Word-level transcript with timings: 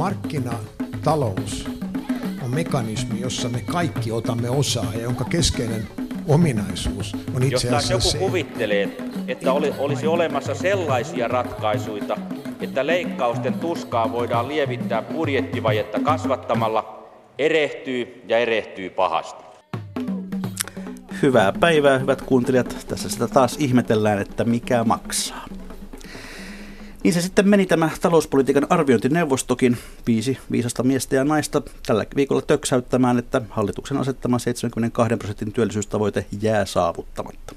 Markkinatalous 0.00 1.68
on 2.44 2.50
mekanismi, 2.54 3.20
jossa 3.20 3.48
me 3.48 3.60
kaikki 3.60 4.12
otamme 4.12 4.50
osaa 4.50 4.92
ja 4.94 5.00
jonka 5.00 5.24
keskeinen 5.24 5.88
ominaisuus 6.28 7.16
on 7.34 7.42
itse 7.42 7.54
Jos 7.54 7.62
taas 7.62 7.84
asiassa 7.84 8.08
joku 8.08 8.10
se, 8.10 8.18
kuvittelee, 8.18 8.96
että 9.28 9.52
oli, 9.52 9.74
olisi 9.78 10.06
olemassa 10.06 10.54
sellaisia 10.54 11.28
ratkaisuja, 11.28 12.16
että 12.60 12.86
leikkausten 12.86 13.54
tuskaa 13.54 14.12
voidaan 14.12 14.48
lievittää 14.48 15.02
budjettivajetta 15.02 16.00
kasvattamalla, 16.00 17.08
erehtyy 17.38 18.22
ja 18.28 18.38
erehtyy 18.38 18.90
pahasti. 18.90 19.44
Hyvää 21.22 21.52
päivää, 21.52 21.98
hyvät 21.98 22.22
kuuntelijat. 22.22 22.86
Tässä 22.88 23.08
sitä 23.08 23.28
taas 23.28 23.56
ihmetellään, 23.58 24.18
että 24.18 24.44
mikä 24.44 24.84
maksaa. 24.84 25.46
Niin 27.02 27.14
se 27.14 27.20
sitten 27.20 27.48
meni 27.48 27.66
tämä 27.66 27.90
talouspolitiikan 28.00 28.66
arviointineuvostokin, 28.70 29.78
viisi 30.06 30.38
viisasta 30.50 30.82
miestä 30.82 31.16
ja 31.16 31.24
naista, 31.24 31.62
tällä 31.86 32.04
viikolla 32.16 32.42
töksäyttämään, 32.42 33.18
että 33.18 33.42
hallituksen 33.50 33.96
asettama 33.96 34.38
72 34.38 35.16
prosentin 35.16 35.52
työllisyystavoite 35.52 36.26
jää 36.42 36.64
saavuttamatta. 36.64 37.54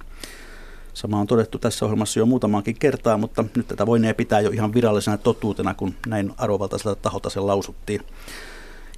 Sama 0.93 1.19
on 1.19 1.27
todettu 1.27 1.59
tässä 1.59 1.85
ohjelmassa 1.85 2.19
jo 2.19 2.25
muutamaankin 2.25 2.75
kertaa, 2.79 3.17
mutta 3.17 3.45
nyt 3.55 3.67
tätä 3.67 3.85
voinee 3.85 4.13
pitää 4.13 4.41
jo 4.41 4.49
ihan 4.49 4.73
virallisena 4.73 5.17
totuutena, 5.17 5.73
kun 5.73 5.93
näin 6.07 6.33
arvovaltaiselta 6.37 7.01
taholta 7.01 7.29
se 7.29 7.39
lausuttiin. 7.39 8.01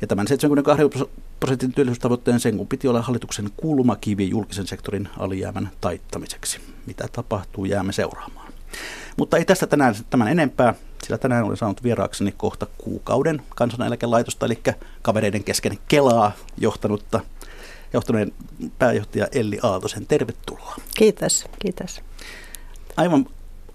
Ja 0.01 0.07
tämän 0.07 0.27
72 0.27 1.09
prosentin 1.39 1.73
työllisyystavoitteen 1.73 2.39
sen 2.39 2.57
kun 2.57 2.67
piti 2.67 2.87
olla 2.87 3.01
hallituksen 3.01 3.49
kulmakivi 3.57 4.29
julkisen 4.29 4.67
sektorin 4.67 5.09
alijäämän 5.17 5.69
taittamiseksi. 5.81 6.59
Mitä 6.85 7.07
tapahtuu, 7.11 7.65
jäämme 7.65 7.93
seuraamaan. 7.93 8.53
Mutta 9.17 9.37
ei 9.37 9.45
tästä 9.45 9.67
tänään 9.67 9.95
tämän 10.09 10.27
enempää, 10.27 10.73
sillä 11.03 11.17
tänään 11.17 11.43
olen 11.43 11.57
saanut 11.57 11.83
vieraakseni 11.83 12.33
kohta 12.37 12.67
kuukauden 12.77 13.41
kansaneläkelaitosta, 13.55 14.45
eli 14.45 14.59
kavereiden 15.01 15.43
kesken 15.43 15.77
Kelaa 15.87 16.31
johtanutta, 16.57 17.19
johtaneen 17.93 18.33
pääjohtaja 18.79 19.27
Elli 19.31 19.59
Aaltosen. 19.63 20.07
Tervetuloa. 20.07 20.75
Kiitos, 20.97 21.45
kiitos. 21.59 22.01
Aivan 22.97 23.25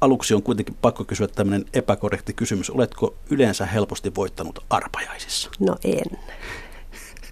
aluksi 0.00 0.34
on 0.34 0.42
kuitenkin 0.42 0.76
pakko 0.82 1.04
kysyä 1.04 1.28
tämmöinen 1.28 1.64
epäkorrekti 1.74 2.32
kysymys. 2.32 2.70
Oletko 2.70 3.14
yleensä 3.30 3.66
helposti 3.66 4.14
voittanut 4.14 4.64
arpajaisissa? 4.70 5.50
No 5.60 5.76
en. 5.84 6.18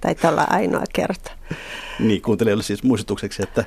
Taitaa 0.01 0.31
olla 0.31 0.47
ainoa 0.51 0.85
kerta. 0.93 1.33
Niin, 1.99 2.23
kuuntelijoille 2.23 2.63
siis 2.63 2.83
muistutukseksi, 2.83 3.43
että 3.43 3.65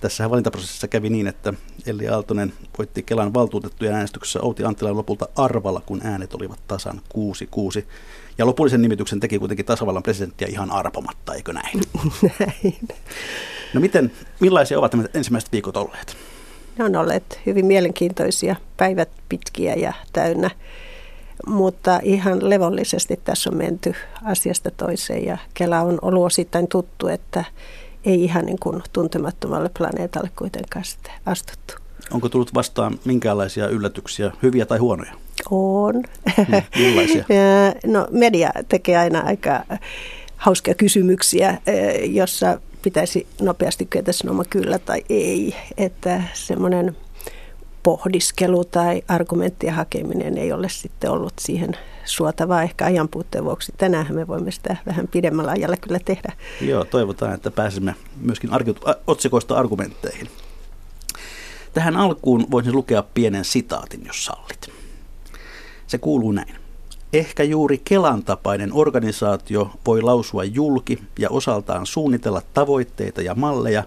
tässä 0.00 0.30
valintaprosessissa 0.30 0.88
kävi 0.88 1.10
niin, 1.10 1.26
että 1.26 1.54
Elli 1.86 2.08
Aaltonen 2.08 2.52
voitti 2.78 3.02
Kelan 3.02 3.34
valtuutettujen 3.34 3.94
äänestyksessä 3.94 4.40
Outi 4.42 4.64
Anttilan 4.64 4.96
lopulta 4.96 5.28
arvalla, 5.36 5.80
kun 5.86 6.00
äänet 6.04 6.34
olivat 6.34 6.58
tasan 6.68 7.00
6-6. 7.80 7.84
Ja 8.38 8.46
lopullisen 8.46 8.82
nimityksen 8.82 9.20
teki 9.20 9.38
kuitenkin 9.38 9.66
tasavallan 9.66 10.02
presidenttiä 10.02 10.48
ihan 10.48 10.70
arpomatta, 10.70 11.34
eikö 11.34 11.52
näin? 11.52 11.80
Näin. 12.38 12.78
No 13.74 13.80
miten, 13.80 14.12
millaisia 14.40 14.78
ovat 14.78 14.94
nämä 14.94 15.08
ensimmäiset 15.14 15.52
viikot 15.52 15.76
olleet? 15.76 16.16
Ne 16.78 16.84
on 16.84 16.96
olleet 16.96 17.40
hyvin 17.46 17.66
mielenkiintoisia, 17.66 18.56
päivät 18.76 19.08
pitkiä 19.28 19.74
ja 19.74 19.92
täynnä, 20.12 20.50
mutta 21.46 22.00
ihan 22.02 22.50
levollisesti 22.50 23.20
tässä 23.24 23.50
on 23.50 23.56
menty 23.56 23.94
asiasta 24.24 24.70
toiseen 24.70 25.24
ja 25.24 25.38
Kela 25.54 25.80
on 25.80 25.98
ollut 26.02 26.26
osittain 26.26 26.68
tuttu, 26.68 27.08
että 27.08 27.44
ei 28.06 28.24
ihan 28.24 28.46
niin 28.46 28.58
kuin 28.60 28.82
tuntemattomalle 28.92 29.70
planeetalle 29.78 30.30
kuitenkaan 30.38 30.84
sitten 30.84 31.12
astuttu. 31.26 31.74
Onko 32.10 32.28
tullut 32.28 32.54
vastaan 32.54 32.98
minkäänlaisia 33.04 33.68
yllätyksiä, 33.68 34.32
hyviä 34.42 34.66
tai 34.66 34.78
huonoja? 34.78 35.12
On. 35.50 35.94
Hmm, 36.36 36.62
millaisia? 36.76 37.24
No 37.86 38.06
media 38.10 38.50
tekee 38.68 38.96
aina 38.96 39.20
aika 39.20 39.64
hauskia 40.36 40.74
kysymyksiä, 40.74 41.58
eh, 41.66 42.10
jossa 42.14 42.60
pitäisi 42.82 43.26
nopeasti 43.40 43.86
kyetä 43.86 44.12
sanomaan 44.12 44.46
kyllä 44.50 44.78
tai 44.78 45.04
ei. 45.08 45.54
Että 45.76 46.22
semmoinen 46.34 46.96
pohdiskelu 47.86 48.64
tai 48.64 49.02
argumenttien 49.08 49.74
hakeminen 49.74 50.38
ei 50.38 50.52
ole 50.52 50.68
sitten 50.68 51.10
ollut 51.10 51.32
siihen 51.40 51.76
suotavaa 52.04 52.62
ehkä 52.62 52.84
ajanpuutteen 52.84 53.44
vuoksi. 53.44 53.72
Tänään 53.78 54.14
me 54.14 54.26
voimme 54.26 54.50
sitä 54.50 54.76
vähän 54.86 55.08
pidemmällä 55.08 55.50
ajalla 55.50 55.76
kyllä 55.76 55.98
tehdä. 56.04 56.32
Joo, 56.60 56.84
toivotaan, 56.84 57.34
että 57.34 57.50
pääsemme 57.50 57.94
myöskin 58.20 58.50
otsikoista 59.06 59.54
argumentteihin. 59.54 60.28
Tähän 61.74 61.96
alkuun 61.96 62.46
voisin 62.50 62.72
lukea 62.72 63.02
pienen 63.14 63.44
sitaatin, 63.44 64.06
jos 64.06 64.24
sallit. 64.24 64.70
Se 65.86 65.98
kuuluu 65.98 66.32
näin. 66.32 66.54
Ehkä 67.12 67.42
juuri 67.42 67.80
Kelan 67.84 68.24
tapainen 68.24 68.72
organisaatio 68.72 69.70
voi 69.86 70.02
lausua 70.02 70.44
julki 70.44 71.02
ja 71.18 71.30
osaltaan 71.30 71.86
suunnitella 71.86 72.42
tavoitteita 72.54 73.22
ja 73.22 73.34
malleja, 73.34 73.82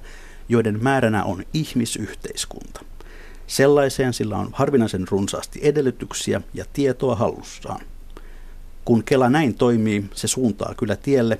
joiden 0.50 0.84
määränä 0.84 1.24
on 1.24 1.44
ihmisyhteiskunta. 1.54 2.89
Sellaiseen 3.50 4.14
sillä 4.14 4.38
on 4.38 4.50
harvinaisen 4.54 5.08
runsaasti 5.12 5.60
edellytyksiä 5.64 6.42
ja 6.54 6.66
tietoa 6.74 7.16
hallussaan. 7.16 7.82
Kun 8.86 9.04
Kela 9.04 9.30
näin 9.30 9.54
toimii, 9.54 10.06
se 10.14 10.28
suuntaa 10.28 10.74
kyllä 10.78 10.96
tielle, 10.96 11.40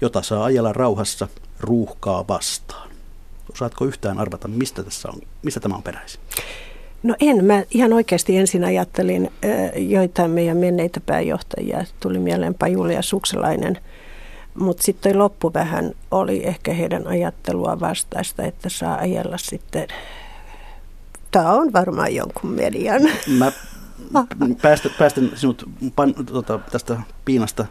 jota 0.00 0.22
saa 0.22 0.44
ajella 0.44 0.72
rauhassa 0.72 1.28
ruuhkaa 1.60 2.28
vastaan. 2.28 2.90
Osaatko 3.52 3.84
yhtään 3.84 4.18
arvata, 4.18 4.48
mistä, 4.48 4.82
tässä 4.82 5.08
on, 5.08 5.20
mistä 5.42 5.60
tämä 5.60 5.74
on 5.74 5.82
peräisin? 5.82 6.20
No 7.02 7.14
en. 7.20 7.44
Mä 7.44 7.62
ihan 7.70 7.92
oikeasti 7.92 8.36
ensin 8.36 8.64
ajattelin 8.64 9.30
joitain 9.76 10.30
meidän 10.30 10.56
menneitä 10.56 11.00
pääjohtajia. 11.00 11.84
Tuli 12.00 12.18
mieleen 12.18 12.54
Pajuli 12.54 12.94
ja 12.94 13.02
Sukselainen. 13.02 13.78
Mutta 14.54 14.82
sitten 14.82 15.18
loppu 15.18 15.54
vähän 15.54 15.92
oli 16.10 16.46
ehkä 16.46 16.72
heidän 16.72 17.06
ajattelua 17.06 17.80
vastaista, 17.80 18.42
että 18.42 18.68
saa 18.68 18.96
ajella 18.96 19.38
sitten. 19.38 19.88
Tämä 21.30 21.52
on 21.52 21.72
varmaan 21.72 22.14
jonkun 22.14 22.50
median. 22.50 23.02
Mä 23.38 23.52
päästän, 24.62 24.92
päästän 24.98 25.30
sinut 25.34 25.68
pan, 25.96 26.14
tota, 26.14 26.58
tästä 26.72 27.00
piinasta. 27.24 27.66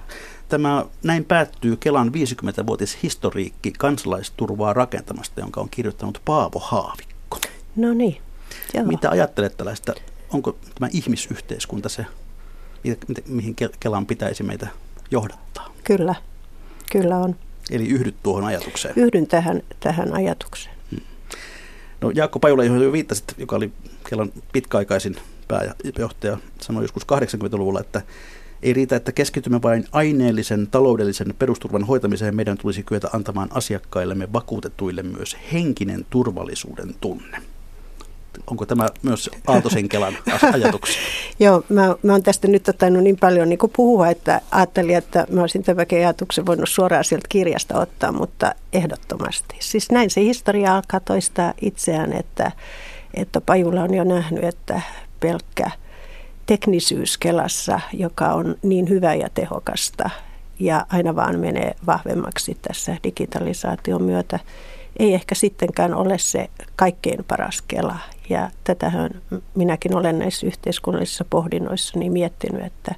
Tämä 0.50 0.86
näin 1.04 1.26
päättyy 1.26 1.78
Kelan 1.78 2.08
50-vuotis 2.08 2.98
historiikki 3.04 3.72
kansalaisturvaa 3.72 4.74
rakentamasta, 4.74 5.40
jonka 5.40 5.62
on 5.62 5.70
kirjoittanut 5.70 6.22
Paavo 6.26 6.60
Haavikko. 6.60 7.40
No 7.76 7.94
niin. 7.94 8.18
Joo. 8.74 8.86
Mitä 8.86 9.10
ajattelet 9.10 9.58
tällaista, 9.58 9.94
onko 10.34 10.58
tämä 10.80 10.90
ihmisyhteiskunta 10.94 11.90
se, 11.90 12.06
mihin 13.28 13.56
Kelan 13.80 14.06
pitäisi 14.06 14.44
meitä 14.44 14.68
johdattaa? 15.12 15.74
Kyllä, 15.84 16.16
kyllä 16.92 17.18
on. 17.18 17.36
Eli 17.72 17.88
yhdyt 17.88 18.16
tuohon 18.24 18.44
ajatukseen? 18.44 18.94
Yhdyn 18.98 19.28
tähän, 19.28 19.62
tähän 19.80 20.14
ajatukseen. 20.14 20.79
No 22.02 22.12
Jaakko 22.16 22.40
Pajula, 22.40 22.64
johon 22.64 22.82
jo 22.84 22.92
viittasit, 22.92 23.26
joka 23.38 23.56
oli 23.56 23.72
Kelan 24.10 24.32
pitkäaikaisin 24.52 25.16
pääjohtaja, 25.48 26.38
sanoi 26.62 26.84
joskus 26.84 27.04
80-luvulla, 27.04 27.80
että 27.80 28.02
ei 28.64 28.74
riitä, 28.74 28.96
että 28.96 29.12
keskitymme 29.12 29.62
vain 29.62 29.86
aineellisen 29.92 30.68
taloudellisen 30.68 31.34
perusturvan 31.40 31.84
hoitamiseen. 31.84 32.36
Meidän 32.36 32.58
tulisi 32.58 32.84
kyetä 32.84 33.10
antamaan 33.14 33.50
asiakkaillemme 33.52 34.34
vakuutetuille 34.34 35.04
myös 35.04 35.38
henkinen 35.54 36.06
turvallisuuden 36.10 36.96
tunne. 37.02 37.42
Onko 38.48 38.66
tämä 38.66 38.88
myös 39.04 39.30
Aaltosen 39.48 39.90
Kelan 39.90 40.18
ajatuksia? 40.54 41.02
Joo, 41.40 41.64
mä, 41.70 41.96
mä 42.04 42.12
oon 42.12 42.24
tästä 42.24 42.48
nyt 42.48 42.68
ottanut 42.68 43.04
niin 43.04 43.18
paljon 43.18 43.50
niin 43.50 43.60
puhua, 43.76 44.08
että 44.08 44.42
ajattelin, 44.52 44.96
että 44.96 45.28
mä 45.30 45.42
olisin 45.42 45.64
tämänkin 45.64 45.98
ajatuksen 45.98 46.46
voinut 46.46 46.70
suoraan 46.70 47.04
sieltä 47.04 47.26
kirjasta 47.30 47.80
ottaa, 47.80 48.12
mutta 48.12 48.56
ehdottomasti. 48.74 49.56
Siis 49.60 49.92
näin 49.92 50.10
se 50.10 50.22
historia 50.22 50.76
alkaa 50.76 51.00
toistaa 51.00 51.54
itseään, 51.62 52.14
että, 52.14 52.52
että 53.14 53.42
Pajula 53.42 53.82
on 53.82 53.94
jo 53.94 54.04
nähnyt, 54.04 54.44
että 54.44 54.82
pelkkä 55.20 55.72
teknisyys 56.46 57.18
Kelassa, 57.18 57.80
joka 57.94 58.28
on 58.34 58.56
niin 58.64 58.90
hyvä 58.90 59.14
ja 59.14 59.30
tehokasta 59.34 60.10
ja 60.60 60.86
aina 60.90 61.16
vaan 61.16 61.40
menee 61.40 61.76
vahvemmaksi 61.86 62.58
tässä 62.62 62.98
digitalisaation 63.04 64.04
myötä, 64.04 64.40
ei 65.00 65.14
ehkä 65.14 65.36
sittenkään 65.36 65.94
ole 65.94 66.18
se 66.18 66.50
kaikkein 66.76 67.26
paras 67.28 67.62
Kela. 67.68 67.98
Ja 68.30 68.52
tätähän 68.64 69.22
minäkin 69.56 69.96
olen 69.96 70.20
näissä 70.20 70.48
yhteiskunnallisissa 70.48 71.26
pohdinnoissa 71.30 72.00
niin 72.00 72.12
miettinyt, 72.12 72.66
että 72.66 72.96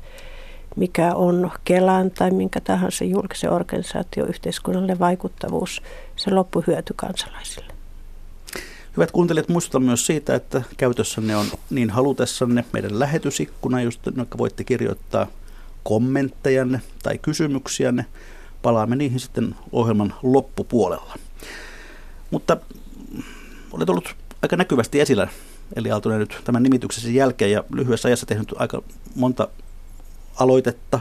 mikä 0.75 1.15
on 1.15 1.51
Kelan 1.65 2.11
tai 2.11 2.31
minkä 2.31 2.61
tahansa 2.61 3.03
julkisen 3.03 3.51
organisaation 3.51 4.27
yhteiskunnalle 4.29 4.99
vaikuttavuus, 4.99 5.81
se 6.15 6.31
loppuhyöty 6.31 6.93
kansalaisille. 6.95 7.73
Hyvät 8.97 9.11
kuuntelijat, 9.11 9.49
muistutan 9.49 9.83
myös 9.83 10.05
siitä, 10.05 10.35
että 10.35 10.61
käytössänne 10.77 11.35
on 11.35 11.45
niin 11.69 11.89
halutessanne 11.89 12.65
meidän 12.73 12.99
lähetysikkuna, 12.99 13.81
jonka 13.81 14.37
voitte 14.37 14.63
kirjoittaa 14.63 15.27
kommenttejanne 15.83 16.81
tai 17.03 17.17
kysymyksiänne. 17.17 18.05
Palaamme 18.61 18.95
niihin 18.95 19.19
sitten 19.19 19.55
ohjelman 19.71 20.13
loppupuolella. 20.23 21.15
Mutta 22.31 22.57
olet 23.71 23.89
ollut 23.89 24.15
aika 24.41 24.55
näkyvästi 24.55 24.99
esillä, 24.99 25.27
eli 25.75 25.91
Aaltonen 25.91 26.19
nyt 26.19 26.41
tämän 26.43 26.63
nimityksesi 26.63 27.15
jälkeen 27.15 27.51
ja 27.51 27.63
lyhyessä 27.73 28.07
ajassa 28.07 28.25
tehnyt 28.25 28.53
aika 28.57 28.81
monta 29.15 29.47
aloitetta, 30.35 30.99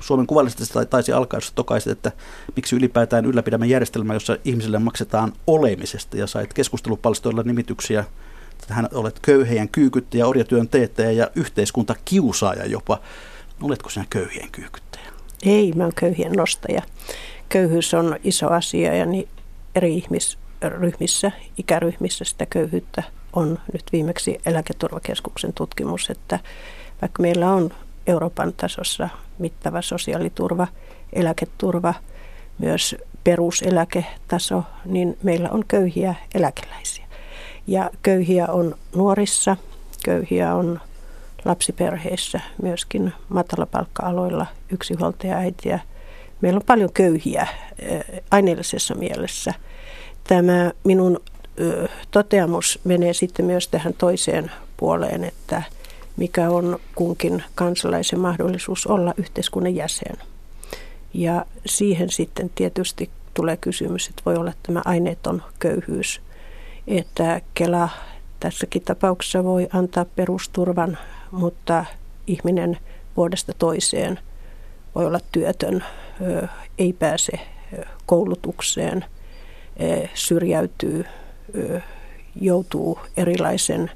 Suomen 0.00 0.26
kuvallisesti 0.26 0.74
taisi 0.90 1.12
alkaa, 1.12 1.36
jos 1.36 1.52
tokaisit, 1.52 1.92
että 1.92 2.12
miksi 2.56 2.76
ylipäätään 2.76 3.24
ylläpidämme 3.24 3.66
järjestelmää, 3.66 4.16
jossa 4.16 4.36
ihmisille 4.44 4.78
maksetaan 4.78 5.32
olemisesta 5.46 6.16
ja 6.16 6.26
sait 6.26 6.54
keskustelupalstoilla 6.54 7.42
nimityksiä 7.42 8.04
hän 8.68 8.88
olet 8.94 9.18
köyhien 9.22 9.68
kyykyttäjä, 9.68 10.26
orjatyön 10.26 10.68
teettäjä 10.68 11.10
ja 11.10 11.30
yhteiskuntakiusaaja 11.34 12.66
jopa. 12.66 13.00
Oletko 13.62 13.90
sinä 13.90 14.06
köyhien 14.10 14.50
kyykyttäjä? 14.52 15.04
Ei, 15.42 15.72
mä 15.72 15.82
oon 15.82 15.92
köyhien 15.96 16.32
nostaja. 16.32 16.82
Köyhyys 17.48 17.94
on 17.94 18.16
iso 18.24 18.48
asia 18.48 18.94
ja 18.94 19.06
niin 19.06 19.28
eri 19.74 19.96
ihmisryhmissä, 20.64 21.32
ikäryhmissä 21.58 22.24
sitä 22.24 22.46
köyhyyttä 22.46 23.02
on 23.32 23.58
nyt 23.72 23.82
viimeksi 23.92 24.40
eläketurvakeskuksen 24.46 25.52
tutkimus, 25.52 26.10
että 26.10 26.38
vaikka 27.02 27.22
meillä 27.22 27.52
on 27.52 27.70
Euroopan 28.06 28.52
tasossa 28.52 29.08
mittava 29.38 29.82
sosiaaliturva, 29.82 30.66
eläketurva, 31.12 31.94
myös 32.58 32.96
peruseläketaso, 33.24 34.64
niin 34.84 35.18
meillä 35.22 35.48
on 35.50 35.64
köyhiä 35.68 36.14
eläkeläisiä. 36.34 37.04
Ja 37.66 37.90
köyhiä 38.02 38.46
on 38.46 38.74
nuorissa, 38.94 39.56
köyhiä 40.04 40.54
on 40.54 40.80
lapsiperheissä, 41.44 42.40
myöskin 42.62 43.12
matalapalkka-aloilla, 43.28 44.46
yksinhuoltaja-äitiä. 44.70 45.80
Meillä 46.40 46.56
on 46.56 46.66
paljon 46.66 46.92
köyhiä 46.92 47.46
aineellisessa 48.30 48.94
mielessä. 48.94 49.54
Tämä 50.28 50.72
minun 50.84 51.20
toteamus 52.10 52.80
menee 52.84 53.12
sitten 53.12 53.46
myös 53.46 53.68
tähän 53.68 53.94
toiseen 53.94 54.50
puoleen, 54.76 55.24
että 55.24 55.62
mikä 56.16 56.50
on 56.50 56.78
kunkin 56.94 57.44
kansalaisen 57.54 58.20
mahdollisuus 58.20 58.86
olla 58.86 59.14
yhteiskunnan 59.16 59.74
jäsen. 59.74 60.16
Ja 61.14 61.46
siihen 61.66 62.10
sitten 62.10 62.50
tietysti 62.54 63.10
tulee 63.34 63.56
kysymys, 63.56 64.08
että 64.08 64.22
voi 64.26 64.36
olla 64.36 64.52
tämä 64.62 64.82
aineeton 64.84 65.42
köyhyys, 65.58 66.20
että 66.86 67.40
Kela 67.54 67.88
tässäkin 68.40 68.82
tapauksessa 68.82 69.44
voi 69.44 69.68
antaa 69.72 70.04
perusturvan, 70.04 70.98
mutta 71.30 71.84
ihminen 72.26 72.78
vuodesta 73.16 73.52
toiseen 73.58 74.18
voi 74.94 75.06
olla 75.06 75.20
työtön, 75.32 75.84
ei 76.78 76.92
pääse 76.92 77.32
koulutukseen, 78.06 79.04
syrjäytyy, 80.14 81.04
joutuu 82.40 82.98
erilaisen 83.16 83.90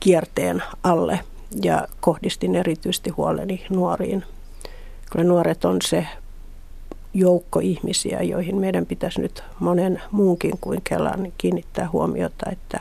kierteen 0.00 0.62
alle 0.82 1.20
ja 1.62 1.88
kohdistin 2.00 2.56
erityisesti 2.56 3.10
huoleni 3.10 3.66
nuoriin. 3.70 4.24
Kyllä 5.12 5.24
nuoret 5.24 5.64
on 5.64 5.76
se 5.84 6.06
joukko 7.14 7.60
ihmisiä, 7.60 8.22
joihin 8.22 8.56
meidän 8.56 8.86
pitäisi 8.86 9.20
nyt 9.20 9.44
monen 9.60 10.02
muunkin 10.10 10.52
kuin 10.60 10.80
Kelan 10.84 11.32
kiinnittää 11.38 11.88
huomiota, 11.92 12.50
että 12.52 12.80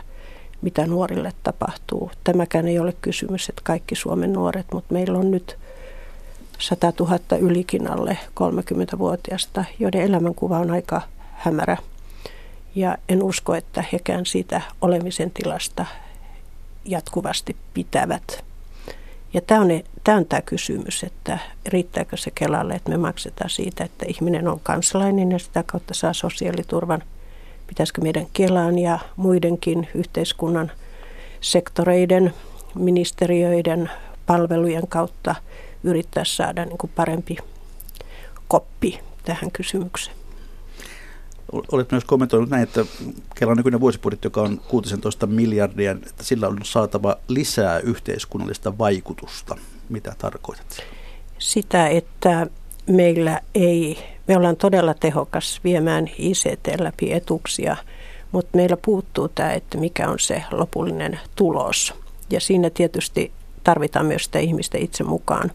mitä 0.62 0.88
nuorille 0.88 1.32
tapahtuu. 1.44 2.12
Tämäkään 2.24 2.68
ei 2.68 2.80
ole 2.80 2.94
kysymys, 3.02 3.50
että 3.50 3.62
kaikki 3.66 3.96
Suomen 3.96 4.34
nuoret, 4.34 4.66
mutta 4.74 4.94
meillä 4.94 5.18
on 5.18 5.32
nyt 5.32 5.58
100 6.60 6.94
000 7.00 7.20
ylikin 7.40 7.92
alle 7.92 8.18
30-vuotiaista, 8.40 9.66
joiden 9.80 10.02
elämänkuva 10.02 10.60
on 10.60 10.72
aika 10.72 11.02
hämärä. 11.34 11.78
Ja 12.76 12.98
en 13.10 13.24
usko, 13.24 13.56
että 13.56 13.84
hekään 13.94 14.26
siitä 14.26 14.62
olemisen 14.82 15.32
tilasta 15.32 15.86
jatkuvasti 16.86 17.56
pitävät. 17.74 18.44
Ja 19.34 19.42
tämä 19.42 19.62
on, 19.62 19.68
tämä 20.04 20.18
on 20.18 20.26
tämä 20.26 20.42
kysymys, 20.42 21.04
että 21.04 21.40
riittääkö 21.66 22.18
se 22.18 22.32
Kelalle, 22.36 22.74
että 22.74 22.90
me 22.90 22.98
maksetaan 22.98 23.50
siitä, 23.50 23.84
että 23.84 24.06
ihminen 24.08 24.48
on 24.48 24.60
kansalainen 24.60 25.32
ja 25.32 25.40
sitä 25.40 25.64
kautta 25.64 25.94
saa 25.94 26.14
sosiaaliturvan. 26.14 27.04
Pitäisikö 27.68 28.02
meidän 28.02 28.28
Kelaan 28.34 28.80
ja 28.80 29.00
muidenkin 29.16 29.88
yhteiskunnan 29.96 30.72
sektoreiden, 31.42 32.34
ministeriöiden, 32.76 33.90
palvelujen 34.26 34.88
kautta 34.88 35.36
yrittää 35.84 36.26
saada 36.26 36.66
niin 36.66 36.78
kuin 36.78 36.92
parempi 36.96 37.38
koppi 38.48 39.00
tähän 39.24 39.52
kysymykseen. 39.52 40.19
Olet 41.72 41.92
myös 41.92 42.06
kommentoinut 42.06 42.50
näin, 42.50 42.64
että 42.64 42.86
Kelan 43.36 43.58
nykyinen 43.58 43.80
vuosibudjetti, 43.80 44.26
joka 44.26 44.42
on 44.42 44.60
16 44.68 45.28
miljardia, 45.28 45.92
että 45.92 46.24
sillä 46.24 46.48
on 46.48 46.60
saatava 46.64 47.16
lisää 47.28 47.80
yhteiskunnallista 47.80 48.78
vaikutusta. 48.78 49.56
Mitä 49.90 50.16
tarkoitat? 50.18 50.80
Sitä, 51.40 51.88
että 51.88 52.48
meillä 52.88 53.42
ei, 53.56 53.98
me 54.28 54.38
ollaan 54.38 54.56
todella 54.56 54.94
tehokas 54.94 55.60
viemään 55.64 56.10
ICT 56.18 56.68
läpi 56.80 57.14
etuksia, 57.14 57.78
mutta 58.32 58.58
meillä 58.58 58.78
puuttuu 58.86 59.28
tämä, 59.28 59.54
että 59.54 59.78
mikä 59.78 60.10
on 60.10 60.20
se 60.20 60.44
lopullinen 60.52 61.20
tulos. 61.36 61.94
Ja 62.30 62.40
siinä 62.40 62.70
tietysti 62.70 63.32
tarvitaan 63.64 64.06
myös 64.06 64.24
sitä 64.24 64.40
ihmistä 64.40 64.78
itse 64.78 65.04
mukaan. 65.04 65.52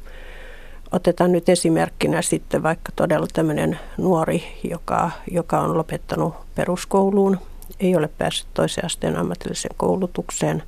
Otetaan 0.95 1.33
nyt 1.33 1.49
esimerkkinä 1.49 2.23
sitten 2.23 2.63
vaikka 2.63 2.93
todella 2.97 3.27
tämmöinen 3.33 3.79
nuori, 3.99 4.45
joka, 4.71 5.11
joka 5.31 5.61
on 5.61 5.79
lopettanut 5.79 6.35
peruskouluun, 6.55 7.39
ei 7.81 7.97
ole 7.97 8.09
päässyt 8.19 8.49
toisen 8.55 8.85
asteen 8.85 9.17
ammatilliseen 9.17 9.75
koulutukseen, 9.77 10.63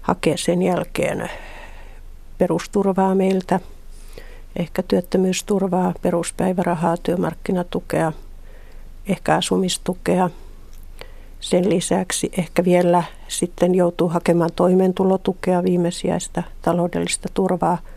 hakee 0.00 0.36
sen 0.36 0.62
jälkeen 0.62 1.30
perusturvaa 2.38 3.14
meiltä, 3.14 3.60
ehkä 4.56 4.82
työttömyysturvaa, 4.82 5.94
peruspäivärahaa, 6.02 6.96
työmarkkinatukea, 6.96 8.12
ehkä 9.08 9.34
asumistukea. 9.34 10.30
Sen 11.40 11.70
lisäksi 11.70 12.30
ehkä 12.38 12.64
vielä 12.64 13.02
sitten 13.28 13.74
joutuu 13.74 14.08
hakemaan 14.08 14.52
toimeentulotukea, 14.56 15.64
viimesijaista 15.64 16.42
taloudellista 16.62 17.28
turvaa– 17.34 17.78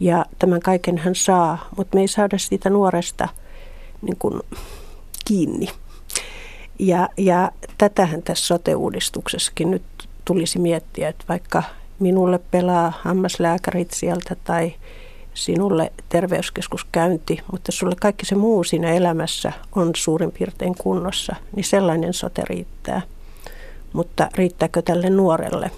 ja 0.00 0.24
tämän 0.38 0.60
kaiken 0.60 0.98
hän 0.98 1.14
saa, 1.14 1.68
mutta 1.76 1.94
me 1.94 2.00
ei 2.00 2.08
saada 2.08 2.38
siitä 2.38 2.70
nuoresta 2.70 3.28
niin 4.02 4.16
kuin, 4.18 4.40
kiinni. 5.24 5.68
Ja, 6.78 7.08
ja 7.16 7.52
tätähän 7.78 8.22
tässä 8.22 8.46
sote-uudistuksessakin 8.46 9.70
nyt 9.70 9.82
tulisi 10.24 10.58
miettiä, 10.58 11.08
että 11.08 11.24
vaikka 11.28 11.62
minulle 11.98 12.38
pelaa 12.38 12.92
hammaslääkärit 13.02 13.90
sieltä 13.90 14.36
tai 14.44 14.74
sinulle 15.34 15.92
terveyskeskuskäynti, 16.08 17.38
mutta 17.52 17.72
sulle 17.72 17.96
kaikki 18.00 18.26
se 18.26 18.34
muu 18.34 18.64
siinä 18.64 18.92
elämässä 18.92 19.52
on 19.74 19.90
suurin 19.96 20.32
piirtein 20.32 20.74
kunnossa, 20.74 21.36
niin 21.56 21.64
sellainen 21.64 22.14
sote 22.14 22.42
riittää. 22.44 23.02
Mutta 23.92 24.28
riittääkö 24.34 24.82
tälle 24.82 25.10
nuorelle? 25.10 25.70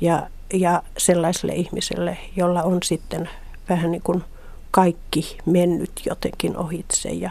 Ja 0.00 0.30
ja 0.52 0.82
sellaiselle 0.98 1.54
ihmiselle, 1.54 2.18
jolla 2.36 2.62
on 2.62 2.82
sitten 2.82 3.28
vähän 3.68 3.90
niin 3.90 4.02
kuin 4.02 4.24
kaikki 4.70 5.38
mennyt 5.46 6.02
jotenkin 6.06 6.56
ohitse. 6.56 7.08
Ja 7.08 7.30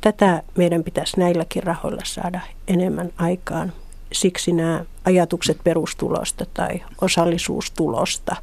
tätä 0.00 0.42
meidän 0.56 0.84
pitäisi 0.84 1.20
näilläkin 1.20 1.62
rahoilla 1.62 2.02
saada 2.04 2.40
enemmän 2.68 3.12
aikaan. 3.16 3.72
Siksi 4.12 4.52
nämä 4.52 4.84
ajatukset 5.04 5.58
perustulosta 5.64 6.46
tai 6.54 6.82
osallisuustulosta, 7.00 8.36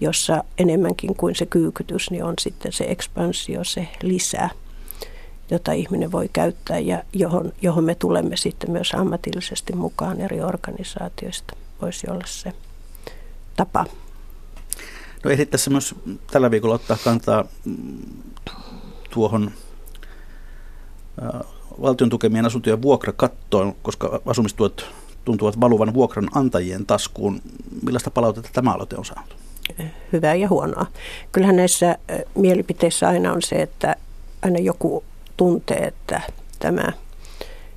jossa 0.00 0.44
enemmänkin 0.58 1.16
kuin 1.16 1.34
se 1.34 1.46
kyykytys, 1.46 2.10
niin 2.10 2.24
on 2.24 2.34
sitten 2.40 2.72
se 2.72 2.84
ekspansio, 2.88 3.64
se 3.64 3.88
lisää, 4.02 4.50
jota 5.50 5.72
ihminen 5.72 6.12
voi 6.12 6.30
käyttää 6.32 6.78
ja 6.78 7.02
johon, 7.12 7.52
johon 7.62 7.84
me 7.84 7.94
tulemme 7.94 8.36
sitten 8.36 8.70
myös 8.70 8.92
ammatillisesti 8.94 9.72
mukaan 9.72 10.20
eri 10.20 10.40
organisaatioista. 10.40 11.56
Voisi 11.82 12.10
olla 12.10 12.26
se 12.26 12.52
tapa. 13.56 13.84
No 15.24 15.30
ehdit 15.30 15.50
tässä 15.50 15.70
myös 15.70 15.94
tällä 16.30 16.50
viikolla 16.50 16.74
ottaa 16.74 16.96
kantaa 17.04 17.44
tuohon 19.10 19.50
valtion 21.82 22.10
tukemien 22.10 22.46
asuntojen 22.46 22.82
vuokrakattoon, 22.82 23.74
koska 23.82 24.20
asumistuot 24.26 24.86
tuntuvat 25.24 25.60
valuvan 25.60 25.94
vuokran 25.94 26.28
antajien 26.34 26.86
taskuun. 26.86 27.40
Millaista 27.82 28.10
palautetta 28.10 28.50
tämä 28.52 28.72
aloite 28.72 28.96
on 28.96 29.04
saanut? 29.04 29.36
Hyvää 30.12 30.34
ja 30.34 30.48
huonoa. 30.48 30.86
Kyllähän 31.32 31.56
näissä 31.56 31.98
mielipiteissä 32.34 33.08
aina 33.08 33.32
on 33.32 33.42
se, 33.42 33.62
että 33.62 33.96
aina 34.42 34.58
joku 34.58 35.04
tuntee, 35.36 35.78
että 35.78 36.20
tämä 36.58 36.92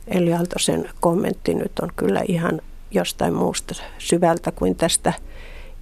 Eli 0.07 0.33
Aaltosen 0.33 0.89
kommentti 0.99 1.53
nyt 1.53 1.79
on 1.81 1.89
kyllä 1.95 2.21
ihan 2.27 2.61
jostain 2.91 3.33
muusta 3.33 3.75
syvältä 3.97 4.51
kuin 4.51 4.75
tästä– 4.75 5.13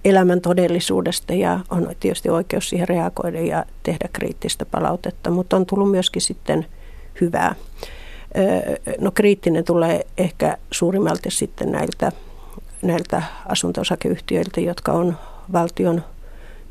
elämän 0.04 0.40
todellisuudesta 0.40 1.34
ja 1.34 1.60
on 1.70 1.90
tietysti 2.00 2.30
oikeus 2.30 2.68
siihen 2.68 2.88
reagoida 2.88 3.40
ja 3.40 3.64
tehdä 3.82 4.08
kriittistä 4.12 4.64
palautetta, 4.66 5.30
mutta 5.30 5.56
on 5.56 5.66
tullut 5.66 5.90
myöskin 5.90 6.22
sitten 6.22 6.66
hyvää. 7.20 7.54
No 9.00 9.10
kriittinen 9.10 9.64
tulee 9.64 10.06
ehkä 10.18 10.56
suurimmalti 10.70 11.30
sitten 11.30 11.72
näiltä, 11.72 12.12
näiltä 12.82 13.22
asunto-osakeyhtiöiltä, 13.46 14.60
jotka 14.60 14.92
on 14.92 15.16
valtion 15.52 16.02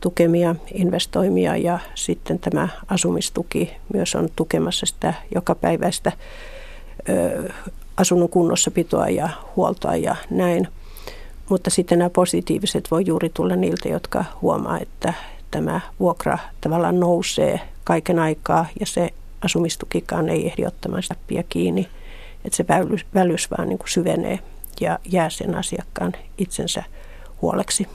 tukemia 0.01 0.55
investoimia 0.73 1.57
ja 1.57 1.79
sitten 1.95 2.39
tämä 2.39 2.67
asumistuki 2.87 3.73
myös 3.93 4.15
on 4.15 4.29
tukemassa 4.35 4.85
sitä 4.85 5.13
jokapäiväistä 5.35 6.11
ö, 7.09 7.53
asunnon 7.97 8.29
kunnossapitoa 8.29 9.09
ja 9.09 9.29
huoltoa 9.55 9.95
ja 9.95 10.15
näin. 10.29 10.67
Mutta 11.49 11.69
sitten 11.69 11.99
nämä 11.99 12.09
positiiviset 12.09 12.91
voi 12.91 13.03
juuri 13.05 13.29
tulla 13.29 13.55
niiltä, 13.55 13.89
jotka 13.89 14.25
huomaa, 14.41 14.79
että 14.79 15.13
tämä 15.51 15.81
vuokra 15.99 16.37
tavallaan 16.61 16.99
nousee 16.99 17.61
kaiken 17.83 18.19
aikaa 18.19 18.65
ja 18.79 18.85
se 18.85 19.09
asumistukikaan 19.41 20.29
ei 20.29 20.47
ehdi 20.47 20.65
ottamaan 20.65 21.03
sitä 21.03 21.15
kiinni. 21.49 21.89
Että 22.45 22.57
se 22.57 22.65
välys, 22.67 23.05
välys 23.13 23.51
vaan 23.51 23.69
niin 23.69 23.77
kuin 23.77 23.89
syvenee 23.89 24.39
ja 24.81 24.99
jää 25.05 25.29
sen 25.29 25.55
asiakkaan 25.55 26.13
itsensä 26.37 26.83
huoleksi. 27.41 27.87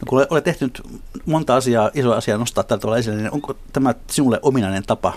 No 0.00 0.04
kun 0.08 0.26
olet 0.30 0.44
tehnyt 0.44 0.82
monta 1.26 1.56
asiaa, 1.56 1.90
isoa 1.94 2.16
asiaa 2.16 2.38
nostaa 2.38 2.64
tällä 2.64 2.80
tavalla 2.80 2.98
esille, 2.98 3.16
niin 3.16 3.32
onko 3.32 3.54
tämä 3.72 3.94
sinulle 4.10 4.38
ominainen 4.42 4.82
tapa 4.86 5.12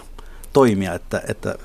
toimia, 0.54 0.94
että, 0.94 1.22
että 1.28 1.56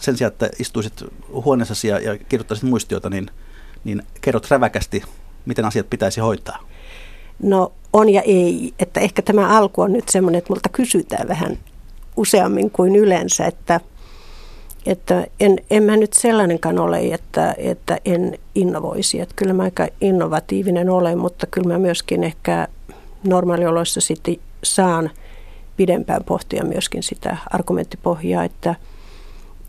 sen 0.00 0.16
sijaan, 0.16 0.32
että 0.32 0.50
istuisit 0.58 1.04
huoneessasi 1.28 1.88
ja, 1.88 1.98
ja 1.98 2.18
kirjoittaisit 2.18 2.68
muistiota, 2.68 3.10
niin, 3.10 3.30
niin 3.84 4.02
kerrot 4.20 4.50
räväkästi, 4.50 5.02
miten 5.46 5.64
asiat 5.64 5.90
pitäisi 5.90 6.20
hoitaa? 6.20 6.58
No 7.42 7.72
on 7.92 8.08
ja 8.08 8.22
ei. 8.22 8.74
Että 8.78 9.00
ehkä 9.00 9.22
tämä 9.22 9.58
alku 9.58 9.80
on 9.80 9.92
nyt 9.92 10.08
semmoinen, 10.08 10.38
että 10.38 10.52
multa 10.52 10.68
kysytään 10.68 11.28
vähän 11.28 11.58
useammin 12.16 12.70
kuin 12.70 12.96
yleensä, 12.96 13.46
että, 13.46 13.80
että 14.86 15.26
en, 15.40 15.58
en 15.70 15.82
mä 15.82 15.96
nyt 15.96 16.12
sellainenkaan 16.12 16.78
ole, 16.78 17.14
että, 17.14 17.54
että 17.58 17.98
en 18.04 18.38
innovoisi. 18.54 19.20
Että 19.20 19.34
kyllä 19.36 19.52
mä 19.52 19.62
aika 19.62 19.88
innovatiivinen 20.00 20.90
olen, 20.90 21.18
mutta 21.18 21.46
kyllä 21.46 21.68
mä 21.68 21.78
myöskin 21.78 22.24
ehkä 22.24 22.68
normaalioloissa 23.24 24.00
sitten 24.00 24.36
saan 24.62 25.10
pidempään 25.76 26.24
pohtia 26.24 26.64
myöskin 26.64 27.02
sitä 27.02 27.36
argumenttipohjaa, 27.50 28.44
että, 28.44 28.74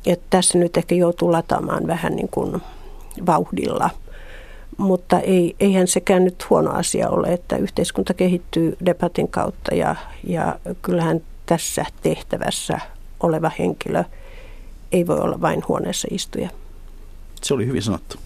että 0.06 0.26
tässä 0.30 0.58
nyt 0.58 0.78
ehkä 0.78 0.96
joutuu 0.96 1.32
lataamaan 1.32 1.88
vähän 1.88 2.16
niin 2.16 2.30
kuin 2.30 2.62
vauhdilla– 3.26 3.90
mutta 4.77 5.20
ei, 5.20 5.55
eihän 5.60 5.88
sekään 5.88 6.24
nyt 6.24 6.50
huono 6.50 6.72
asia 6.72 7.10
ole, 7.10 7.27
että 7.27 7.58
yhteiskunta 7.58 8.13
kehittyy 8.13 8.77
debatin 8.86 9.27
kautta 9.27 9.75
ja, 9.75 9.96
ja 10.27 10.60
kyllähän 10.82 11.22
tässä 11.46 11.86
tehtävässä 12.01 12.79
oleva 13.20 13.51
henkilö 13.60 14.03
ei 14.91 15.08
voi 15.08 15.20
olla 15.20 15.41
vain 15.41 15.63
huoneessa 15.67 16.08
istuja. 16.12 16.50
Se 17.41 17.53
oli 17.53 17.65
hyvin 17.65 17.82
sanottu. 17.82 18.17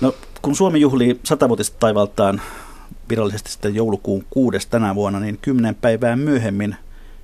No, 0.00 0.14
kun 0.42 0.56
Suomi 0.56 0.80
juhlii 0.80 1.20
satavuotista 1.24 1.76
taivaltaan 1.80 2.40
virallisesti 3.08 3.50
sitten 3.50 3.74
joulukuun 3.74 4.24
kuudes 4.30 4.66
tänä 4.66 4.94
vuonna, 4.94 5.20
niin 5.20 5.38
kymmenen 5.42 5.74
päivää 5.74 6.16
myöhemmin 6.16 6.76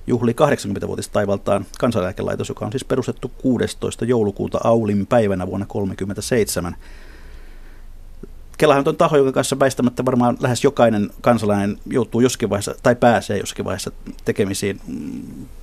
juhli 0.07 0.31
80-vuotista 0.31 1.13
taivaltaan 1.13 1.65
kansaneläkelaitos, 1.79 2.49
joka 2.49 2.65
on 2.65 2.71
siis 2.71 2.85
perustettu 2.85 3.31
16. 3.37 4.05
joulukuuta 4.05 4.59
Aulin 4.63 5.07
päivänä 5.07 5.47
vuonna 5.47 5.65
1937. 5.65 6.75
Kelahan 8.59 8.87
on 8.87 8.97
taho, 8.97 9.17
jonka 9.17 9.31
kanssa 9.31 9.59
väistämättä 9.59 10.05
varmaan 10.05 10.37
lähes 10.39 10.63
jokainen 10.63 11.09
kansalainen 11.21 11.77
joutuu 11.85 12.21
joskin 12.21 12.49
vaiheessa, 12.49 12.75
tai 12.83 12.95
pääsee 12.95 13.37
joskin 13.37 13.65
vaiheessa 13.65 13.91
tekemisiin. 14.25 14.81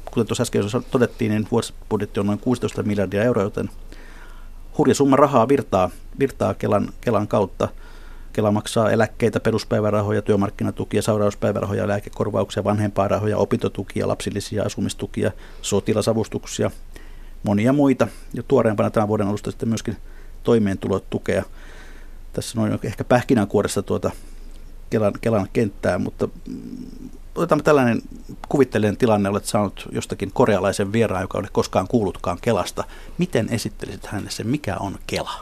Kuten 0.04 0.26
tuossa 0.26 0.42
äsken 0.42 0.62
todettiin, 0.90 1.30
niin 1.30 1.48
vuosibudjetti 1.50 2.20
on 2.20 2.26
noin 2.26 2.38
16 2.38 2.82
miljardia 2.82 3.22
euroa, 3.22 3.44
joten 3.44 3.70
hurja 4.78 4.94
summa 4.94 5.16
rahaa 5.16 5.48
virtaa, 5.48 5.90
virtaa 6.18 6.54
Kelan, 6.54 6.88
Kelan 7.00 7.28
kautta. 7.28 7.68
Kela 8.32 8.52
maksaa 8.52 8.90
eläkkeitä, 8.90 9.40
peruspäivärahoja, 9.40 10.22
työmarkkinatukia, 10.22 11.02
sairauspäivärahoja, 11.02 11.88
lääkekorvauksia, 11.88 12.64
vanhempainrahoja, 12.64 13.38
opintotukia, 13.38 14.08
lapsillisia, 14.08 14.62
asumistukia, 14.62 15.32
sotilasavustuksia, 15.62 16.70
monia 17.42 17.72
muita. 17.72 18.08
Ja 18.34 18.42
tuoreempana 18.42 18.90
tämän 18.90 19.08
vuoden 19.08 19.26
alusta 19.26 19.50
sitten 19.50 19.68
myöskin 19.68 19.96
toimeentulotukea. 20.42 21.44
Tässä 22.36 22.60
on 22.60 22.78
ehkä 22.82 23.04
pähkinänkuoressa 23.04 23.82
tuota 23.82 24.10
Kelan, 24.90 25.12
Kelan 25.20 25.48
kenttää, 25.52 25.98
mutta 25.98 26.28
otetaan 27.34 27.62
tällainen 27.62 28.02
kuvitteellinen 28.48 28.96
tilanne, 28.96 29.28
olet 29.28 29.44
saanut 29.44 29.88
jostakin 29.92 30.30
korealaisen 30.32 30.92
vieraan, 30.92 31.22
joka 31.22 31.38
ei 31.38 31.44
koskaan 31.52 31.88
kuullutkaan 31.88 32.38
Kelasta. 32.42 32.84
Miten 33.18 33.48
esittelisit 33.50 34.06
hänelle 34.06 34.30
sen, 34.30 34.46
mikä 34.46 34.76
on 34.80 34.98
Kela? 35.06 35.32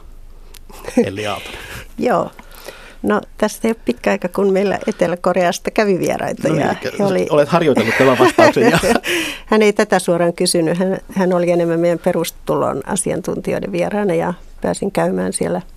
Eli 1.04 1.22
Joo, 1.98 2.30
No 3.02 3.20
tästä 3.38 3.68
ei 3.68 3.72
ole 3.72 3.82
pitkä 3.84 4.10
aika, 4.10 4.28
kun 4.28 4.52
meillä 4.52 4.78
Etelä-Koreasta 4.86 5.70
kävi 5.70 5.98
vieraita. 5.98 6.48
No 6.48 6.54
niin, 6.54 6.66
ja 6.66 6.74
he 6.98 7.04
oli... 7.04 7.26
Olet 7.30 7.48
harjoitellut 7.48 7.94
tämän 7.98 8.18
vastauksen. 8.18 8.70
Ja... 8.70 8.78
hän 9.46 9.62
ei 9.62 9.72
tätä 9.72 9.98
suoraan 9.98 10.32
kysynyt. 10.32 10.78
Hän, 10.78 10.98
hän 11.12 11.32
oli 11.32 11.50
enemmän 11.50 11.80
meidän 11.80 11.98
perustulon 11.98 12.82
asiantuntijoiden 12.86 13.72
vieraana 13.72 14.14
ja 14.14 14.34
pääsin 14.60 14.92
käymään 14.92 15.32
siellä– 15.32 15.62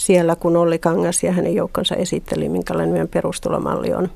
siellä, 0.00 0.36
kun 0.36 0.56
Olli 0.56 0.78
Kangas 0.78 1.22
ja 1.22 1.32
hänen 1.32 1.54
joukkonsa 1.54 1.94
esitteli, 1.94 2.48
minkälainen 2.48 2.92
meidän 2.92 3.08
perustulomalli 3.08 3.94
on. 3.94 4.08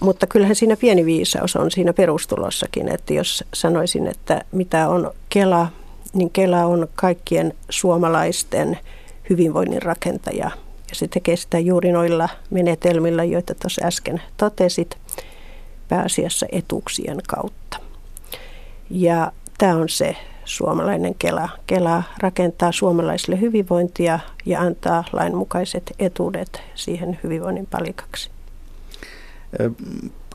Mutta 0.00 0.26
kyllähän 0.26 0.56
siinä 0.56 0.76
pieni 0.76 1.04
viisaus 1.04 1.56
on 1.56 1.70
siinä 1.70 1.92
perustulossakin, 1.92 2.88
että 2.88 3.14
jos 3.14 3.44
sanoisin, 3.54 4.06
että 4.06 4.44
mitä 4.52 4.88
on 4.88 5.10
Kela, 5.28 5.68
niin 6.14 6.30
Kela 6.30 6.64
on 6.64 6.88
kaikkien 6.94 7.54
suomalaisten 7.70 8.78
hyvinvoinnin 9.30 9.82
rakentaja. 9.82 10.50
Ja 10.88 10.94
se 10.94 11.08
tekee 11.08 11.36
sitä 11.36 11.58
juuri 11.58 11.92
noilla 11.92 12.28
menetelmillä, 12.50 13.24
joita 13.24 13.54
tuossa 13.54 13.86
äsken 13.86 14.22
totesit, 14.36 14.96
pääasiassa 15.88 16.46
etuuksien 16.52 17.18
kautta. 17.28 17.78
Ja 18.90 19.32
tämä 19.58 19.76
on 19.76 19.88
se 19.88 20.16
suomalainen 20.46 21.14
Kela. 21.14 21.48
Kela 21.66 22.02
rakentaa 22.18 22.72
suomalaisille 22.72 23.40
hyvinvointia 23.40 24.18
ja 24.46 24.60
antaa 24.60 25.04
lainmukaiset 25.12 25.92
etuudet 25.98 26.62
siihen 26.74 27.18
hyvinvoinnin 27.22 27.66
palikaksi. 27.66 28.30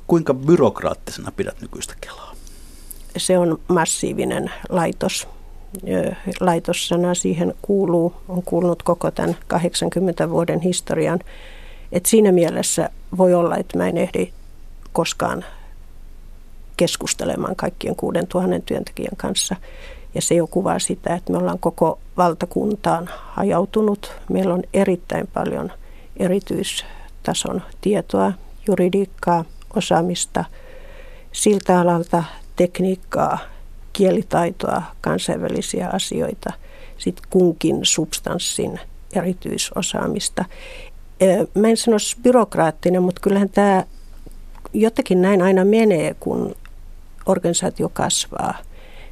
Kuinka 0.08 0.34
byrokraattisena 0.34 1.32
pidät 1.32 1.62
nykyistä 1.62 1.94
Kelaa? 2.02 2.36
Se 3.18 3.38
on 3.38 3.60
massiivinen 3.68 4.52
laitos. 4.70 5.28
Laitossana 6.40 7.14
siihen 7.14 7.54
kuuluu, 7.62 8.14
on 8.30 8.44
kuulunut 8.44 8.84
koko 8.84 9.12
tämän 9.12 9.36
80 9.48 10.30
vuoden 10.30 10.60
historian. 10.60 11.20
Et 11.92 12.06
siinä 12.06 12.32
mielessä 12.32 12.90
voi 13.18 13.34
olla, 13.34 13.58
että 13.58 13.78
mä 13.78 13.88
en 13.88 13.98
ehdi 13.98 14.34
koskaan 14.94 15.46
keskustelemaan 16.78 17.56
kaikkien 17.56 17.96
6000 17.96 18.60
työntekijän 18.66 19.16
kanssa. 19.18 19.56
Ja 20.16 20.22
se 20.22 20.36
jo 20.36 20.48
kuvaa 20.48 20.80
sitä, 20.80 21.16
että 21.16 21.32
me 21.32 21.38
ollaan 21.38 21.60
koko 21.60 22.00
valtakuntaan 22.18 23.10
hajautunut. 23.32 24.12
Meillä 24.30 24.54
on 24.54 24.64
erittäin 24.74 25.28
paljon 25.28 25.72
erityistason 26.18 27.62
tietoa, 27.82 28.34
juridiikkaa, 28.68 29.46
osaamista, 29.76 30.46
siltä 31.32 31.80
alalta 31.80 32.24
tekniikkaa, 32.56 33.38
kielitaitoa, 33.94 34.82
kansainvälisiä 35.02 35.90
asioita, 35.94 36.54
sitten 36.98 37.26
kunkin 37.30 37.80
substanssin 37.84 38.80
erityisosaamista. 39.14 40.46
Mä 41.54 41.68
en 41.68 41.78
sanoisi 41.78 42.18
byrokraattinen, 42.22 43.04
mutta 43.04 43.22
kyllähän 43.22 43.50
tämä 43.50 43.84
jotenkin 44.74 45.22
näin 45.22 45.42
aina 45.42 45.66
menee, 45.66 46.16
kun 46.20 46.56
organisaatio 47.26 47.90
kasvaa– 47.90 48.56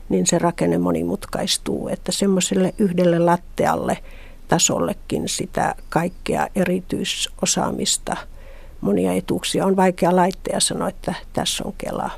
niin 0.09 0.27
se 0.27 0.39
rakenne 0.39 0.77
monimutkaistuu, 0.77 1.87
että 1.87 2.11
semmoiselle 2.11 2.73
yhdelle 2.77 3.19
lattealle 3.19 3.97
tasollekin 4.47 5.29
sitä 5.29 5.75
kaikkea 5.89 6.47
erityisosaamista, 6.55 8.17
monia 8.81 9.13
etuuksia 9.13 9.65
on 9.65 9.75
vaikea 9.75 10.15
laittaa 10.15 10.53
ja 10.53 10.59
sanoa, 10.59 10.89
että 10.89 11.13
tässä 11.33 11.63
on 11.65 11.73
Kela. 11.77 12.09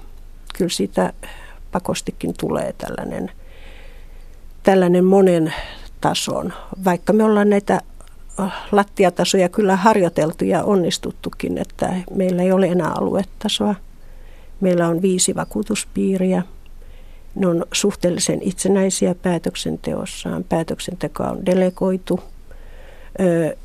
Kyllä 0.57 0.69
siitä 0.69 1.13
pakostikin 1.71 2.33
tulee 2.39 2.73
tällainen, 2.73 3.31
tällainen 4.63 5.05
monen 5.05 5.53
tason, 6.01 6.53
vaikka 6.85 7.13
me 7.13 7.23
ollaan 7.23 7.49
näitä 7.49 7.81
äh, 8.39 8.53
lattiatasoja 8.71 9.49
kyllä 9.49 9.75
harjoiteltu 9.75 10.45
ja 10.45 10.63
onnistuttukin, 10.63 11.57
että 11.57 11.93
meillä 12.15 12.41
ei 12.43 12.51
ole 12.51 12.65
enää 12.65 12.91
aluetasoa. 12.91 13.75
Meillä 14.61 14.87
on 14.87 15.01
viisi 15.01 15.35
vakuutuspiiriä, 15.35 16.43
ne 17.35 17.47
on 17.47 17.65
suhteellisen 17.71 18.41
itsenäisiä 18.41 19.15
päätöksenteossaan. 19.15 20.43
Päätöksenteko 20.43 21.23
on 21.23 21.45
delegoitu 21.45 22.19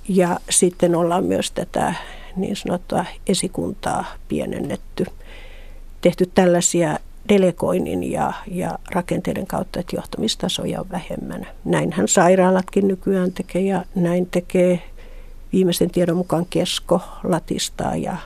ja 0.08 0.40
sitten 0.50 0.94
ollaan 0.94 1.24
myös 1.24 1.50
tätä 1.50 1.94
niin 2.36 2.56
sanottua 2.56 3.04
esikuntaa 3.26 4.04
pienennetty. 4.28 5.04
Tehty 6.00 6.30
tällaisia 6.34 6.98
delegoinnin 7.28 8.10
ja, 8.12 8.32
ja 8.50 8.78
rakenteiden 8.90 9.46
kautta, 9.46 9.80
että 9.80 9.96
johtamistasoja 9.96 10.80
on 10.80 10.90
vähemmän. 10.90 11.46
Näinhän 11.64 12.08
sairaalatkin 12.08 12.88
nykyään 12.88 13.32
tekee 13.32 13.62
ja 13.62 13.84
näin 13.94 14.26
tekee 14.30 14.82
viimeisen 15.52 15.90
tiedon 15.90 16.16
mukaan 16.16 16.46
kesko 16.50 17.00
latistaa 17.24 17.96
ja 17.96 18.16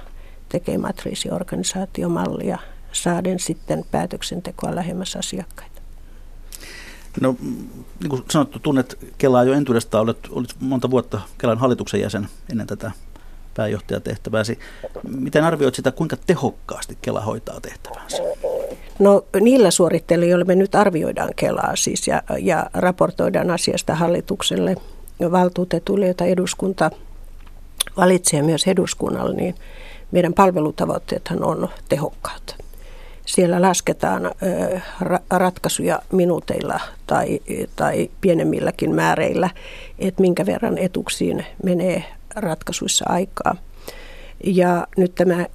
tekee 0.48 0.78
matriisiorganisaatiomallia 0.78 2.58
saaden 2.92 3.38
sitten 3.38 3.84
päätöksentekoa 3.90 4.74
lähemmäs 4.74 5.16
asiakkaita. 5.16 5.80
No 7.20 7.36
niin 8.00 8.10
kuin 8.10 8.22
sanottu, 8.30 8.58
tunnet 8.58 8.98
Kelaa 9.18 9.44
jo 9.44 9.52
entuudestaan, 9.52 10.02
olet, 10.02 10.18
olet 10.30 10.54
monta 10.60 10.90
vuotta 10.90 11.20
Kelan 11.38 11.58
hallituksen 11.58 12.00
jäsen 12.00 12.28
ennen 12.50 12.66
tätä 12.66 12.90
pääjohtajatehtävääsi. 13.54 14.58
Miten 15.08 15.44
arvioit 15.44 15.74
sitä, 15.74 15.92
kuinka 15.92 16.16
tehokkaasti 16.26 16.98
Kela 17.02 17.20
hoitaa 17.20 17.60
tehtävänsä? 17.60 18.16
No 18.98 19.24
niillä 19.40 19.70
suoritteilla, 19.70 20.26
joilla 20.26 20.44
me 20.44 20.54
nyt 20.54 20.74
arvioidaan 20.74 21.30
Kelaa 21.36 21.76
siis 21.76 22.08
ja, 22.08 22.22
ja 22.38 22.70
raportoidaan 22.74 23.50
asiasta 23.50 23.94
hallitukselle 23.94 24.76
valtuutetuille, 25.30 26.06
joita 26.06 26.24
eduskunta 26.24 26.90
valitsee 27.96 28.42
myös 28.42 28.66
eduskunnalle, 28.66 29.36
niin 29.36 29.54
meidän 30.10 30.34
palvelutavoitteethan 30.34 31.44
on 31.44 31.68
tehokkaat. 31.88 32.56
Siellä 33.30 33.62
lasketaan 33.62 34.30
ratkaisuja 35.30 36.02
minuuteilla 36.12 36.80
tai, 37.06 37.40
tai 37.76 38.10
pienemmilläkin 38.20 38.94
määreillä, 38.94 39.50
että 39.98 40.20
minkä 40.20 40.46
verran 40.46 40.78
etuksiin 40.78 41.46
menee 41.64 42.04
ratkaisuissa 42.36 43.04
aikaa. 43.08 43.56
Ja 44.44 44.86
nyt 44.96 45.14
tämä 45.14 45.46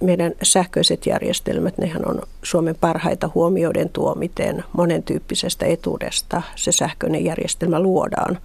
meidän 0.00 0.32
sähköiset 0.42 1.06
järjestelmät, 1.06 1.78
nehän 1.78 2.08
on 2.08 2.22
Suomen 2.42 2.76
parhaita 2.80 3.30
huomioiden 3.34 3.90
tuo, 3.90 4.14
miten 4.14 4.64
monentyyppisestä 4.72 5.66
etuudesta 5.66 6.42
se 6.56 6.72
sähköinen 6.72 7.24
järjestelmä 7.24 7.80
luodaan. 7.80 8.38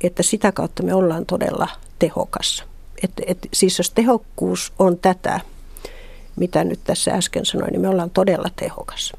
Että 0.00 0.22
sitä 0.22 0.52
kautta 0.52 0.82
me 0.82 0.94
ollaan 0.94 1.26
todella 1.26 1.68
tehokas. 1.98 2.64
Et, 3.04 3.10
et, 3.26 3.38
siis 3.52 3.78
jos 3.78 3.90
tehokkuus 3.90 4.72
on 4.78 4.98
tätä, 4.98 5.40
mitä 6.36 6.64
nyt 6.64 6.80
tässä 6.84 7.14
äsken 7.14 7.46
sanoin, 7.46 7.72
niin 7.72 7.80
me 7.80 7.88
ollaan 7.88 8.10
todella 8.10 8.48
tehokas. 8.56 9.12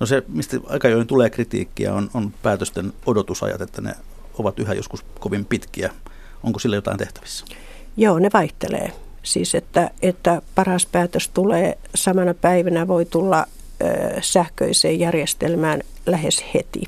No 0.00 0.06
se, 0.06 0.22
mistä 0.28 0.56
aika 0.66 0.88
ajoin 0.88 1.06
tulee 1.06 1.30
kritiikkiä, 1.30 1.94
on, 1.94 2.10
on 2.14 2.34
päätösten 2.42 2.92
odotusajat, 3.06 3.60
että 3.60 3.82
ne 3.82 3.94
ovat 4.38 4.58
yhä 4.58 4.74
joskus 4.74 5.04
kovin 5.20 5.44
pitkiä. 5.44 5.90
Onko 6.42 6.58
sille 6.58 6.76
jotain 6.76 6.98
tehtävissä? 6.98 7.44
Joo, 7.96 8.18
ne 8.18 8.30
vaihtelee. 8.34 8.92
Siis 9.22 9.54
että, 9.54 9.90
että 10.02 10.42
paras 10.54 10.86
päätös 10.86 11.28
tulee 11.28 11.78
samana 11.94 12.34
päivänä, 12.34 12.88
voi 12.88 13.04
tulla 13.04 13.46
ö, 13.82 13.86
sähköiseen 14.20 15.00
järjestelmään 15.00 15.82
lähes 16.06 16.44
heti. 16.54 16.82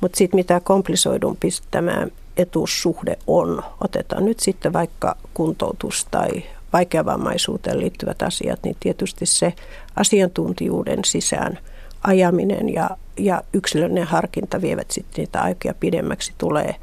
Mutta 0.00 0.18
sitten 0.18 0.38
mitä 0.38 0.60
komplisoidumpi 0.60 1.48
tämä 1.70 2.06
etuussuhde 2.36 3.18
on, 3.26 3.62
otetaan 3.80 4.24
nyt 4.24 4.40
sitten 4.40 4.72
vaikka 4.72 5.16
kuntoutus 5.34 6.06
tai 6.10 6.30
vaikeavammaisuuteen 6.72 7.80
liittyvät 7.80 8.22
asiat, 8.22 8.60
niin 8.64 8.76
tietysti 8.80 9.26
se 9.26 9.54
asiantuntijuuden 9.96 11.04
sisään 11.04 11.58
ajaminen 12.02 12.74
ja, 12.74 12.90
ja 13.16 13.42
yksilöllinen 13.52 14.06
harkinta 14.06 14.60
vievät 14.60 14.90
sitten 14.90 15.22
niitä 15.22 15.40
aikoja 15.40 15.74
pidemmäksi, 15.74 16.32
tulee 16.38 16.74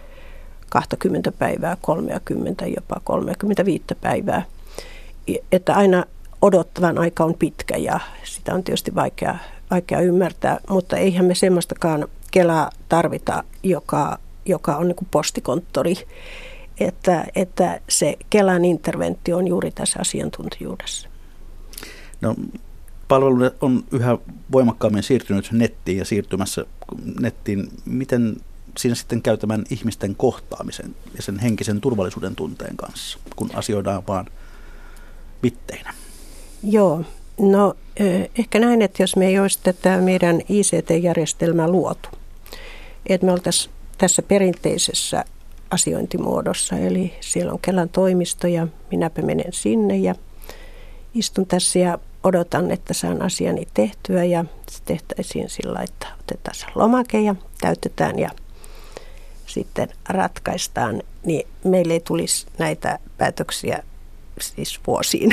20 0.70 1.32
päivää, 1.32 1.78
30, 1.82 2.66
jopa 2.66 3.02
35 3.04 3.84
päivää. 4.02 4.46
Että 5.52 5.76
aina 5.76 6.06
odottavan 6.42 6.98
aika 6.98 7.24
on 7.24 7.36
pitkä 7.40 7.78
ja 7.78 8.00
sitä 8.24 8.54
on 8.54 8.64
tietysti 8.64 8.96
vaikea, 8.96 9.38
vaikea 9.72 10.00
ymmärtää, 10.00 10.60
mutta 10.70 10.98
eihän 10.98 11.26
me 11.26 11.36
semmoistakaan 11.36 12.08
Kelaa 12.32 12.70
tarvita, 12.90 13.44
joka, 13.64 14.18
joka 14.46 14.76
on 14.76 14.88
niin 14.88 15.08
postikonttori 15.12 15.96
että, 16.80 17.26
että 17.36 17.82
se 17.90 18.18
Kelan 18.30 18.66
interventio 18.66 19.38
on 19.38 19.48
juuri 19.48 19.72
tässä 19.72 20.00
asiantuntijuudessa. 20.02 21.10
No, 22.22 22.36
palvelu 23.08 23.38
on 23.62 23.84
yhä 23.92 24.18
voimakkaammin 24.52 25.04
siirtynyt 25.04 25.52
nettiin 25.52 25.98
ja 25.98 26.06
siirtymässä 26.06 26.66
nettiin. 27.20 27.70
Miten 27.86 28.38
siinä 28.78 28.96
sitten 28.96 29.22
käy 29.22 29.38
tämän 29.38 29.64
ihmisten 29.70 30.16
kohtaamisen 30.16 30.96
ja 31.16 31.22
sen 31.22 31.40
henkisen 31.40 31.82
turvallisuuden 31.82 32.36
tunteen 32.36 32.78
kanssa, 32.78 33.20
kun 33.36 33.50
asioidaan 33.54 34.04
vaan 34.08 34.26
bitteinä? 35.42 35.94
Joo, 36.64 37.04
no 37.40 37.76
ehkä 38.38 38.60
näin, 38.60 38.82
että 38.82 39.04
jos 39.04 39.16
me 39.16 39.28
ei 39.28 39.40
olisi 39.40 39.60
tätä 39.64 39.98
meidän 39.98 40.42
ICT-järjestelmää 40.50 41.68
luotu, 41.68 42.10
että 43.06 43.26
me 43.26 43.32
oltaisiin 43.32 43.74
tässä 43.98 44.22
perinteisessä 44.22 45.26
asiointimuodossa. 45.72 46.78
Eli 46.78 47.14
siellä 47.20 47.54
on 47.54 47.60
Kelan 47.60 47.90
toimisto 47.90 48.48
ja 48.48 48.68
minäpä 48.92 49.22
menen 49.22 49.54
sinne 49.54 49.98
ja 49.98 50.16
istun 51.14 51.46
tässä 51.46 51.80
ja 51.80 52.00
odotan, 52.24 52.72
että 52.72 52.94
saan 52.94 53.22
asiani 53.22 53.68
tehtyä 53.74 54.24
ja 54.24 54.46
se 54.70 54.80
tehtäisiin 54.86 55.50
sillä, 55.50 55.80
että 55.82 56.08
otetaan 56.20 56.56
se 56.56 56.66
lomake 56.76 57.22
ja 57.22 57.36
täytetään 57.62 58.20
ja 58.20 58.30
sitten 59.46 59.90
ratkaistaan, 60.10 61.02
niin 61.26 61.48
meille 61.64 61.94
ei 61.94 62.00
tulisi 62.00 62.48
näitä 62.58 63.00
päätöksiä 63.18 63.84
siis 64.42 64.80
vuosiin. 64.88 65.30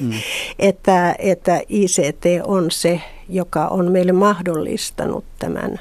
Mm. 0.00 0.12
että, 0.58 1.14
että 1.18 1.60
ICT 1.68 2.24
on 2.44 2.70
se, 2.70 3.00
joka 3.28 3.66
on 3.66 3.92
meille 3.92 4.12
mahdollistanut 4.12 5.24
tämän, 5.38 5.80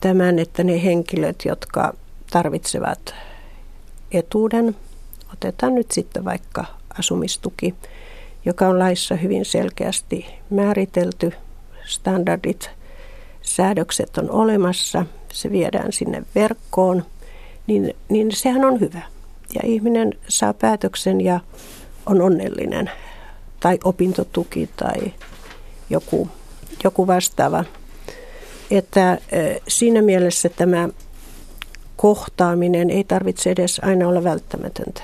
tämän, 0.00 0.38
että 0.38 0.64
ne 0.64 0.84
henkilöt, 0.84 1.44
jotka 1.44 1.94
tarvitsevat 2.32 3.14
etuuden. 4.12 4.76
Otetaan 5.32 5.74
nyt 5.74 5.90
sitten 5.90 6.24
vaikka 6.24 6.64
asumistuki, 6.98 7.74
joka 8.44 8.68
on 8.68 8.78
laissa 8.78 9.14
hyvin 9.14 9.44
selkeästi 9.44 10.26
määritelty. 10.50 11.32
Standardit, 11.86 12.70
säädökset 13.42 14.18
on 14.18 14.30
olemassa, 14.30 15.06
se 15.32 15.50
viedään 15.50 15.92
sinne 15.92 16.22
verkkoon, 16.34 17.04
niin, 17.66 17.96
niin 18.08 18.32
sehän 18.32 18.64
on 18.64 18.80
hyvä. 18.80 19.02
Ja 19.54 19.60
ihminen 19.64 20.12
saa 20.28 20.54
päätöksen 20.54 21.20
ja 21.20 21.40
on 22.06 22.22
onnellinen. 22.22 22.90
Tai 23.60 23.78
opintotuki 23.84 24.68
tai 24.76 25.12
joku, 25.90 26.28
joku 26.84 27.06
vastaava. 27.06 27.64
Että 28.70 29.18
siinä 29.68 30.02
mielessä 30.02 30.48
tämä 30.48 30.88
kohtaaminen 31.96 32.90
ei 32.90 33.04
tarvitse 33.04 33.50
edes 33.50 33.80
aina 33.84 34.08
olla 34.08 34.24
välttämätöntä. 34.24 35.02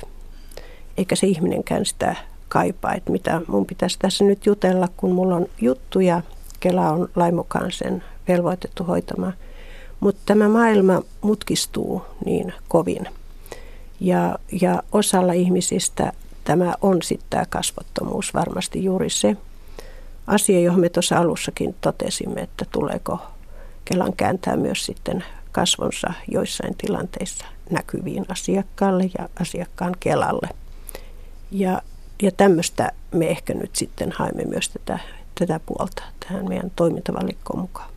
Eikä 0.96 1.16
se 1.16 1.26
ihminenkään 1.26 1.86
sitä 1.86 2.16
kaipaa, 2.48 2.94
että 2.94 3.12
mitä 3.12 3.40
mun 3.48 3.66
pitäisi 3.66 3.98
tässä 3.98 4.24
nyt 4.24 4.46
jutella, 4.46 4.88
kun 4.96 5.12
mulla 5.12 5.36
on 5.36 5.46
juttuja. 5.60 6.22
Kela 6.60 6.90
on 6.90 7.08
lain 7.16 7.34
mukaan 7.34 7.72
sen 7.72 8.04
velvoitettu 8.28 8.84
hoitamaan. 8.84 9.34
Mutta 10.00 10.22
tämä 10.26 10.48
maailma 10.48 11.02
mutkistuu 11.20 12.02
niin 12.24 12.52
kovin. 12.68 13.06
Ja, 14.00 14.38
ja 14.60 14.82
osalla 14.92 15.32
ihmisistä 15.32 16.12
tämä 16.44 16.74
on 16.82 17.02
sitten 17.02 17.30
tämä 17.30 17.44
kasvottomuus 17.48 18.34
varmasti 18.34 18.84
juuri 18.84 19.10
se 19.10 19.36
asia, 20.26 20.60
johon 20.60 20.80
me 20.80 20.88
tuossa 20.88 21.18
alussakin 21.18 21.74
totesimme, 21.80 22.40
että 22.40 22.64
tuleeko 22.72 23.18
Kelan 23.84 24.12
kääntää 24.16 24.56
myös 24.56 24.86
sitten 24.86 25.24
kasvonsa 25.58 26.12
joissain 26.28 26.74
tilanteissa 26.74 27.44
näkyviin 27.70 28.24
asiakkaalle 28.28 29.10
ja 29.18 29.28
asiakkaan 29.40 29.96
Kelalle. 30.00 30.48
Ja, 31.50 31.82
ja 32.22 32.32
tämmöistä 32.32 32.92
me 33.12 33.30
ehkä 33.30 33.54
nyt 33.54 33.76
sitten 33.76 34.12
haemme 34.12 34.44
myös 34.44 34.68
tätä, 34.68 34.98
tätä 35.38 35.60
puolta 35.66 36.02
tähän 36.20 36.48
meidän 36.48 36.72
toimintavalikkoon 36.76 37.60
mukaan. 37.60 37.90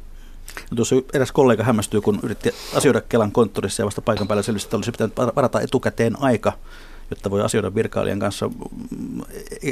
No 0.71 0.76
tuossa 0.76 0.95
eräs 1.13 1.32
kollega 1.32 1.63
hämmästyi, 1.63 2.02
kun 2.02 2.19
yritti 2.24 2.54
asioida 2.76 3.02
Kelan 3.02 3.32
konttorissa 3.32 3.82
ja 3.82 3.86
vasta 3.86 4.02
paikan 4.02 4.28
päällä 4.28 4.43
selvisi, 4.43 4.65
että 4.65 4.78
olisi 4.78 4.91
pitänyt 4.91 5.17
varata 5.36 5.62
etukäteen 5.62 6.21
aika 6.21 6.54
jotta 7.12 7.32
voi 7.32 7.41
asioida 7.41 7.76
virkailijan 7.76 8.19
kanssa. 8.19 8.50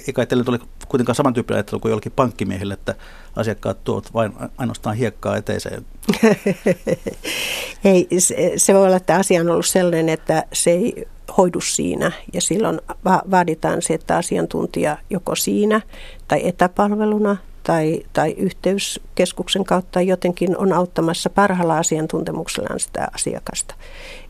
Eikä 0.07 0.25
teille 0.25 0.43
tuli 0.43 0.59
kuitenkaan 0.87 1.15
samantyyppinen 1.15 1.57
ajattelu 1.57 1.79
kuin 1.79 1.89
jollekin 1.89 2.11
pankkimiehille, 2.11 2.73
että 2.73 2.95
asiakkaat 3.35 3.83
tuovat 3.83 4.13
vain 4.13 4.33
ainoastaan 4.57 4.95
hiekkaa 4.95 5.37
eteiseen. 5.37 5.85
ei, 7.83 8.07
se, 8.19 8.53
se 8.57 8.73
voi 8.73 8.85
olla, 8.85 8.95
että 8.95 9.15
asia 9.15 9.41
on 9.41 9.49
ollut 9.49 9.65
sellainen, 9.65 10.09
että 10.09 10.43
se 10.53 10.71
ei 10.71 11.07
hoidu 11.37 11.61
siinä 11.61 12.11
ja 12.33 12.41
silloin 12.41 12.81
va- 13.05 13.23
vaaditaan 13.31 13.81
se, 13.81 13.93
että 13.93 14.17
asiantuntija 14.17 14.97
joko 15.09 15.35
siinä 15.35 15.81
tai 16.27 16.47
etäpalveluna 16.47 17.37
tai, 17.63 18.03
tai 18.13 18.31
yhteyskeskuksen 18.31 19.63
kautta 19.63 20.01
jotenkin 20.01 20.57
on 20.57 20.73
auttamassa 20.73 21.29
parhaalla 21.29 21.77
asiantuntemuksellaan 21.77 22.79
sitä 22.79 23.07
asiakasta. 23.15 23.75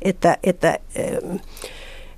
Että, 0.01 0.37
että 0.43 0.79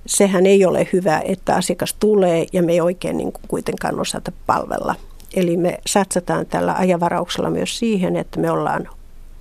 sehän 0.06 0.46
ei 0.46 0.66
ole 0.66 0.88
hyvä, 0.94 1.22
että 1.26 1.56
asiakas 1.56 1.94
tulee 1.94 2.46
ja 2.54 2.64
me 2.64 2.72
ei 2.72 2.82
oikein 2.82 3.18
niin 3.18 3.32
kuin 3.32 3.44
kuitenkaan 3.48 4.00
osata 4.00 4.32
palvella. 4.46 4.96
Eli 5.36 5.58
me 5.58 5.80
satsataan 5.88 6.46
tällä 6.46 6.74
ajavarauksella 6.74 7.50
myös 7.50 7.80
siihen, 7.80 8.16
että 8.16 8.40
me 8.40 8.52
ollaan 8.52 8.90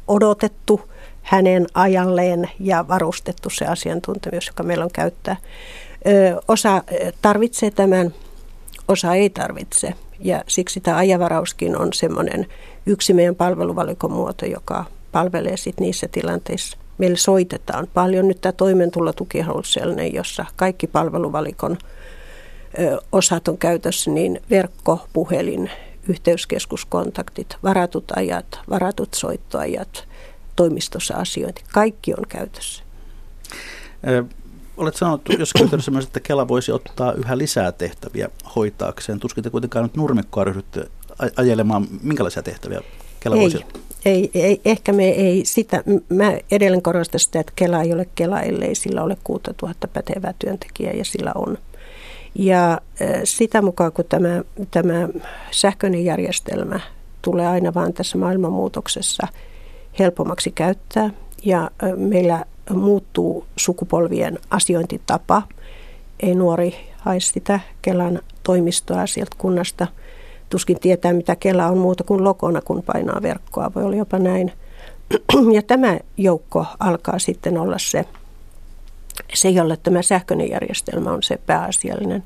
odotettu 0.09 0.81
hänen 1.23 1.67
ajalleen 1.75 2.51
ja 2.61 2.89
varustettu 2.89 3.51
se 3.51 3.67
asiantuntemus, 3.67 4.47
joka 4.47 4.63
meillä 4.63 4.85
on 4.85 4.91
käyttää. 4.93 5.37
Ö, 6.07 6.41
osa 6.49 6.83
tarvitsee 7.23 7.71
tämän, 7.71 8.15
osa 8.89 9.15
ei 9.15 9.31
tarvitse. 9.31 9.95
Ja 10.21 10.45
siksi 10.47 10.81
tämä 10.81 10.97
ajavarauskin 10.97 11.77
on 11.77 11.93
semmoinen 11.93 12.47
yksi 12.87 13.15
meidän 13.15 13.35
palveluvalikon 13.35 14.13
muoto, 14.13 14.47
joka 14.47 14.85
palvelee 15.13 15.57
sit 15.57 15.81
niissä 15.81 16.09
tilanteissa. 16.09 16.79
Meillä 17.01 17.17
soitetaan 17.17 17.89
paljon 17.95 18.29
nyt 18.29 18.41
tämä 18.41 18.53
toimeentulotuki 18.53 19.45
on 19.49 19.65
sellainen, 19.65 20.15
jossa 20.15 20.45
kaikki 20.57 20.87
palveluvalikon 20.87 21.79
osat 23.13 23.49
on 23.49 23.59
käytössä, 23.59 24.11
niin 24.11 24.41
verkko, 24.51 25.07
puhelin, 25.13 25.71
yhteyskeskuskontaktit, 26.09 27.57
varatut 27.63 28.05
ajat, 28.17 28.61
varatut 28.71 29.15
soittoajat, 29.15 30.09
toimistossa 30.57 31.15
asiointi, 31.15 31.63
kaikki 31.73 32.15
on 32.15 32.25
käytössä. 32.29 32.83
Olet 34.77 34.97
sanonut 34.97 35.23
jossakin 35.39 35.65
yhteydessä 35.65 35.91
myös, 35.91 36.05
että 36.05 36.21
Kela 36.21 36.49
voisi 36.49 36.73
ottaa 36.73 37.13
yhä 37.13 37.39
lisää 37.39 37.73
tehtäviä 37.73 38.29
hoitaakseen. 38.57 39.21
Tuskin 39.21 39.45
te 39.45 39.51
kuitenkaan 39.51 39.83
nyt 39.83 39.97
nurmikkoa 39.97 40.45
ryhdytte 40.45 40.89
ajelemaan. 41.37 41.87
Minkälaisia 42.03 42.43
tehtäviä 42.43 42.81
Kela 43.21 43.37
ei, 43.37 43.43
voisi 43.43 43.57
ottaa? 43.57 43.83
Ei, 44.05 44.31
ei, 44.35 44.61
ehkä 44.65 44.93
me 44.93 45.09
ei 45.09 45.45
sitä, 45.45 45.83
mä 46.09 46.39
edelleen 46.51 46.83
korostan 46.83 47.21
sitä, 47.21 47.41
että 47.41 47.53
Kela 47.57 47.83
ei 47.83 47.93
ole 47.93 48.07
Kela, 48.15 48.41
ellei 48.41 48.75
sillä 48.75 49.03
ole 49.03 49.17
6000 49.25 49.89
pätevää 49.89 50.35
työntekijää 50.39 50.93
ja 50.93 51.05
sillä 51.05 51.33
on. 51.35 51.59
Ja 52.35 52.81
sitä 53.25 53.63
mukaan, 53.63 53.93
kun 53.93 54.05
tämä, 54.09 54.43
tämä 54.71 55.09
sähköinen 55.51 56.05
järjestelmä 56.05 56.81
tulee 57.23 57.47
aina 57.47 57.75
vaan 57.75 57.93
tässä 57.93 58.19
maailmanmuutoksessa 58.19 59.27
helpommaksi 59.99 60.51
käyttää 60.51 61.11
ja 61.45 61.71
meillä 61.97 62.45
muuttuu 62.71 63.47
sukupolvien 63.57 64.39
asiointitapa. 64.51 65.43
Ei 66.21 66.35
nuori 66.35 66.75
hae 66.97 67.21
sitä 67.21 67.61
Kelan 67.83 68.21
toimistoa 68.43 69.07
sieltä 69.07 69.37
kunnasta. 69.39 69.87
Tuskin 70.51 70.81
tietää, 70.81 71.13
mitä 71.13 71.37
Kela 71.37 71.67
on 71.67 71.79
muuta 71.79 72.05
kuin 72.05 72.25
lokona, 72.25 72.61
kun 72.61 72.83
painaa 72.83 73.23
verkkoa. 73.23 73.71
Voi 73.75 73.85
olla 73.85 73.97
jopa 73.97 74.19
näin. 74.19 74.53
Ja 75.55 75.63
tämä 75.63 75.99
joukko 76.17 76.67
alkaa 76.81 77.19
sitten 77.19 77.59
olla 77.59 77.79
se, 77.79 78.05
se 79.35 79.51
jolle 79.51 79.77
tämä 79.77 80.03
sähköinen 80.03 80.51
järjestelmä 80.51 81.13
on 81.13 81.23
se 81.23 81.39
pääasiallinen. 81.47 82.23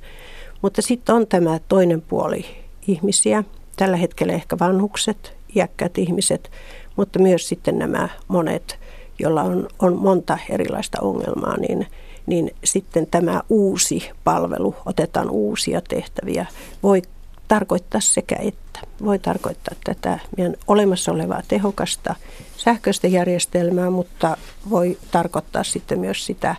Mutta 0.63 0.83
sitten 0.83 1.15
on 1.15 1.27
tämä 1.27 1.59
toinen 1.69 2.03
puoli 2.03 2.47
ihmisiä, 2.87 3.45
tällä 3.77 3.97
hetkellä 3.97 4.33
ehkä 4.33 4.57
vanhukset, 4.61 5.37
iäkkäät 5.57 5.99
ihmiset, 5.99 6.51
mutta 6.97 7.19
myös 7.19 7.49
sitten 7.49 7.79
nämä 7.79 8.09
monet 8.29 8.79
jolla 9.19 9.43
on, 9.43 9.69
on 9.79 9.97
monta 9.97 10.39
erilaista 10.51 11.01
ongelmaa, 11.01 11.57
niin, 11.57 11.87
niin 12.27 12.51
sitten 12.65 13.07
tämä 13.07 13.43
uusi 13.49 14.11
palvelu, 14.25 14.75
otetaan 14.87 15.31
uusia 15.31 15.81
tehtäviä, 15.89 16.47
voi 16.83 17.03
tarkoittaa 17.49 18.01
sekä 18.01 18.37
että. 18.41 18.81
Voi 19.05 19.19
tarkoittaa 19.19 19.75
tätä 19.85 20.19
meidän 20.37 20.57
olemassa 20.67 21.13
olevaa 21.13 21.43
tehokasta 21.49 22.15
sähköistä 22.57 23.09
järjestelmää, 23.09 23.91
mutta 23.91 24.37
voi 24.71 24.99
tarkoittaa 25.11 25.65
sitten 25.65 26.01
myös 26.01 26.27
sitä 26.27 26.57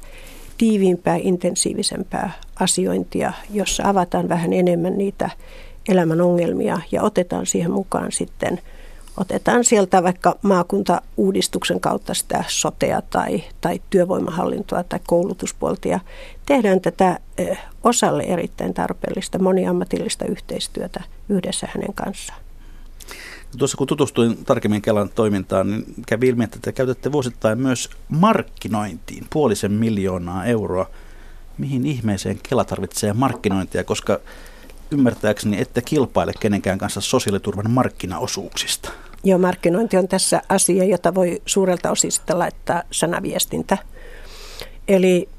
tiiviimpää, 0.58 1.16
intensiivisempää 1.16 2.32
asiointia, 2.60 3.34
jossa 3.50 3.84
avataan 3.86 4.30
vähän 4.30 4.54
enemmän 4.54 4.98
niitä 4.98 5.30
elämän 5.90 6.22
ongelmia 6.22 6.80
ja 6.92 7.04
otetaan 7.04 7.46
siihen 7.46 7.72
mukaan 7.72 8.12
sitten– 8.12 8.62
otetaan 9.18 9.64
sieltä 9.64 10.04
vaikka 10.04 10.36
maakuntauudistuksen 10.42 11.80
kautta 11.80 12.14
sitä 12.14 12.44
sotea 12.48 13.02
tai, 13.02 13.44
tai 13.62 13.82
työvoimahallintoa 13.90 14.84
tai 14.84 15.00
koulutuspuolta 15.08 15.88
ja 15.88 16.00
tehdään 16.46 16.82
tätä 16.82 17.20
osalle 17.84 18.24
erittäin 18.24 18.74
tarpeellista 18.74 19.40
moniammatillista 19.40 20.26
yhteistyötä 20.26 21.04
yhdessä 21.30 21.68
hänen 21.74 21.94
kanssaan. 21.94 22.40
Tuossa 23.58 23.78
kun 23.78 23.88
tutustuin 23.88 24.46
tarkemmin 24.46 24.82
Kelan 24.82 25.10
toimintaan, 25.10 25.72
niin 25.72 25.86
kävi 26.08 26.28
ilmi, 26.28 26.44
että 26.44 26.60
te 26.62 26.72
käytätte 26.72 27.12
vuosittain 27.12 27.60
myös 27.60 27.90
markkinointiin 28.10 29.28
puolisen 29.30 29.72
miljoonaa 29.72 30.46
euroa. 30.46 30.90
Mihin 31.58 31.86
ihmeeseen 31.86 32.40
Kela 32.50 32.66
tarvitsee 32.66 33.14
markkinointia, 33.14 33.84
koska 33.84 34.20
ymmärtääkseni 34.92 35.62
ette 35.62 35.82
kilpaile 35.82 36.32
kenenkään 36.40 36.78
kanssa 36.78 37.02
sosiaaliturvan 37.02 37.72
markkinaosuuksista. 37.72 38.92
Joo, 39.24 39.40
markkinointi 39.40 39.98
on 39.98 40.08
tässä 40.08 40.42
asia, 40.50 40.84
jota 40.84 41.16
voi 41.16 41.42
suurelta 41.46 41.92
osin 41.92 42.12
sitten 42.12 42.40
laittaa 42.40 42.84
sanaviestintä. 42.92 43.78
Eli 44.88 45.30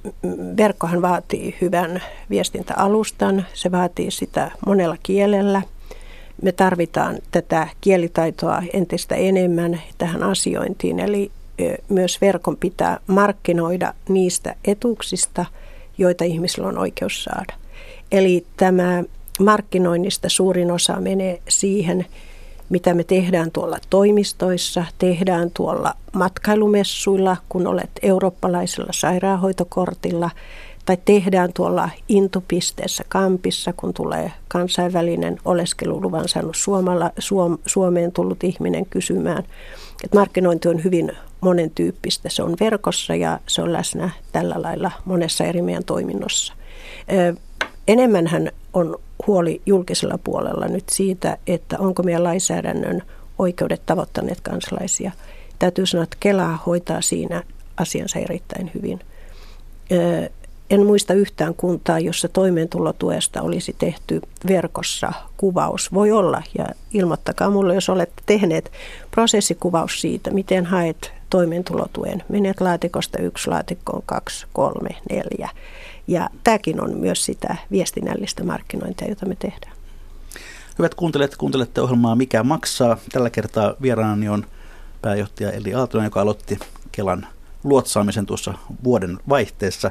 verkkohan 0.56 1.02
vaatii 1.02 1.56
hyvän 1.60 2.02
viestintäalustan, 2.30 3.46
se 3.54 3.72
vaatii 3.72 4.10
sitä 4.10 4.50
monella 4.66 4.96
kielellä. 5.02 5.62
Me 6.42 6.52
tarvitaan 6.52 7.18
tätä 7.30 7.68
kielitaitoa 7.80 8.62
entistä 8.72 9.14
enemmän 9.14 9.80
tähän 9.98 10.22
asiointiin, 10.22 11.00
eli 11.00 11.30
myös 11.88 12.20
verkon 12.20 12.56
pitää 12.56 13.00
markkinoida 13.06 13.94
niistä 14.08 14.54
etuuksista, 14.64 15.44
joita 15.98 16.24
ihmisillä 16.24 16.68
on 16.68 16.78
oikeus 16.78 17.24
saada. 17.24 17.54
Eli 18.12 18.46
tämä 18.56 19.04
markkinoinnista 19.40 20.28
suurin 20.28 20.70
osa 20.70 21.00
menee 21.00 21.42
siihen, 21.48 22.06
mitä 22.68 22.94
me 22.94 23.04
tehdään 23.04 23.50
tuolla 23.50 23.78
toimistoissa, 23.90 24.84
tehdään 24.98 25.50
tuolla 25.54 25.94
matkailumessuilla, 26.12 27.36
kun 27.48 27.66
olet 27.66 27.90
eurooppalaisella 28.02 28.92
sairaanhoitokortilla, 28.92 30.30
tai 30.84 30.98
tehdään 31.04 31.52
tuolla 31.52 31.90
intupisteessä 32.08 33.04
kampissa, 33.08 33.72
kun 33.72 33.94
tulee 33.94 34.32
kansainvälinen 34.48 35.38
oleskeluluvan 35.44 36.28
saanut 36.28 36.56
Suomalla, 36.56 37.10
Suom, 37.18 37.58
Suomeen 37.66 38.12
tullut 38.12 38.44
ihminen 38.44 38.86
kysymään. 38.86 39.44
Et 40.04 40.14
markkinointi 40.14 40.68
on 40.68 40.84
hyvin 40.84 41.12
monen 41.40 41.70
tyyppistä. 41.70 42.28
Se 42.28 42.42
on 42.42 42.56
verkossa 42.60 43.14
ja 43.14 43.40
se 43.46 43.62
on 43.62 43.72
läsnä 43.72 44.10
tällä 44.32 44.54
lailla 44.58 44.90
monessa 45.04 45.44
eri 45.44 45.62
meidän 45.62 45.84
toiminnossa. 45.84 46.52
Enemmänhän 47.88 48.50
on 48.72 48.98
huoli 49.26 49.62
julkisella 49.66 50.18
puolella 50.24 50.66
nyt 50.68 50.88
siitä, 50.88 51.38
että 51.46 51.78
onko 51.78 52.02
meidän 52.02 52.24
lainsäädännön 52.24 53.02
oikeudet 53.38 53.82
tavoittaneet 53.86 54.40
kansalaisia. 54.40 55.12
Täytyy 55.58 55.86
sanoa, 55.86 56.04
että 56.04 56.16
Kela 56.20 56.58
hoitaa 56.66 57.00
siinä 57.00 57.42
asiansa 57.76 58.18
erittäin 58.18 58.70
hyvin. 58.74 59.00
En 60.70 60.86
muista 60.86 61.14
yhtään 61.14 61.54
kuntaa, 61.54 61.98
jossa 61.98 62.28
toimeentulotuesta 62.28 63.42
olisi 63.42 63.76
tehty 63.78 64.20
verkossa 64.48 65.12
kuvaus. 65.36 65.94
Voi 65.94 66.12
olla, 66.12 66.42
ja 66.58 66.66
ilmoittakaa 66.92 67.50
mulle, 67.50 67.74
jos 67.74 67.88
olette 67.88 68.22
tehneet 68.26 68.72
prosessikuvaus 69.10 70.00
siitä, 70.00 70.30
miten 70.30 70.66
haet 70.66 71.12
toimeentulotuen. 71.30 72.22
Menet 72.28 72.60
laatikosta 72.60 73.18
yksi 73.18 73.50
laatikkoon, 73.50 74.02
kaksi, 74.06 74.46
kolme, 74.52 74.90
neljä. 75.10 75.50
Ja 76.06 76.30
tämäkin 76.44 76.80
on 76.80 76.96
myös 76.96 77.24
sitä 77.24 77.56
viestinnällistä 77.70 78.44
markkinointia, 78.44 79.08
jota 79.08 79.26
me 79.26 79.36
tehdään. 79.36 79.76
Hyvät 80.78 80.94
kuuntelijat, 80.94 81.36
kuuntelette 81.36 81.80
ohjelmaa 81.80 82.14
Mikä 82.14 82.42
maksaa. 82.42 82.96
Tällä 83.12 83.30
kertaa 83.30 83.74
vieraani 83.82 84.28
on 84.28 84.46
pääjohtaja 85.02 85.50
Eli 85.50 85.74
Aaltonen, 85.74 86.04
joka 86.04 86.20
aloitti 86.20 86.58
Kelan 86.92 87.26
luotsaamisen 87.64 88.26
tuossa 88.26 88.54
vuoden 88.84 89.18
vaihteessa. 89.28 89.90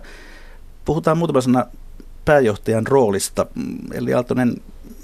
Puhutaan 0.86 1.18
muutama 1.18 1.42
sana 1.42 1.66
pääjohtajan 2.26 2.88
roolista. 2.88 3.46
Eli 3.94 4.14
Aaltonen, 4.14 4.56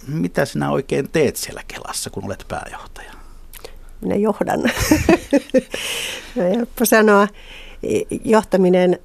mitä 0.08 0.46
sinä 0.46 0.72
oikein 0.72 1.10
teet 1.10 1.36
siellä 1.36 1.62
Kelassa, 1.68 2.10
kun 2.10 2.26
olet 2.26 2.46
pääjohtaja? 2.48 3.12
Minä 4.02 4.16
johdan. 4.16 4.62
Helppo 6.56 6.86
sanoa. 6.86 7.28
Johtaminen 8.26 9.00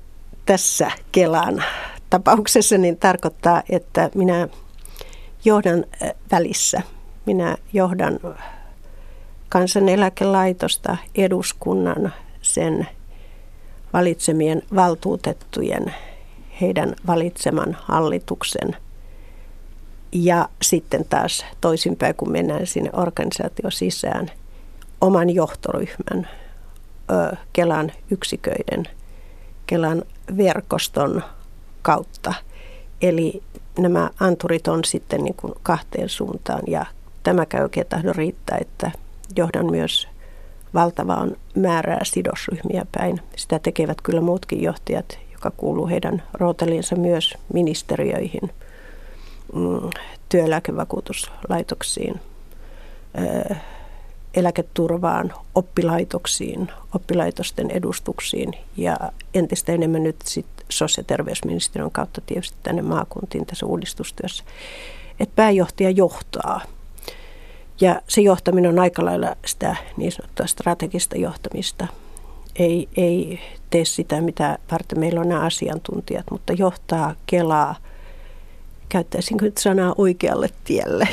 tässä 0.47 0.90
Kelan 1.12 1.64
tapauksessa 2.19 2.79
niin 2.79 2.97
tarkoittaa, 2.97 3.63
että 3.69 4.11
minä 4.15 4.49
johdan 5.45 5.85
välissä. 6.33 6.83
Minä 7.27 7.57
johdan 7.73 8.21
kansaneläkelaitosta, 9.49 10.97
eduskunnan, 11.15 12.13
sen 12.43 12.89
valitsemien 13.93 14.63
valtuutettujen, 14.75 15.95
heidän 16.61 16.97
valitseman 17.07 17.77
hallituksen 17.81 18.77
ja 20.13 20.49
sitten 20.63 21.05
taas 21.09 21.45
toisinpäin, 21.61 22.15
kun 22.15 22.33
mennään 22.33 22.67
sinne 22.67 22.91
organisaatio 22.93 23.71
sisään, 23.71 24.31
oman 25.01 25.31
johtoryhmän, 25.31 26.29
Kelan 27.53 27.93
yksiköiden, 28.11 28.85
Kelan 29.67 30.03
verkoston 30.37 31.23
kautta. 31.87 32.35
Eli 33.03 33.42
nämä 33.79 34.11
anturit 34.20 34.68
on 34.68 34.85
sitten 34.85 35.25
niin 35.25 35.35
kuin 35.35 35.53
kahteen 35.62 36.09
suuntaan 36.09 36.62
ja 36.66 36.87
tämä 37.22 37.46
käy 37.46 37.68
tahdon 37.88 38.14
riittää, 38.14 38.59
että 38.61 38.90
johdan 39.37 39.70
myös 39.70 40.09
valtavaan 40.75 41.37
määrää 41.55 42.01
sidosryhmiä 42.05 42.87
päin. 42.92 43.20
Sitä 43.37 43.59
tekevät 43.59 44.01
kyllä 44.03 44.20
muutkin 44.20 44.62
johtajat, 44.62 45.18
joka 45.33 45.51
kuuluu 45.51 45.87
heidän 45.87 46.22
rootelinsa 46.33 46.96
myös 46.96 47.35
ministeriöihin, 47.53 48.51
mm, 49.53 49.90
työeläkevakuutuslaitoksiin, 50.29 52.20
eläketurvaan, 54.35 55.35
oppilaitoksiin, 55.55 56.68
oppilaitosten 56.94 57.70
edustuksiin 57.70 58.53
ja 58.77 58.96
entistä 59.35 59.72
enemmän 59.72 60.03
nyt 60.03 60.16
sit 60.25 60.46
sosiaali- 60.69 61.05
ja 61.05 61.09
terveysministeriön 61.09 61.91
kautta 61.91 62.21
tietysti 62.21 62.59
tänne 62.63 62.83
maakuntiin 62.83 63.47
tässä 63.47 63.67
uudistustyössä. 63.67 64.45
Että 65.21 65.37
pääjohtaja 65.37 65.91
johtaa. 65.91 66.61
Ja 67.81 68.01
se 68.09 68.21
johtaminen 68.21 68.71
on 68.71 68.79
aika 68.79 69.05
lailla 69.05 69.37
sitä 69.47 69.77
niin 69.97 70.13
sanottua 70.13 70.47
strategista 70.47 71.19
johtamista. 71.19 71.87
Ei, 72.57 72.89
ei 72.97 73.41
tee 73.71 73.85
sitä, 73.85 74.21
mitä 74.21 74.59
varten 74.73 74.99
meillä 75.01 75.21
on 75.21 75.29
nämä 75.29 75.41
asiantuntijat, 75.41 76.31
mutta 76.31 76.53
johtaa 76.53 77.15
Kelaa, 77.27 77.77
käyttäisinkö 78.89 79.45
nyt 79.45 79.59
sanaa 79.59 79.95
oikealle 79.99 80.49
tielle. 80.65 81.09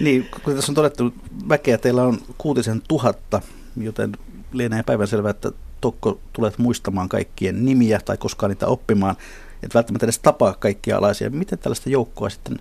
Niin, 0.00 0.28
kun 0.44 0.54
tässä 0.54 0.72
on 0.72 0.76
todettu, 0.76 1.14
väkeä 1.48 1.78
teillä 1.78 2.02
on 2.02 2.18
kuutisen 2.38 2.82
tuhatta, 2.88 3.40
joten 3.76 4.12
lienee 4.52 4.82
päivänselvää, 4.82 5.30
että 5.30 5.52
Tokko 5.80 6.18
tulet 6.32 6.58
muistamaan 6.58 7.08
kaikkien 7.08 7.64
nimiä 7.64 8.00
tai 8.04 8.16
koskaan 8.16 8.50
niitä 8.50 8.66
oppimaan, 8.66 9.16
et 9.62 9.74
välttämättä 9.74 10.06
edes 10.06 10.18
tapaa 10.18 10.54
kaikkia 10.54 10.98
alaisia. 10.98 11.30
Miten 11.30 11.58
tällaista 11.58 11.90
joukkoa 11.90 12.30
sitten 12.30 12.58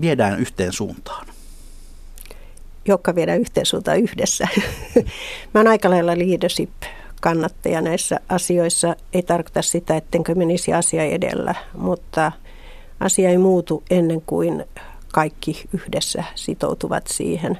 viedään 0.00 0.40
yhteen 0.40 0.72
suuntaan? 0.72 1.26
Joukka 2.84 3.14
viedään 3.14 3.40
yhteen 3.40 3.66
suuntaan 3.66 3.98
yhdessä. 3.98 4.48
Mä 5.54 5.60
oon 5.60 5.68
aika 5.68 5.90
lailla 5.90 6.18
leadership 6.18 6.70
kannattaja 7.20 7.80
näissä 7.80 8.20
asioissa. 8.28 8.96
Ei 9.12 9.22
tarkoita 9.22 9.62
sitä, 9.62 9.96
ettenkö 9.96 10.34
menisi 10.34 10.72
asia 10.72 11.04
edellä, 11.04 11.54
mutta 11.74 12.32
asia 13.00 13.30
ei 13.30 13.38
muutu 13.38 13.82
ennen 13.90 14.22
kuin 14.26 14.64
kaikki 15.12 15.68
yhdessä 15.72 16.24
sitoutuvat 16.34 17.06
siihen. 17.06 17.58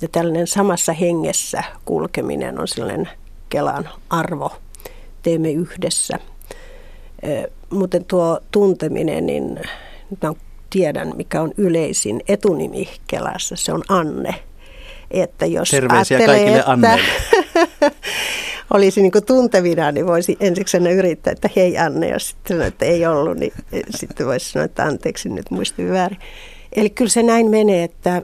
Ja 0.00 0.08
tällainen 0.08 0.46
samassa 0.46 0.92
hengessä 0.92 1.64
kulkeminen 1.84 2.60
on 2.60 2.68
sellainen 2.68 3.08
Kelan 3.48 3.88
arvo. 4.10 4.52
Teemme 5.22 5.52
yhdessä. 5.52 6.18
Muuten 7.70 8.04
tuo 8.04 8.40
tunteminen, 8.50 9.26
niin 9.26 9.60
mä 10.22 10.32
tiedän 10.70 11.12
mikä 11.16 11.42
on 11.42 11.52
yleisin 11.56 12.20
etunimi 12.28 12.88
Kelassa. 13.06 13.56
Se 13.56 13.72
on 13.72 13.82
Anne. 13.88 14.34
Että 15.10 15.46
jos 15.46 15.70
Terveisiä 15.70 16.26
kaikille 16.26 16.62
Anne. 16.66 17.00
olisi 18.74 19.02
niin 19.02 19.12
tuntevina, 19.26 19.92
niin 19.92 20.06
voisi 20.06 20.36
ensiksi 20.40 20.76
yrittää, 20.76 21.32
että 21.32 21.50
hei 21.56 21.78
Anne, 21.78 22.08
jos 22.08 22.28
sitten 22.28 22.56
sanoo, 22.56 22.68
että 22.68 22.84
ei 22.84 23.06
ollut, 23.06 23.38
niin 23.38 23.52
sitten 23.90 24.26
voisi 24.26 24.52
sanoa, 24.52 24.64
että 24.64 24.84
anteeksi, 24.84 25.28
nyt 25.28 25.50
muistin 25.50 25.90
väärin. 25.90 26.18
Eli 26.76 26.90
kyllä 26.90 27.08
se 27.08 27.22
näin 27.22 27.50
menee, 27.50 27.84
että, 27.84 28.22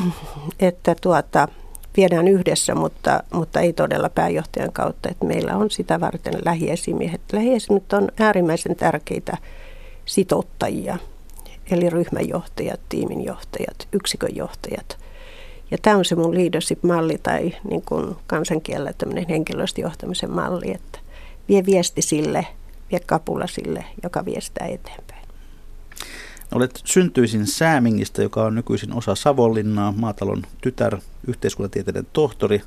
että 0.60 0.96
tuota, 1.00 1.48
viedään 1.96 2.28
yhdessä, 2.28 2.74
mutta, 2.74 3.22
mutta 3.32 3.60
ei 3.60 3.72
todella 3.72 4.08
pääjohtajan 4.08 4.72
kautta. 4.72 5.08
Että 5.08 5.26
meillä 5.26 5.56
on 5.56 5.70
sitä 5.70 6.00
varten 6.00 6.34
lähiesimiehet. 6.44 7.20
Lähiesimiehet 7.32 7.92
on 7.92 8.08
äärimmäisen 8.18 8.76
tärkeitä 8.76 9.36
sitouttajia, 10.04 10.98
eli 11.70 11.90
ryhmänjohtajat, 11.90 12.80
tiiminjohtajat, 12.88 13.88
yksikönjohtajat. 13.92 14.98
Ja 15.70 15.78
tämä 15.82 15.96
on 15.96 16.04
se 16.04 16.14
mun 16.14 16.34
leadership-malli 16.34 17.18
tai 17.22 17.52
niin 17.70 17.82
kuin 17.82 18.16
kansankielellä 18.26 18.92
tämmöinen 18.98 19.28
henkilöstöjohtamisen 19.28 20.30
malli, 20.30 20.70
että 20.70 20.98
vie 21.48 21.66
viesti 21.66 22.02
sille, 22.02 22.46
vie 22.90 23.00
kapula 23.06 23.46
sille, 23.46 23.84
joka 24.02 24.24
viestää 24.24 24.66
eteenpäin. 24.66 25.05
Olet 26.54 26.80
syntyisin 26.84 27.46
Säämingistä, 27.46 28.22
joka 28.22 28.44
on 28.44 28.54
nykyisin 28.54 28.92
osa 28.92 29.14
Savonlinnaa, 29.14 29.92
maatalon 29.96 30.42
tytär, 30.60 30.98
yhteiskuntatieteiden 31.26 32.06
tohtori, 32.12 32.62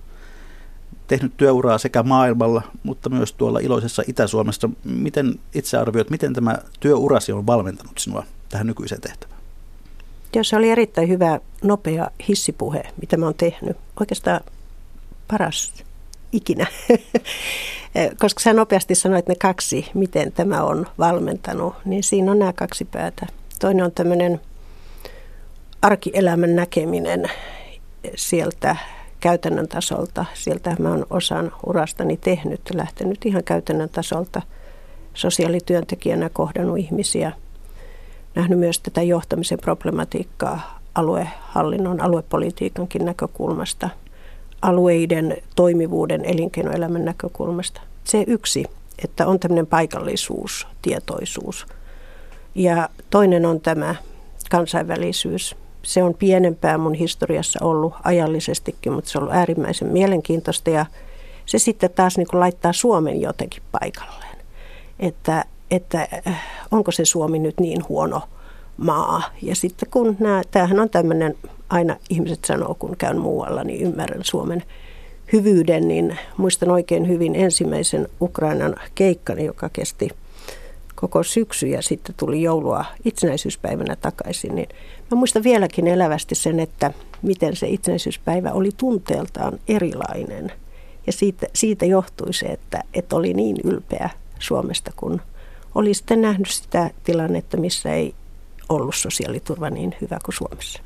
tehnyt 1.08 1.38
työuraa 1.38 1.78
sekä 1.78 2.04
maailmalla, 2.04 2.62
mutta 2.84 3.10
myös 3.10 3.34
tuolla 3.34 3.60
iloisessa 3.60 4.04
Itä-Suomessa. 4.08 4.70
Miten 4.84 5.40
itse 5.54 5.78
arvioit, 5.78 6.10
miten 6.10 6.34
tämä 6.34 6.58
työurasi 6.80 7.32
on 7.32 7.48
valmentanut 7.48 7.98
sinua 7.98 8.24
tähän 8.50 8.68
nykyiseen 8.68 9.02
tehtävään? 9.02 9.40
Joo, 10.36 10.44
se 10.44 10.56
oli 10.56 10.70
erittäin 10.70 11.10
hyvä, 11.10 11.40
nopea 11.64 12.12
hissipuhe, 12.28 12.84
mitä 13.02 13.18
mä 13.18 13.26
oon 13.26 13.36
tehnyt. 13.36 13.78
Oikeastaan 14.00 14.42
paras 15.28 15.74
ikinä, 16.32 16.68
koska 18.22 18.40
sä 18.40 18.54
nopeasti 18.54 18.96
sanoit 18.96 19.28
ne 19.28 19.36
kaksi, 19.36 19.86
miten 19.94 20.32
tämä 20.32 20.64
on 20.64 20.88
valmentanut, 21.00 21.74
niin 21.86 22.04
siinä 22.04 22.32
on 22.32 22.40
nämä 22.40 22.54
kaksi 22.54 22.86
päätä. 22.86 23.28
Toinen 23.60 23.86
on 23.86 23.92
tämmöinen 23.92 24.42
arkielämän 25.82 26.56
näkeminen 26.56 27.32
sieltä 28.16 28.76
käytännön 29.20 29.68
tasolta. 29.68 30.26
Sieltä 30.34 30.76
mä 30.80 30.90
oon 30.90 31.06
osan 31.10 31.52
urastani 31.66 32.18
tehnyt, 32.18 32.62
lähtenyt 32.74 33.26
ihan 33.26 33.44
käytännön 33.44 33.90
tasolta 33.90 34.42
sosiaalityöntekijänä 35.14 36.30
kohdannut 36.30 36.78
ihmisiä. 36.78 37.32
Nähnyt 38.36 38.60
myös 38.60 38.80
tätä 38.80 39.02
johtamisen 39.02 39.60
problematiikkaa 39.60 40.80
aluehallinnon, 40.96 42.02
aluepolitiikankin 42.02 43.06
näkökulmasta, 43.06 43.90
alueiden 44.62 45.38
toimivuuden, 45.56 46.26
elinkeinoelämän 46.26 47.06
näkökulmasta. 47.06 47.82
Se 48.04 48.24
yksi, 48.28 48.66
että 49.04 49.28
on 49.28 49.40
tämmöinen 49.40 49.68
paikallisuus, 49.68 50.68
tietoisuus– 50.82 51.66
ja 52.56 52.90
toinen 53.10 53.46
on 53.46 53.62
tämä 53.62 53.96
kansainvälisyys. 54.50 55.56
Se 55.84 56.04
on 56.04 56.14
pienempää 56.14 56.78
mun 56.78 56.94
historiassa 56.94 57.60
ollut 57.66 57.94
ajallisestikin, 58.04 58.94
mutta 58.94 59.10
se 59.10 59.18
on 59.18 59.24
ollut 59.24 59.36
äärimmäisen 59.36 59.88
mielenkiintoista 59.88 60.70
ja 60.70 60.86
se 61.46 61.60
sitten 61.60 61.90
taas 61.96 62.18
niin 62.18 62.28
kuin 62.28 62.40
laittaa 62.40 62.74
Suomen 62.74 63.22
jotenkin 63.22 63.64
paikalleen. 63.72 64.38
Että, 65.00 65.46
että 65.72 66.08
äh, 66.28 66.42
onko 66.72 66.92
se 66.92 67.06
Suomi 67.06 67.40
nyt 67.40 67.60
niin 67.60 67.82
huono 67.90 68.22
maa. 68.78 69.24
Ja 69.42 69.56
sitten 69.56 69.90
kun 69.92 70.16
nämä, 70.20 70.42
tämähän 70.52 70.80
on 70.80 70.90
tämmöinen, 70.90 71.36
aina 71.70 71.96
ihmiset 72.10 72.46
sanoo 72.46 72.76
kun 72.76 72.98
käyn 72.98 73.20
muualla, 73.20 73.64
niin 73.64 73.82
ymmärrän 73.82 74.24
Suomen 74.24 74.64
hyvyyden, 75.34 75.88
niin 75.88 76.18
muistan 76.38 76.72
oikein 76.72 77.08
hyvin 77.08 77.36
ensimmäisen 77.36 78.08
Ukrainan 78.22 78.76
keikkani, 78.96 79.46
joka 79.46 79.70
kesti– 79.70 80.10
koko 81.00 81.24
syksy 81.24 81.68
ja 81.68 81.82
sitten 81.82 82.16
tuli 82.18 82.42
joulua 82.42 82.86
itsenäisyyspäivänä 83.06 83.96
takaisin, 83.96 84.56
niin 84.56 84.70
mä 85.12 85.18
muistan 85.18 85.44
vieläkin 85.44 85.88
elävästi 85.88 86.36
sen, 86.36 86.60
että 86.60 86.94
miten 87.22 87.56
se 87.56 87.68
itsenäisyyspäivä 87.68 88.52
oli 88.52 88.70
tunteeltaan 88.78 89.60
erilainen. 89.68 90.52
Ja 91.08 91.14
siitä, 91.14 91.48
siitä 91.54 91.86
johtui 91.86 92.34
se, 92.34 92.46
että, 92.46 92.84
että 92.94 93.16
oli 93.16 93.34
niin 93.34 93.58
ylpeä 93.64 94.10
Suomesta, 94.40 94.92
kun 94.96 95.22
oli 95.76 95.94
sitten 95.94 96.22
nähnyt 96.22 96.50
sitä 96.50 96.90
tilannetta, 97.04 97.58
missä 97.58 97.94
ei 97.94 98.16
ollut 98.70 98.96
sosiaaliturva 98.96 99.70
niin 99.70 99.96
hyvä 100.02 100.18
kuin 100.26 100.36
Suomessa. 100.36 100.82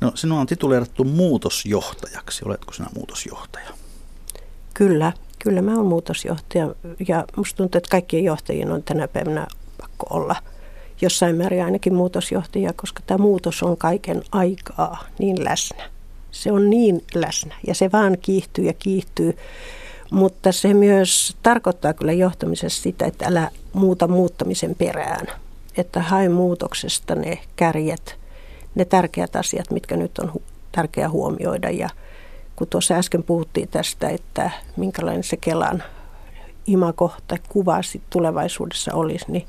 No 0.00 0.12
sinua 0.14 0.40
on 0.40 0.46
tituleerattu 0.46 1.04
muutosjohtajaksi. 1.04 2.44
Oletko 2.44 2.72
sinä 2.72 2.88
muutosjohtaja? 2.94 3.70
Kyllä, 4.74 5.12
Kyllä 5.44 5.62
mä 5.62 5.76
oon 5.76 5.86
muutosjohtaja 5.86 6.74
ja 7.08 7.24
musta 7.36 7.56
tuntuu, 7.56 7.78
että 7.78 7.90
kaikkien 7.90 8.24
johtajien 8.24 8.72
on 8.72 8.82
tänä 8.82 9.08
päivänä 9.08 9.46
pakko 9.80 10.06
olla 10.10 10.36
jossain 11.00 11.36
määrin 11.36 11.64
ainakin 11.64 11.94
muutosjohtaja, 11.94 12.72
koska 12.72 13.02
tämä 13.06 13.18
muutos 13.18 13.62
on 13.62 13.76
kaiken 13.76 14.22
aikaa 14.32 15.04
niin 15.18 15.44
läsnä. 15.44 15.84
Se 16.30 16.52
on 16.52 16.70
niin 16.70 17.04
läsnä 17.14 17.54
ja 17.66 17.74
se 17.74 17.92
vaan 17.92 18.16
kiihtyy 18.22 18.64
ja 18.64 18.72
kiihtyy. 18.72 19.36
Mutta 20.10 20.52
se 20.52 20.74
myös 20.74 21.36
tarkoittaa 21.42 21.94
kyllä 21.94 22.12
johtamisessa 22.12 22.82
sitä, 22.82 23.06
että 23.06 23.26
älä 23.26 23.50
muuta 23.72 24.08
muuttamisen 24.08 24.74
perään. 24.74 25.26
Että 25.76 26.02
hae 26.02 26.28
muutoksesta 26.28 27.14
ne 27.14 27.38
kärjet, 27.56 28.16
ne 28.74 28.84
tärkeät 28.84 29.36
asiat, 29.36 29.70
mitkä 29.70 29.96
nyt 29.96 30.18
on 30.18 30.32
tärkeää 30.72 31.08
huomioida 31.08 31.70
ja 31.70 31.88
kun 32.60 32.68
tuossa 32.68 32.94
äsken 32.94 33.22
puhuttiin 33.22 33.68
tästä, 33.68 34.08
että 34.08 34.50
minkälainen 34.76 35.24
se 35.24 35.36
Kelan 35.36 35.82
imago 36.66 37.12
tai 37.28 37.38
kuva 37.48 37.80
tulevaisuudessa 38.10 38.94
olisi, 38.94 39.24
niin 39.28 39.46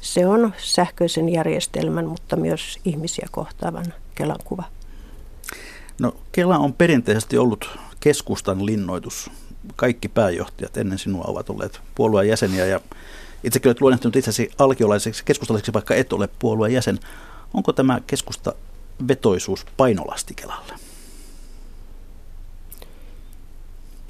se 0.00 0.26
on 0.26 0.52
sähköisen 0.58 1.28
järjestelmän, 1.28 2.06
mutta 2.06 2.36
myös 2.36 2.78
ihmisiä 2.84 3.28
kohtaavan 3.30 3.94
Kelan 4.14 4.38
kuva. 4.44 4.64
No, 6.00 6.14
Kela 6.32 6.58
on 6.58 6.72
perinteisesti 6.72 7.38
ollut 7.38 7.78
keskustan 8.00 8.66
linnoitus. 8.66 9.30
Kaikki 9.76 10.08
pääjohtajat 10.08 10.76
ennen 10.76 10.98
sinua 10.98 11.24
ovat 11.26 11.50
olleet 11.50 11.80
puolueen 11.94 12.28
jäseniä 12.28 12.66
ja 12.66 12.80
itsekin 13.44 13.68
olet 13.68 13.80
luonnehtunut 13.80 14.16
itsesi 14.16 14.50
alkiolaiseksi 14.58 15.24
keskustalaiseksi, 15.24 15.72
vaikka 15.72 15.94
et 15.94 16.12
ole 16.12 16.28
puolueen 16.38 16.74
jäsen. 16.74 16.98
Onko 17.54 17.72
tämä 17.72 18.00
keskusta 18.06 18.54
vetoisuus 19.08 19.66
painolasti 19.76 20.34
Kelalle? 20.34 20.89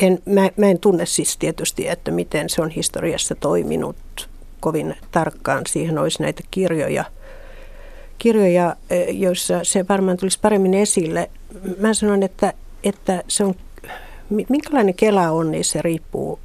En, 0.01 0.19
mä, 0.27 0.51
mä 0.57 0.67
en 0.67 0.79
tunne 0.79 1.07
siis 1.07 1.37
tietysti, 1.37 1.89
että 1.89 2.11
miten 2.11 2.49
se 2.49 2.63
on 2.63 2.71
historiassa 2.71 3.35
toiminut 3.35 3.97
kovin 4.61 4.97
tarkkaan. 5.13 5.63
Siihen 5.67 5.99
olisi 5.99 6.23
näitä 6.23 6.43
kirjoja 6.51 7.05
kirjoja, 8.21 8.77
joissa 9.13 9.61
se 9.63 9.85
varmaan 9.89 10.17
tulisi 10.17 10.39
paremmin 10.43 10.75
esille. 10.75 11.31
Mä 11.79 11.95
sanon, 11.95 12.23
että, 12.23 12.53
että 12.85 13.23
se 13.29 13.45
on, 13.45 13.55
minkälainen 14.49 14.95
Kela 14.95 15.31
on, 15.31 15.51
niin 15.51 15.65
se 15.65 15.83
riippuu 15.83 16.39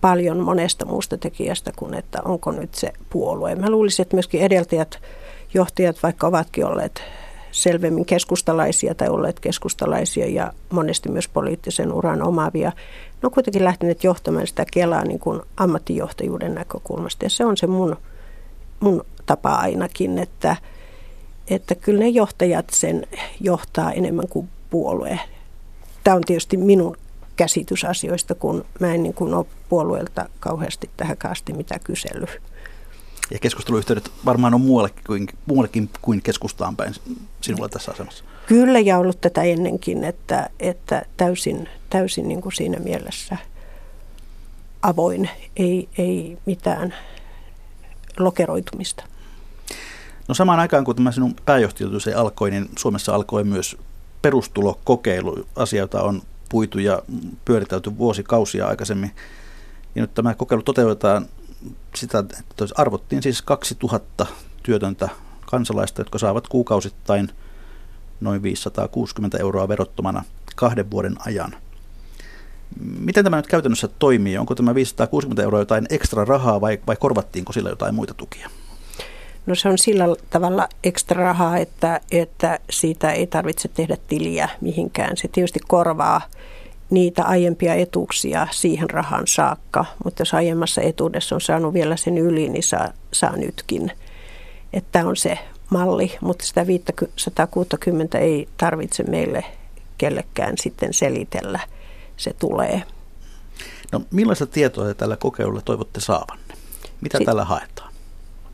paljon 0.00 0.38
monesta 0.38 0.86
muusta 0.86 1.16
tekijästä 1.16 1.72
kuin, 1.76 1.94
että 1.94 2.18
onko 2.24 2.52
nyt 2.52 2.74
se 2.74 2.92
puolue. 3.10 3.54
Mä 3.54 3.70
luulisin, 3.70 4.02
että 4.02 4.16
myöskin 4.16 4.40
edeltäjät, 4.40 4.98
johtajat, 5.54 6.02
vaikka 6.02 6.26
ovatkin 6.26 6.66
olleet 6.66 7.02
selvemmin 7.52 8.06
keskustalaisia 8.06 8.94
tai 8.94 9.08
olleet 9.08 9.40
keskustalaisia 9.40 10.26
ja 10.26 10.52
monesti 10.70 11.08
myös 11.08 11.28
poliittisen 11.28 11.92
uran 11.92 12.22
omaavia, 12.22 12.68
ne 12.68 13.26
on 13.26 13.30
kuitenkin 13.30 13.64
lähteneet 13.64 14.04
johtamaan 14.04 14.46
sitä 14.46 14.64
Kelaa 14.72 15.04
niin 15.04 15.18
kuin 15.18 15.40
ammattijohtajuuden 15.56 16.54
näkökulmasta. 16.54 17.24
Ja 17.24 17.30
se 17.30 17.44
on 17.44 17.56
se 17.56 17.66
mun, 17.66 17.96
mun 18.80 19.04
tapa 19.26 19.54
ainakin, 19.54 20.18
että, 20.18 20.56
että 21.50 21.74
kyllä 21.74 22.00
ne 22.00 22.08
johtajat 22.08 22.70
sen 22.72 23.06
johtaa 23.40 23.92
enemmän 23.92 24.28
kuin 24.28 24.48
puolue. 24.70 25.20
Tämä 26.04 26.16
on 26.16 26.22
tietysti 26.26 26.56
minun 26.56 26.96
käsitys 27.36 27.84
asioista, 27.84 28.34
kun 28.34 28.64
mä 28.80 28.94
en 28.94 29.02
niin 29.02 29.14
kuin 29.14 29.34
ole 29.34 29.46
puolueelta 29.68 30.28
kauheasti 30.40 30.90
tähän 30.96 31.16
asti 31.24 31.52
mitä 31.52 31.78
kysely. 31.78 32.26
Ja 33.30 33.38
keskusteluyhteydet 33.38 34.10
varmaan 34.24 34.54
on 34.54 34.60
muuallekin 34.60 35.04
kuin, 35.06 35.28
muuallekin 35.46 35.90
kuin 36.02 36.22
keskustaan 36.22 36.76
päin 36.76 36.94
sinulla 37.40 37.68
tässä 37.68 37.92
asemassa. 37.92 38.24
Kyllä 38.46 38.78
ja 38.78 38.98
ollut 38.98 39.20
tätä 39.20 39.42
ennenkin, 39.42 40.04
että, 40.04 40.50
että 40.60 41.02
täysin, 41.16 41.68
täysin 41.90 42.28
niin 42.28 42.40
kuin 42.40 42.52
siinä 42.52 42.78
mielessä 42.78 43.36
avoin, 44.82 45.30
ei, 45.56 45.88
ei 45.98 46.38
mitään 46.46 46.94
lokeroitumista. 48.18 49.04
No 50.28 50.34
samaan 50.34 50.60
aikaan 50.60 50.84
kun 50.84 50.96
tämä 50.96 51.12
sinun 51.12 51.34
pääjohtajuutus 51.46 52.08
alkoi, 52.08 52.50
niin 52.50 52.68
Suomessa 52.78 53.14
alkoi 53.14 53.44
myös 53.44 53.76
perustulokokeilu, 54.22 55.46
asia, 55.56 55.80
jota 55.80 56.02
on 56.02 56.22
puitu 56.48 56.78
ja 56.78 57.02
pyöritelty 57.44 57.98
vuosikausia 57.98 58.66
aikaisemmin. 58.66 59.10
Ja 59.94 60.02
nyt 60.02 60.14
tämä 60.14 60.34
kokeilu 60.34 60.62
toteutetaan 60.62 61.26
sitä, 61.94 62.18
että 62.18 62.64
arvottiin 62.76 63.22
siis 63.22 63.42
2000 63.42 64.26
työtöntä 64.62 65.08
kansalaista, 65.46 66.00
jotka 66.00 66.18
saavat 66.18 66.48
kuukausittain 66.48 67.28
noin 68.20 68.42
560 68.42 69.38
euroa 69.38 69.68
verottomana 69.68 70.24
kahden 70.56 70.90
vuoden 70.90 71.16
ajan. 71.26 71.54
Miten 72.80 73.24
tämä 73.24 73.36
nyt 73.36 73.46
käytännössä 73.46 73.88
toimii? 73.98 74.38
Onko 74.38 74.54
tämä 74.54 74.74
560 74.74 75.42
euroa 75.42 75.60
jotain 75.60 75.86
ekstra 75.90 76.24
rahaa 76.24 76.60
vai, 76.60 76.78
vai 76.86 76.96
korvattiinko 76.96 77.52
sillä 77.52 77.70
jotain 77.70 77.94
muita 77.94 78.14
tukia? 78.14 78.50
No 79.46 79.54
se 79.54 79.68
on 79.68 79.78
sillä 79.78 80.04
tavalla 80.30 80.68
ekstra 80.84 81.24
rahaa, 81.24 81.56
että, 81.56 82.00
että 82.10 82.58
siitä 82.70 83.12
ei 83.12 83.26
tarvitse 83.26 83.68
tehdä 83.68 83.96
tiliä 84.08 84.48
mihinkään. 84.60 85.16
Se 85.16 85.28
tietysti 85.28 85.60
korvaa 85.68 86.20
niitä 86.90 87.24
aiempia 87.24 87.74
etuuksia 87.74 88.48
siihen 88.50 88.90
rahan 88.90 89.26
saakka, 89.26 89.84
mutta 90.04 90.20
jos 90.20 90.34
aiemmassa 90.34 90.80
etuudessa 90.82 91.34
on 91.34 91.40
saanut 91.40 91.74
vielä 91.74 91.96
sen 91.96 92.18
yli, 92.18 92.48
niin 92.48 92.62
saa, 92.62 92.88
saa 93.12 93.36
nytkin. 93.36 93.92
Että 94.72 95.06
on 95.06 95.16
se 95.16 95.38
malli, 95.70 96.16
mutta 96.20 96.46
sitä 96.46 96.66
560 96.66 98.18
ei 98.18 98.48
tarvitse 98.56 99.02
meille 99.02 99.44
kellekään 99.98 100.54
sitten 100.58 100.94
selitellä. 100.94 101.60
Se 102.16 102.32
tulee. 102.38 102.82
No 103.92 104.00
millaista 104.10 104.46
tietoa 104.46 104.86
te 104.86 104.94
tällä 104.94 105.16
kokeilulla 105.16 105.60
toivotte 105.60 106.00
saavanne? 106.00 106.54
Mitä 107.00 107.18
si- 107.18 107.24
tällä 107.24 107.44
haetaan? 107.44 107.92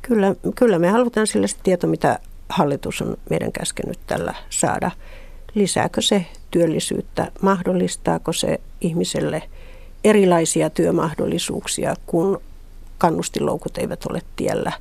Kyllä, 0.03 0.35
kyllä 0.55 0.79
me 0.79 0.89
halutaan 0.89 1.27
sillä 1.27 1.47
se 1.47 1.57
tieto, 1.63 1.87
mitä 1.87 2.19
hallitus 2.49 3.03
on 3.03 3.17
meidän 3.31 3.53
käskenyt 3.53 3.99
tällä 4.07 4.35
saada. 4.51 4.91
Lisääkö 5.55 6.03
se 6.03 6.27
työllisyyttä? 6.51 7.33
Mahdollistaako 7.41 8.33
se 8.33 8.61
ihmiselle 8.81 9.43
erilaisia 10.05 10.71
työmahdollisuuksia, 10.71 11.95
kun 12.07 12.41
kannustiloukut 12.99 13.79
eivät 13.79 14.05
ole 14.11 14.23
tiellä? 14.37 14.73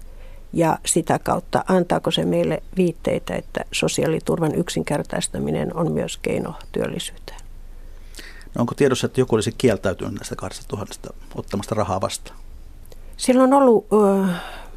Ja 0.53 0.77
sitä 0.85 1.19
kautta 1.19 1.63
antaako 1.67 2.11
se 2.11 2.25
meille 2.25 2.63
viitteitä, 2.77 3.35
että 3.35 3.65
sosiaaliturvan 3.71 4.55
yksinkertaistaminen 4.55 5.75
on 5.75 5.91
myös 5.91 6.17
keino 6.17 6.53
työllisyyteen? 6.71 7.39
No 8.55 8.59
onko 8.59 8.73
tiedossa, 8.75 9.05
että 9.05 9.21
joku 9.21 9.35
olisi 9.35 9.51
kieltäytynyt 9.57 10.13
näistä 10.13 10.35
2000 10.35 11.13
ottamasta 11.35 11.75
rahaa 11.75 12.01
vastaan? 12.01 12.39
Silloin 13.17 13.53
on 13.53 13.61
ollut, 13.61 13.87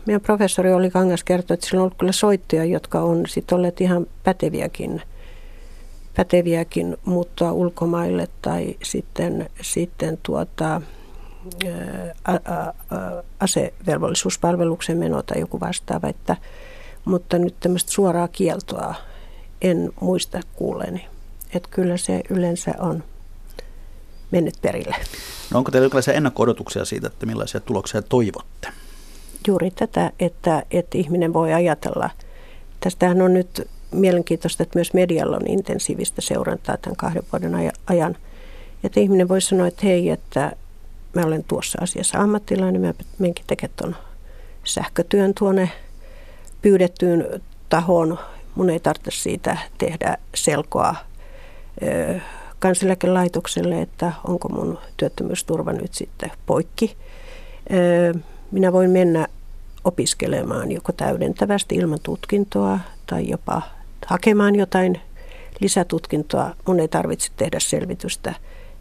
meidän 0.06 0.20
professori 0.20 0.72
oli 0.72 0.90
Kangas 0.90 1.24
kertoi, 1.24 1.54
että 1.54 1.66
sillä 1.66 1.78
on 1.80 1.82
ollut 1.82 1.98
kyllä 1.98 2.12
soittoja, 2.12 2.64
jotka 2.64 3.00
on 3.00 3.24
sitten 3.28 3.56
olleet 3.56 3.80
ihan 3.80 4.06
päteviäkin– 4.24 5.02
päteviäkin 6.16 6.96
muuttaa 7.04 7.52
ulkomaille 7.52 8.28
tai 8.42 8.76
sitten, 8.82 9.50
sitten 9.62 10.18
tuota, 10.22 10.80
asevelvollisuuspalveluksen 13.40 14.98
meno 14.98 15.22
tai 15.22 15.40
joku 15.40 15.60
vastaava, 15.60 16.08
että, 16.08 16.36
mutta 17.04 17.38
nyt 17.38 17.54
tämmöistä 17.60 17.92
suoraa 17.92 18.28
kieltoa 18.28 18.94
en 19.62 19.92
muista 20.00 20.40
kuuleeni. 20.54 21.06
Että 21.54 21.68
kyllä 21.72 21.96
se 21.96 22.22
yleensä 22.30 22.74
on 22.78 23.04
mennyt 24.30 24.54
perille. 24.62 24.96
No 25.50 25.58
onko 25.58 25.70
teillä 25.70 25.84
jonkinlaisia 25.84 26.14
ennakko-odotuksia 26.14 26.84
siitä, 26.84 27.06
että 27.06 27.26
millaisia 27.26 27.60
tuloksia 27.60 28.02
toivotte? 28.02 28.68
Juuri 29.48 29.70
tätä, 29.70 30.12
että, 30.20 30.62
että 30.70 30.98
ihminen 30.98 31.32
voi 31.32 31.52
ajatella. 31.52 32.10
Tästähän 32.80 33.22
on 33.22 33.34
nyt 33.34 33.68
mielenkiintoista, 33.96 34.62
että 34.62 34.78
myös 34.78 34.94
medialla 34.94 35.36
on 35.36 35.46
intensiivistä 35.50 36.20
seurantaa 36.20 36.76
tämän 36.76 36.96
kahden 36.96 37.22
vuoden 37.32 37.72
ajan. 37.86 38.16
Että 38.84 39.00
ihminen 39.00 39.28
voi 39.28 39.40
sanoa, 39.40 39.66
että 39.66 39.86
hei, 39.86 40.10
että 40.10 40.52
mä 41.14 41.22
olen 41.22 41.44
tuossa 41.44 41.78
asiassa 41.82 42.18
ammattilainen, 42.18 42.80
mä 42.80 42.94
menkin 43.18 43.44
tekemään 43.46 43.76
tuon 43.76 43.96
sähkötyön 44.64 45.34
tuonne 45.38 45.70
pyydettyyn 46.62 47.42
tahoon. 47.68 48.18
Mun 48.54 48.70
ei 48.70 48.80
tarvitse 48.80 49.10
siitä 49.10 49.58
tehdä 49.78 50.18
selkoa 50.34 50.94
kansaneläkelaitokselle, 52.58 53.80
että 53.82 54.12
onko 54.24 54.48
mun 54.48 54.78
työttömyysturva 54.96 55.72
nyt 55.72 55.94
sitten 55.94 56.30
poikki. 56.46 56.96
Minä 58.50 58.72
voin 58.72 58.90
mennä 58.90 59.26
opiskelemaan 59.84 60.72
joko 60.72 60.92
täydentävästi 60.92 61.74
ilman 61.74 61.98
tutkintoa 62.02 62.78
tai 63.06 63.28
jopa 63.28 63.62
hakemaan 64.06 64.56
jotain 64.56 65.00
lisätutkintoa. 65.60 66.54
Mun 66.66 66.80
ei 66.80 66.88
tarvitse 66.88 67.30
tehdä 67.36 67.60
selvitystä 67.60 68.34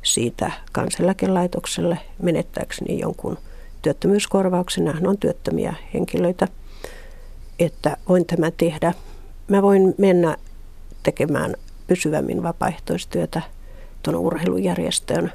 siitä 0.04 0.52
kansaneläkelaitokselle 0.72 1.98
menettääkseni 2.22 3.00
jonkun 3.00 3.38
työttömyyskorvauksen. 3.82 4.86
Nämä 4.86 5.10
on 5.10 5.18
työttömiä 5.18 5.74
henkilöitä, 5.94 6.48
että 7.60 7.98
voin 8.10 8.26
tämän 8.26 8.52
tehdä. 8.58 8.94
Mä 9.48 9.62
voin 9.62 9.96
mennä 9.98 10.38
tekemään 11.04 11.56
pysyvämmin 11.88 12.44
vapaaehtoistyötä 12.44 13.42
tuon 14.04 14.16
urheilujärjestöön 14.16 15.32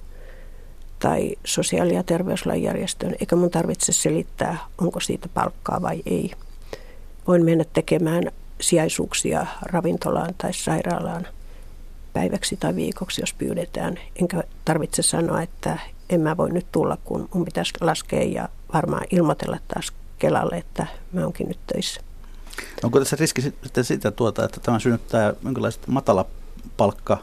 tai 0.99 1.37
sosiaali- 1.45 1.95
ja 1.95 2.03
terveyslain 2.03 2.63
järjestöön, 2.63 3.15
eikä 3.21 3.37
mun 3.37 3.51
tarvitse 3.51 3.93
selittää, 3.93 4.59
onko 4.79 5.01
siitä 5.01 5.29
palkkaa 5.35 5.83
vai 5.83 6.03
ei. 6.07 6.31
Voin 7.27 7.45
mennä 7.45 7.65
tekemään 7.73 8.23
sijaisuuksia 8.61 9.47
ravintolaan 9.63 10.35
tai 10.39 10.53
sairaalaan 10.53 11.27
päiväksi 12.13 12.57
tai 12.57 12.75
viikoksi, 12.77 13.23
jos 13.23 13.33
pyydetään. 13.33 13.99
Enkä 14.21 14.43
tarvitse 14.65 15.03
sanoa, 15.03 15.43
että 15.43 15.79
en 16.11 16.21
mä 16.21 16.37
voi 16.37 16.51
nyt 16.51 16.67
tulla, 16.73 16.99
kun 17.05 17.29
mun 17.35 17.45
pitäisi 17.45 17.73
laskea 17.81 18.23
ja 18.23 18.49
varmaan 18.75 19.05
ilmoitella 19.11 19.59
taas 19.69 19.93
Kelalle, 20.19 20.57
että 20.57 20.87
mä 21.13 21.21
oonkin 21.21 21.49
nyt 21.49 21.59
töissä. 21.67 22.01
Onko 22.83 22.99
tässä 22.99 23.17
riski 23.21 23.43
sitten 23.43 23.85
sitä, 23.85 24.11
tuota, 24.11 24.45
että 24.45 24.61
tämä 24.61 24.79
synnyttää 24.79 25.35
jonkinlaiset 25.45 25.87
matala 25.87 26.27
palkka 26.77 27.19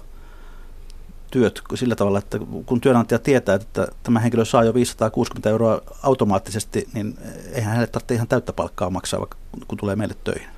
työt 1.31 1.61
sillä 1.75 1.95
tavalla, 1.95 2.19
että 2.19 2.39
kun 2.65 2.81
työnantaja 2.81 3.19
tietää, 3.19 3.55
että 3.55 3.87
tämä 4.03 4.19
henkilö 4.19 4.45
saa 4.45 4.63
jo 4.63 4.73
560 4.73 5.49
euroa 5.49 5.81
automaattisesti, 6.03 6.89
niin 6.93 7.17
eihän 7.51 7.69
hänelle 7.69 7.87
tarvitse 7.87 8.13
ihan 8.13 8.27
täyttä 8.27 8.53
palkkaa 8.53 8.89
maksaa, 8.89 9.27
kun 9.67 9.77
tulee 9.77 9.95
meille 9.95 10.15
töihin. 10.23 10.56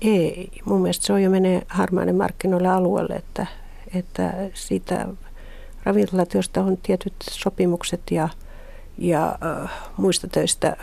Ei, 0.00 0.50
mun 0.64 0.82
mielestä 0.82 1.06
se 1.06 1.12
on 1.12 1.22
jo 1.22 1.30
menee 1.30 1.62
harmainen 1.68 2.16
markkinoille 2.16 2.68
alueelle, 2.68 3.14
että, 3.14 3.46
että 3.94 4.34
siitä 4.54 5.08
ravintolatyöstä 5.84 6.60
on 6.60 6.76
tietyt 6.76 7.14
sopimukset 7.30 8.00
ja, 8.10 8.28
ja 8.98 9.38
äh, 9.62 9.70
muista 9.96 10.28
töistä, 10.28 10.76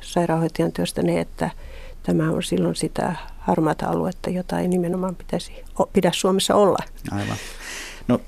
sairaanhoitajan 0.00 0.72
työstä 0.72 1.02
ne, 1.02 1.20
että 1.20 1.50
tämä 2.02 2.30
on 2.30 2.42
silloin 2.42 2.76
sitä 2.76 3.14
harmaata 3.38 3.86
aluetta, 3.86 4.30
jota 4.30 4.60
ei 4.60 4.68
nimenomaan 4.68 5.16
pitäisi, 5.16 5.52
pidä 5.92 6.10
Suomessa 6.14 6.54
olla. 6.54 6.78
Aivan. 7.10 7.36
No, 8.08 8.20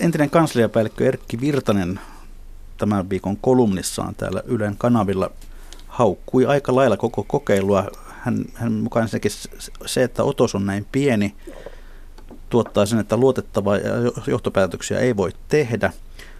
entinen 0.00 0.30
kansliapäällikkö 0.30 1.06
Erkki 1.06 1.40
Virtanen 1.40 2.00
tämän 2.78 3.10
viikon 3.10 3.36
kolumnissaan 3.36 4.14
täällä 4.14 4.42
Ylen 4.44 4.76
kanavilla 4.78 5.30
haukkui 5.86 6.46
aika 6.46 6.74
lailla 6.74 6.96
koko 6.96 7.24
kokeilua 7.28 7.84
hän, 8.22 8.44
hän 8.54 8.72
mukaan 8.72 9.08
se, 9.86 10.02
että 10.02 10.24
otos 10.24 10.54
on 10.54 10.66
näin 10.66 10.86
pieni, 10.92 11.34
tuottaa 12.50 12.86
sen, 12.86 12.98
että 12.98 13.16
luotettavaa 13.16 13.76
johtopäätöksiä 14.26 14.98
ei 14.98 15.16
voi 15.16 15.30
tehdä. 15.48 15.92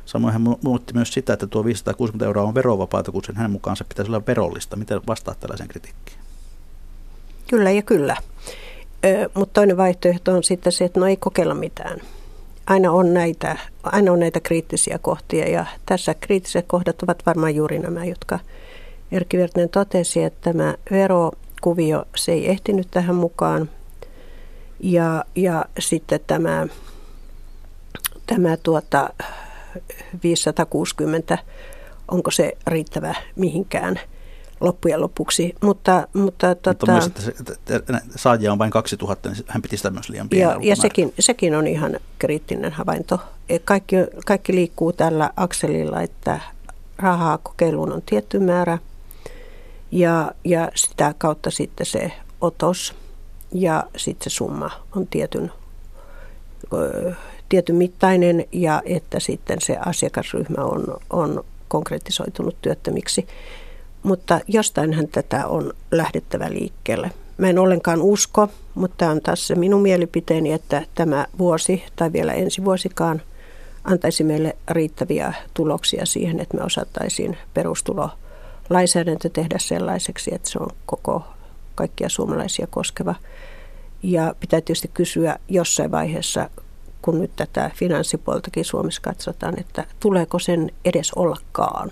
Samoin 0.05 0.33
hän 0.33 0.43
muutti 0.63 0.95
myös 0.95 1.13
sitä, 1.13 1.33
että 1.33 1.47
tuo 1.47 1.65
560 1.65 2.25
euroa 2.25 2.45
on 2.45 2.55
verovapaata, 2.55 3.13
kun 3.13 3.25
sen 3.25 3.37
hänen 3.37 3.51
mukaan 3.51 3.77
se 3.77 3.85
pitäisi 3.85 4.11
olla 4.11 4.27
verollista. 4.27 4.77
Miten 4.77 5.01
vastaat 5.07 5.41
tällaisen 5.41 5.69
kritiikkiin? 5.69 6.19
Kyllä 7.51 7.71
ja 7.71 7.83
kyllä. 7.83 8.17
Mutta 9.35 9.53
toinen 9.61 9.77
vaihtoehto 9.77 10.33
on 10.33 10.45
sitten 10.45 10.73
se, 10.73 10.85
että 10.85 11.01
no 11.01 11.07
ei 11.07 11.17
kokeilla 11.17 11.55
mitään. 11.55 12.01
Aina 12.67 12.93
on 12.93 13.15
näitä, 13.15 13.59
aina 13.83 14.13
on 14.13 14.21
näitä 14.21 14.41
kriittisiä 14.41 14.99
kohtia 14.99 15.49
ja 15.49 15.67
tässä 15.87 16.15
kriittiset 16.15 16.65
kohdat 16.69 17.03
ovat 17.03 17.27
varmaan 17.27 17.55
juuri 17.55 17.79
nämä, 17.79 18.05
jotka 18.05 18.39
Erkki 19.13 19.39
Vertinen 19.39 19.69
totesi, 19.69 20.23
että 20.23 20.53
tämä 20.53 20.75
verokuvio, 21.63 22.05
se 22.17 22.33
ei 22.33 22.51
ehtinyt 22.51 22.89
tähän 22.91 23.15
mukaan. 23.15 23.71
Ja, 24.81 25.25
ja 25.35 25.65
sitten 25.79 26.21
tämä, 26.27 26.67
tämä 28.27 28.57
tuota 28.57 29.11
560, 30.23 31.39
onko 32.09 32.31
se 32.31 32.53
riittävä 32.67 33.15
mihinkään– 33.37 34.01
loppujen 34.61 35.01
lopuksi. 35.01 35.55
Mutta, 35.63 36.09
mutta, 36.13 36.55
tota, 36.55 36.71
mutta 36.71 36.93
myös, 36.93 37.07
että, 37.07 37.23
se, 37.23 37.35
että 37.77 38.01
saajia 38.17 38.53
on 38.53 38.59
vain 38.59 38.71
2000, 38.71 39.29
niin 39.29 39.45
hän 39.47 39.63
piti 39.63 39.77
sitä 39.77 39.91
myös 39.91 40.09
liian 40.09 40.29
pienellä 40.29 40.55
Ja, 40.55 40.69
ja 40.69 40.77
sekin, 40.77 41.15
sekin 41.19 41.55
on 41.55 41.67
ihan 41.67 41.97
kriittinen 42.19 42.73
havainto. 42.73 43.21
E, 43.49 43.59
kaikki, 43.59 43.97
kaikki 44.27 44.55
liikkuu 44.55 44.93
tällä 44.93 45.31
akselilla, 45.37 46.03
että 46.03 46.41
rahaa 46.99 47.39
kokeiluun 47.39 47.93
on 47.93 48.03
tietty 48.07 48.39
määrä 48.39 48.79
ja, 49.93 50.33
ja 50.45 50.71
sitä 50.75 51.15
kautta 51.19 51.51
sitten 51.51 51.87
se 51.87 52.13
otos 52.41 52.95
ja 53.53 53.85
sitten 53.97 54.31
se 54.31 54.35
summa 54.35 54.71
on 54.97 55.07
tietyn, 55.07 55.53
tietyn 57.49 57.77
mittainen 57.77 58.45
ja 58.53 58.83
että 58.85 59.21
sitten 59.21 59.59
se 59.61 59.77
asiakasryhmä 59.87 60.65
on, 60.65 60.85
on 61.11 61.45
konkretisoitunut 61.69 62.57
työttömiksi. 62.63 63.27
Mutta 64.03 64.41
jostainhan 64.49 65.09
tätä 65.09 65.47
on 65.47 65.73
lähdettävä 65.91 66.51
liikkeelle. 66.51 67.11
Mä 67.39 67.49
en 67.49 67.59
ollenkaan 67.59 68.03
usko, 68.03 68.49
mutta 68.75 68.97
tämä 68.97 69.11
on 69.11 69.21
taas 69.21 69.47
se 69.47 69.55
minun 69.55 69.83
mielipiteeni, 69.83 70.53
että 70.53 70.83
tämä 70.95 71.27
vuosi 71.39 71.85
tai 71.97 72.13
vielä 72.13 72.33
ensi 72.33 72.65
vuosikaan 72.65 73.23
antaisi 73.85 74.25
meille 74.25 74.57
riittäviä 74.71 75.35
tuloksia 75.55 76.07
siihen, 76.07 76.41
että 76.41 76.57
me 76.57 76.65
osattaisiin 76.65 77.37
perustulo 77.55 78.11
lainsäädäntö 78.73 79.29
tehdä 79.29 79.59
sellaiseksi, 79.59 80.35
että 80.35 80.51
se 80.51 80.59
on 80.59 80.71
koko 80.87 81.25
kaikkia 81.75 82.09
suomalaisia 82.09 82.67
koskeva. 82.67 83.15
Ja 84.03 84.35
pitää 84.41 84.61
tietysti 84.61 84.91
kysyä 84.95 85.37
jossain 85.49 85.91
vaiheessa, 85.91 86.51
kun 87.03 87.21
nyt 87.21 87.31
tätä 87.37 87.71
finanssipuoltakin 87.75 88.65
Suomessa 88.65 89.01
katsotaan, 89.01 89.61
että 89.61 89.85
tuleeko 90.01 90.39
sen 90.39 90.71
edes 90.85 91.13
ollakaan. 91.13 91.91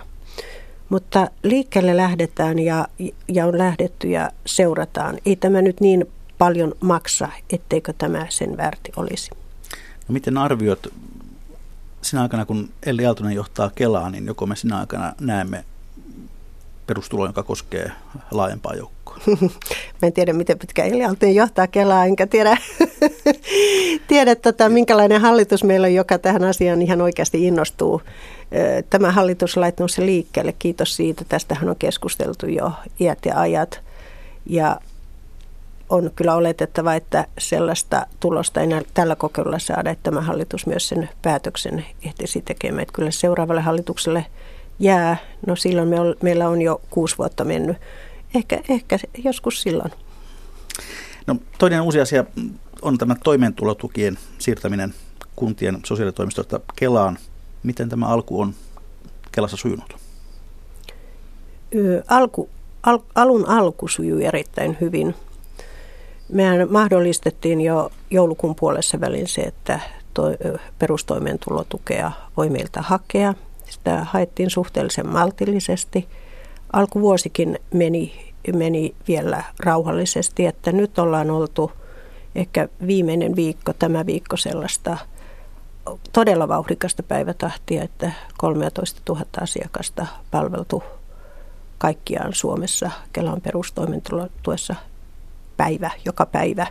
Mutta 0.89 1.31
liikkeelle 1.43 1.97
lähdetään 1.97 2.59
ja, 2.59 2.89
ja 3.29 3.47
on 3.47 3.59
lähdetty 3.59 4.09
ja 4.09 4.31
seurataan. 4.47 5.19
Ei 5.27 5.37
tämä 5.37 5.63
nyt 5.63 5.81
niin 5.81 6.07
paljon 6.39 6.75
maksa, 6.81 7.29
etteikö 7.53 7.93
tämä 7.99 8.27
sen 8.29 8.57
väärti 8.57 8.93
olisi. 8.97 9.31
No 10.09 10.13
miten 10.13 10.39
arviot 10.39 10.93
sinä 12.03 12.23
aikana, 12.23 12.45
kun 12.45 12.71
Elli 12.87 13.07
Aaltonen 13.07 13.35
johtaa 13.35 13.71
Kelaa, 13.75 14.11
niin 14.11 14.27
joko 14.27 14.47
me 14.47 14.57
sinä 14.57 14.79
aikana 14.79 15.13
näemme 15.21 15.65
perustulo, 16.91 17.27
joka 17.27 17.43
koskee 17.43 17.93
laajempaa 18.31 18.75
joukkoa? 18.75 19.19
Mä 20.03 20.07
en 20.07 20.13
tiedä, 20.13 20.33
miten 20.33 20.59
pitkä 20.59 20.85
Elli 20.85 21.05
Aaltonen 21.05 21.35
johtaa 21.35 21.67
Kelaa, 21.67 22.05
enkä 22.05 22.27
tiedä, 22.27 22.57
tiedä 24.09 24.35
tota, 24.35 24.69
minkälainen 24.69 25.21
hallitus 25.21 25.65
meillä 25.65 25.87
on, 25.87 25.95
joka 25.95 26.19
tähän 26.19 26.45
asiaan 26.45 26.83
ihan 26.83 27.01
oikeasti 27.01 27.47
innostuu 27.47 28.03
tämä 28.91 29.13
hallitus 29.13 29.57
on 29.57 29.61
laittanut 29.61 29.91
se 29.91 30.07
liikkeelle. 30.07 30.53
Kiitos 30.53 30.97
siitä. 30.97 31.25
Tästähän 31.29 31.69
on 31.69 31.77
keskusteltu 31.79 32.47
jo 32.47 32.73
iät 33.01 33.19
ja 33.27 33.41
ajat. 33.41 33.81
Ja 34.47 34.81
on 35.89 36.11
kyllä 36.17 36.35
oletettava, 36.35 36.95
että 36.95 37.27
sellaista 37.39 38.07
tulosta 38.21 38.61
ei 38.61 38.69
tällä 38.95 39.17
kokeilulla 39.17 39.59
saada, 39.59 39.91
että 39.91 40.03
tämä 40.03 40.21
hallitus 40.21 40.67
myös 40.67 40.89
sen 40.89 41.09
päätöksen 41.23 41.85
ehtisi 42.05 42.43
tekemään. 42.43 42.83
Että 42.83 42.93
kyllä 42.93 43.11
seuraavalle 43.11 43.61
hallitukselle 43.61 44.27
jää. 44.81 45.17
No 45.47 45.57
silloin 45.57 45.89
me 45.89 46.01
on, 46.01 46.15
meillä 46.23 46.49
on 46.49 46.63
jo 46.63 46.81
kuusi 46.91 47.19
vuotta 47.19 47.45
mennyt. 47.45 47.77
Ehkä, 48.35 48.61
ehkä 48.69 48.99
joskus 49.25 49.63
silloin. 49.63 49.91
No, 51.27 51.37
toinen 51.59 51.83
uusi 51.83 52.01
asia 52.01 52.25
on 52.83 52.99
tämä 52.99 53.17
toimeentulotukien 53.25 54.19
siirtäminen 54.39 54.95
kuntien 55.37 55.79
sosiaalitoimistoista 55.85 56.61
Kelaan– 56.77 57.19
Miten 57.63 57.89
tämä 57.89 58.07
alku 58.07 58.41
on 58.41 58.55
Kelassa 59.33 59.57
sujunut? 59.57 59.97
Alku, 62.09 62.49
al, 62.83 62.99
alun 63.15 63.49
alku 63.49 63.89
sujui 63.89 64.25
erittäin 64.25 64.77
hyvin. 64.81 65.15
Mehän 66.33 66.73
mahdollistettiin 66.73 67.61
jo 67.61 67.93
joulukuun 68.11 68.55
puolessa 68.55 69.01
välin 69.01 69.29
se, 69.29 69.41
että 69.41 69.81
toi, 70.15 70.37
perustoimeentulotukea 70.79 72.13
voi 72.37 72.51
meiltä 72.51 72.83
hakea. 72.83 73.35
Sitä 73.71 74.05
haettiin 74.05 74.51
suhteellisen 74.51 75.09
maltillisesti. 75.09 76.09
Alkuvuosikin 76.73 77.59
meni, 77.75 78.33
meni 78.55 78.95
vielä 79.09 79.45
rauhallisesti, 79.61 80.47
että 80.47 80.73
nyt 80.73 80.99
ollaan 80.99 81.31
oltu 81.31 81.73
ehkä 82.35 82.69
viimeinen 82.87 83.37
viikko, 83.37 83.73
tämä 83.73 84.07
viikko 84.07 84.37
sellaista– 84.37 84.97
todella 86.13 86.49
vauhdikasta 86.49 87.03
päivätahtia, 87.03 87.83
että 87.83 88.13
13 88.39 89.01
000 89.09 89.25
asiakasta 89.41 90.07
palveltu 90.31 90.83
kaikkiaan 91.79 92.35
Suomessa 92.35 92.91
Kelan 93.13 93.41
perustoimentulotuessa 93.41 94.75
päivä, 95.57 95.91
joka 96.05 96.27
päivä. 96.27 96.67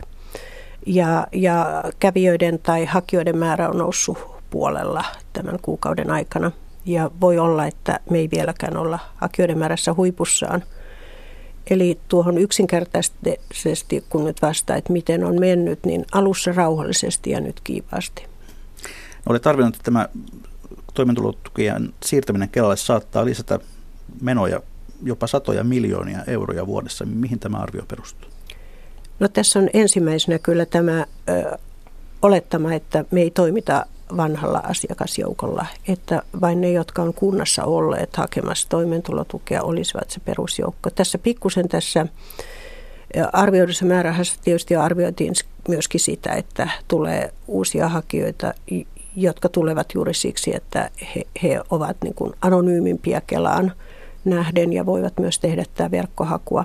Ja, 0.86 1.26
ja 1.32 1.84
kävijöiden 1.98 2.58
tai 2.58 2.84
hakijoiden 2.84 3.38
määrä 3.38 3.68
on 3.68 3.78
noussut 3.78 4.18
puolella 4.50 5.04
tämän 5.32 5.58
kuukauden 5.62 6.10
aikana. 6.10 6.50
Ja 6.84 7.10
voi 7.20 7.38
olla, 7.38 7.66
että 7.66 8.00
me 8.10 8.18
ei 8.18 8.28
vieläkään 8.30 8.76
olla 8.76 8.98
hakijoiden 9.16 9.58
määrässä 9.58 9.94
huipussaan. 9.94 10.62
Eli 11.70 11.98
tuohon 12.08 12.38
yksinkertaisesti, 12.38 14.04
kun 14.08 14.24
nyt 14.24 14.42
vastaa, 14.42 14.76
että 14.76 14.92
miten 14.92 15.24
on 15.24 15.40
mennyt, 15.40 15.84
niin 15.86 16.04
alussa 16.12 16.52
rauhallisesti 16.52 17.30
ja 17.30 17.40
nyt 17.40 17.60
kiivaasti. 17.64 18.26
Olet 19.26 19.46
arvioinut, 19.46 19.74
että 19.74 19.84
tämä 19.84 20.08
toimeentulotukien 20.94 21.92
siirtäminen 22.04 22.48
Kelalle 22.48 22.76
saattaa 22.76 23.24
lisätä 23.24 23.58
menoja 24.20 24.60
jopa 25.02 25.26
satoja 25.26 25.64
miljoonia 25.64 26.24
euroja 26.26 26.66
vuodessa. 26.66 27.04
Mihin 27.04 27.38
tämä 27.38 27.56
arvio 27.56 27.82
perustuu? 27.88 28.30
No 29.20 29.28
tässä 29.28 29.58
on 29.58 29.68
ensimmäisenä 29.72 30.38
kyllä 30.38 30.66
tämä 30.66 31.06
ö, 31.28 31.58
olettama, 32.22 32.74
että 32.74 33.04
me 33.10 33.20
ei 33.20 33.30
toimita 33.30 33.86
vanhalla 34.16 34.58
asiakasjoukolla, 34.58 35.66
että 35.88 36.22
vain 36.40 36.60
ne, 36.60 36.72
jotka 36.72 37.02
on 37.02 37.14
kunnassa 37.14 37.64
olleet 37.64 38.16
hakemassa 38.16 38.68
toimeentulotukea, 38.68 39.62
olisivat 39.62 40.10
se 40.10 40.20
perusjoukko. 40.20 40.90
Tässä 40.90 41.18
pikkusen 41.18 41.68
tässä 41.68 42.06
arvioidussa 43.32 43.84
määrähässä 43.84 44.40
tietysti 44.44 44.76
arvioitiin 44.76 45.34
myöskin 45.68 46.00
sitä, 46.00 46.32
että 46.32 46.68
tulee 46.88 47.32
uusia 47.46 47.88
hakijoita, 47.88 48.54
jotka 49.16 49.48
tulevat 49.48 49.94
juuri 49.94 50.14
siksi, 50.14 50.56
että 50.56 50.90
he, 51.14 51.26
he 51.42 51.60
ovat 51.70 51.96
niin 52.04 52.14
kuin 52.14 52.32
anonyymimpiä 52.40 53.22
Kelaan 53.26 53.72
nähden 54.24 54.72
ja 54.72 54.86
voivat 54.86 55.18
myös 55.18 55.38
tehdä 55.38 55.64
tämä 55.74 55.90
verkkohakua. 55.90 56.64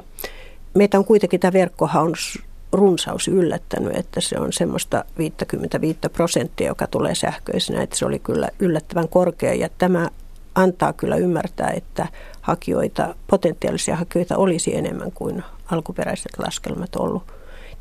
Meitä 0.73 0.97
on 0.97 1.05
kuitenkin 1.05 1.39
tämä 1.39 1.53
verkkohaun 1.53 2.15
runsaus 2.76 3.28
yllättänyt, 3.28 3.95
että 3.97 4.21
se 4.21 4.39
on 4.39 4.53
semmoista 4.53 5.05
55 5.17 5.99
prosenttia, 6.13 6.67
joka 6.67 6.88
tulee 6.88 7.15
sähköisenä, 7.15 7.82
että 7.82 7.95
se 7.95 8.05
oli 8.05 8.19
kyllä 8.19 8.49
yllättävän 8.59 9.09
korkea 9.09 9.53
ja 9.53 9.69
tämä 9.78 10.09
antaa 10.55 10.93
kyllä 10.93 11.15
ymmärtää, 11.15 11.69
että 11.69 12.07
hakijoita, 12.41 13.15
potentiaalisia 13.28 13.95
hakijoita 13.95 14.38
olisi 14.38 14.76
enemmän 14.76 15.11
kuin 15.11 15.43
alkuperäiset 15.71 16.32
laskelmat 16.38 16.95
ollut. 16.95 17.23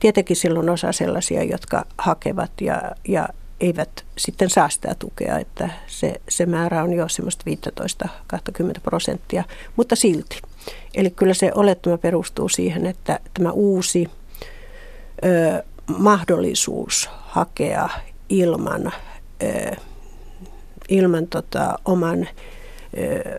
Tietenkin 0.01 0.36
silloin 0.36 0.70
osa 0.70 0.92
sellaisia, 0.92 1.42
jotka 1.42 1.84
hakevat 1.99 2.51
ja, 2.61 2.82
ja 3.09 3.28
eivät 3.61 4.05
sitten 4.18 4.51
saa 4.51 4.68
sitä 4.68 4.95
tukea, 4.99 5.38
että 5.38 5.70
se, 5.86 6.20
se 6.28 6.47
määrä 6.47 6.82
on 6.82 6.92
jo 6.92 7.09
semmoista 7.09 7.45
15-20 8.36 8.80
prosenttia, 8.82 9.45
mutta 9.76 9.97
silti. 9.97 10.40
Eli 10.95 11.11
kyllä 11.11 11.34
se 11.34 11.51
olettama 11.55 11.99
perustuu 11.99 12.49
siihen, 12.49 12.86
että 12.86 13.20
tämä 13.34 13.51
uusi 13.53 14.11
ö, 15.24 15.62
mahdollisuus 15.98 17.10
hakea 17.12 17.88
ilman, 18.28 18.92
ö, 19.42 19.76
ilman 20.88 21.26
tota, 21.26 21.78
oman 21.84 22.28
ö, 22.98 23.38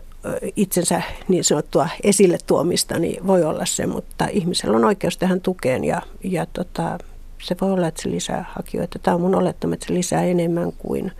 itsensä 0.56 1.02
niin 1.28 1.44
sanottua 1.44 1.88
esille 2.02 2.38
tuomista, 2.46 2.98
niin 2.98 3.26
voi 3.26 3.44
olla 3.44 3.66
se, 3.66 3.86
mutta 3.86 4.26
ihmisellä 4.32 4.76
on 4.76 4.84
oikeus 4.84 5.18
tähän 5.18 5.40
tukeen 5.40 5.84
ja, 5.84 6.02
ja 6.24 6.46
tota, 6.46 6.98
se 7.42 7.56
voi 7.60 7.72
olla, 7.72 7.88
että 7.88 8.02
se 8.02 8.10
lisää 8.10 8.44
hakijoita. 8.48 8.98
Tämä 8.98 9.14
on 9.14 9.20
mun 9.20 9.34
olettama, 9.34 9.74
että 9.74 9.86
se 9.86 9.94
lisää 9.94 10.24
enemmän 10.24 10.72
kuin 10.72 11.12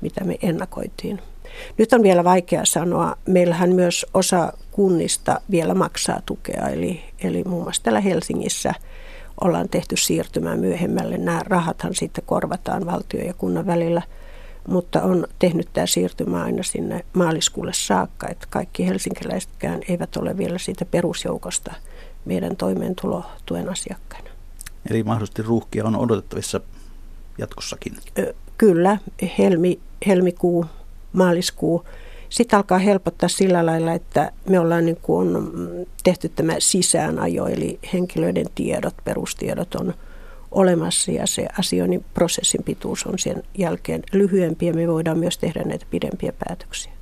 mitä 0.00 0.24
me 0.24 0.38
ennakoitiin. 0.42 1.20
Nyt 1.78 1.92
on 1.92 2.02
vielä 2.02 2.24
vaikea 2.24 2.64
sanoa. 2.64 3.16
Meillähän 3.26 3.72
myös 3.72 4.06
osa 4.14 4.52
kunnista 4.70 5.40
vielä 5.50 5.74
maksaa 5.74 6.20
tukea, 6.26 6.68
eli, 6.68 7.02
eli 7.22 7.44
muun 7.44 7.62
muassa 7.62 7.82
täällä 7.82 8.00
Helsingissä 8.00 8.74
ollaan 9.40 9.68
tehty 9.68 9.96
siirtymää 9.96 10.56
myöhemmälle. 10.56 11.18
Nämä 11.18 11.40
rahathan 11.46 11.94
sitten 11.94 12.24
korvataan 12.26 12.86
valtio 12.86 13.24
ja 13.24 13.34
kunnan 13.34 13.66
välillä, 13.66 14.02
mutta 14.68 15.02
on 15.02 15.26
tehnyt 15.38 15.68
tämä 15.72 15.86
siirtymä 15.86 16.42
aina 16.42 16.62
sinne 16.62 17.04
maaliskuulle 17.12 17.72
saakka, 17.74 18.28
että 18.28 18.46
kaikki 18.50 18.86
helsinkiläisetkään 18.86 19.80
eivät 19.88 20.16
ole 20.16 20.36
vielä 20.36 20.58
siitä 20.58 20.84
perusjoukosta 20.84 21.74
meidän 22.24 22.56
toimeentulotuen 22.56 23.68
asiakkaina. 23.68 24.30
Eli 24.90 25.02
mahdollisesti 25.02 25.42
ruuhkia 25.42 25.84
on 25.84 25.96
odotettavissa 25.96 26.60
jatkossakin? 27.38 27.96
Kyllä, 28.58 28.98
helmi, 29.38 29.80
helmikuu, 30.06 30.66
maaliskuu. 31.12 31.84
Sitten 32.28 32.56
alkaa 32.56 32.78
helpottaa 32.78 33.28
sillä 33.28 33.66
lailla, 33.66 33.92
että 33.92 34.32
me 34.48 34.60
ollaan 34.60 34.86
niin 34.86 34.98
kuin 35.02 35.28
tehty 36.04 36.28
tämä 36.28 36.54
sisäänajo, 36.58 37.46
eli 37.46 37.78
henkilöiden 37.92 38.46
tiedot, 38.54 38.94
perustiedot 39.04 39.74
on 39.74 39.94
olemassa 40.50 41.12
ja 41.12 41.26
se 41.26 41.48
asioinnin 41.58 42.04
prosessin 42.14 42.62
pituus 42.64 43.06
on 43.06 43.18
sen 43.18 43.42
jälkeen 43.58 44.02
lyhyempi 44.12 44.66
ja 44.66 44.74
me 44.74 44.88
voidaan 44.88 45.18
myös 45.18 45.38
tehdä 45.38 45.62
näitä 45.62 45.86
pidempiä 45.90 46.32
päätöksiä. 46.46 46.92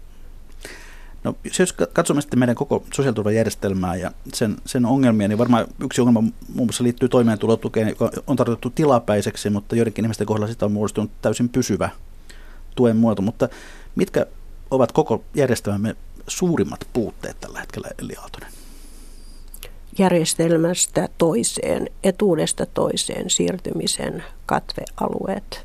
No, 1.24 1.36
jos 1.58 1.72
katsomme 1.72 2.22
sitten 2.22 2.38
meidän 2.38 2.54
koko 2.54 2.84
sosiaaliturvajärjestelmää 2.94 3.96
ja 3.96 4.10
sen, 4.34 4.56
sen 4.66 4.86
ongelmia, 4.86 5.28
niin 5.28 5.38
varmaan 5.38 5.66
yksi 5.84 6.00
ongelma 6.00 6.20
muun 6.20 6.66
muassa 6.66 6.84
liittyy 6.84 7.08
toimeentulotukeen, 7.08 7.88
joka 7.88 8.10
on 8.26 8.36
tarkoitettu 8.36 8.70
tilapäiseksi, 8.70 9.50
mutta 9.50 9.76
joidenkin 9.76 10.04
ihmisten 10.04 10.26
kohdalla 10.26 10.52
sitä 10.52 10.64
on 10.64 10.72
muodostunut 10.72 11.10
täysin 11.22 11.48
pysyvä 11.48 11.90
tuen 12.74 12.96
muoto. 12.96 13.22
Mutta 13.22 13.48
mitkä 13.94 14.26
ovat 14.74 14.92
koko 14.92 15.22
järjestelmämme 15.34 15.96
suurimmat 16.28 16.80
puutteet 16.92 17.40
tällä 17.40 17.60
hetkellä, 17.60 17.88
Eli 17.98 18.16
Aaltonen? 18.16 18.48
Järjestelmästä 19.98 21.08
toiseen, 21.18 21.90
etuudesta 22.02 22.66
toiseen 22.66 23.30
siirtymisen 23.30 24.24
katvealueet. 24.46 25.64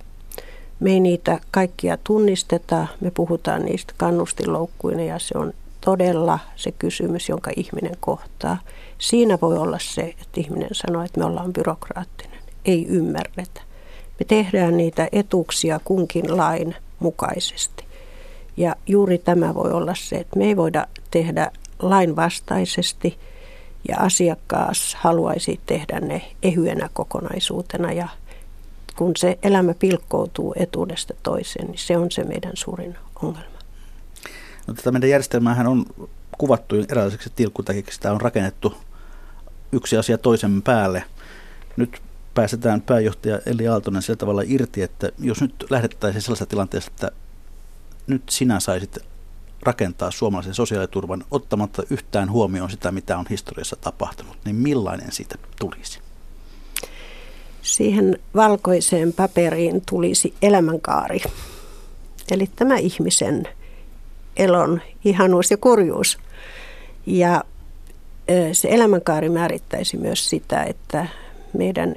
Me 0.79 0.91
ei 0.91 0.99
niitä 0.99 1.39
kaikkia 1.51 1.97
tunnisteta, 2.03 2.87
me 3.01 3.11
puhutaan 3.11 3.65
niistä 3.65 3.93
kannustinloukkuina 3.97 5.03
ja 5.03 5.19
se 5.19 5.37
on 5.37 5.53
todella 5.81 6.39
se 6.55 6.71
kysymys, 6.71 7.29
jonka 7.29 7.51
ihminen 7.55 7.97
kohtaa. 7.99 8.57
Siinä 8.97 9.37
voi 9.41 9.57
olla 9.57 9.79
se, 9.81 10.01
että 10.01 10.39
ihminen 10.41 10.69
sanoo, 10.71 11.03
että 11.03 11.19
me 11.19 11.25
ollaan 11.25 11.53
byrokraattinen, 11.53 12.39
ei 12.65 12.85
ymmärretä. 12.85 13.61
Me 14.19 14.25
tehdään 14.27 14.77
niitä 14.77 15.09
etuuksia 15.11 15.79
kunkin 15.83 16.37
lain 16.37 16.75
mukaisesti. 16.99 17.88
Ja 18.59 18.75
juuri 18.87 19.17
tämä 19.17 19.53
voi 19.53 19.71
olla 19.71 19.95
se, 19.95 20.15
että 20.15 20.39
me 20.39 20.45
ei 20.45 20.57
voida 20.57 20.87
tehdä 21.11 21.51
lainvastaisesti 21.79 23.17
ja 23.87 23.97
asiakkaas 23.97 24.95
haluaisi 24.95 25.59
tehdä 25.65 25.99
ne 25.99 26.21
ehyenä 26.43 26.89
kokonaisuutena 26.93 27.91
ja 27.91 28.07
kun 28.95 29.11
se 29.17 29.39
elämä 29.43 29.73
pilkkoutuu 29.73 30.53
etuudesta 30.57 31.13
toiseen, 31.23 31.67
niin 31.67 31.77
se 31.77 31.97
on 31.97 32.11
se 32.11 32.23
meidän 32.23 32.51
suurin 32.53 32.95
ongelma. 33.23 33.59
No, 34.67 34.73
tätä 34.73 34.91
meidän 34.91 35.09
järjestelmäähän 35.09 35.67
on 35.67 35.85
kuvattu 36.37 36.75
erilaiseksi 36.75 37.31
tilkkutäkiksi. 37.35 37.95
Sitä 37.95 38.11
on 38.11 38.21
rakennettu 38.21 38.73
yksi 39.71 39.97
asia 39.97 40.17
toisen 40.17 40.61
päälle. 40.61 41.03
Nyt 41.77 42.01
pääsetään 42.33 42.81
pääjohtaja 42.81 43.39
Eli 43.45 43.67
Aaltonen 43.67 44.01
sillä 44.01 44.17
tavalla 44.17 44.41
irti, 44.45 44.81
että 44.81 45.11
jos 45.19 45.41
nyt 45.41 45.65
lähdettäisiin 45.69 46.21
sellaisessa 46.21 46.45
tilanteessa, 46.45 46.91
että 46.91 47.11
nyt 48.09 48.23
sinä 48.29 48.59
saisit 48.59 48.97
rakentaa 49.63 50.11
suomalaisen 50.11 50.53
sosiaaliturvan 50.53 51.25
ottamatta 51.31 51.83
yhtään 51.89 52.31
huomioon 52.31 52.69
sitä, 52.69 52.91
mitä 52.91 53.17
on 53.17 53.25
historiassa 53.29 53.75
tapahtunut, 53.75 54.37
niin 54.45 54.55
millainen 54.55 55.11
siitä 55.11 55.35
tulisi? 55.59 55.99
siihen 57.61 58.19
valkoiseen 58.35 59.13
paperiin 59.13 59.81
tulisi 59.89 60.33
elämänkaari. 60.41 61.19
Eli 62.31 62.49
tämä 62.55 62.77
ihmisen 62.77 63.47
elon 64.37 64.81
ihanuus 65.05 65.51
ja 65.51 65.57
kurjuus. 65.57 66.17
Ja 67.05 67.43
se 68.53 68.67
elämänkaari 68.71 69.29
määrittäisi 69.29 69.97
myös 69.97 70.29
sitä, 70.29 70.63
että 70.63 71.07
meidän 71.53 71.95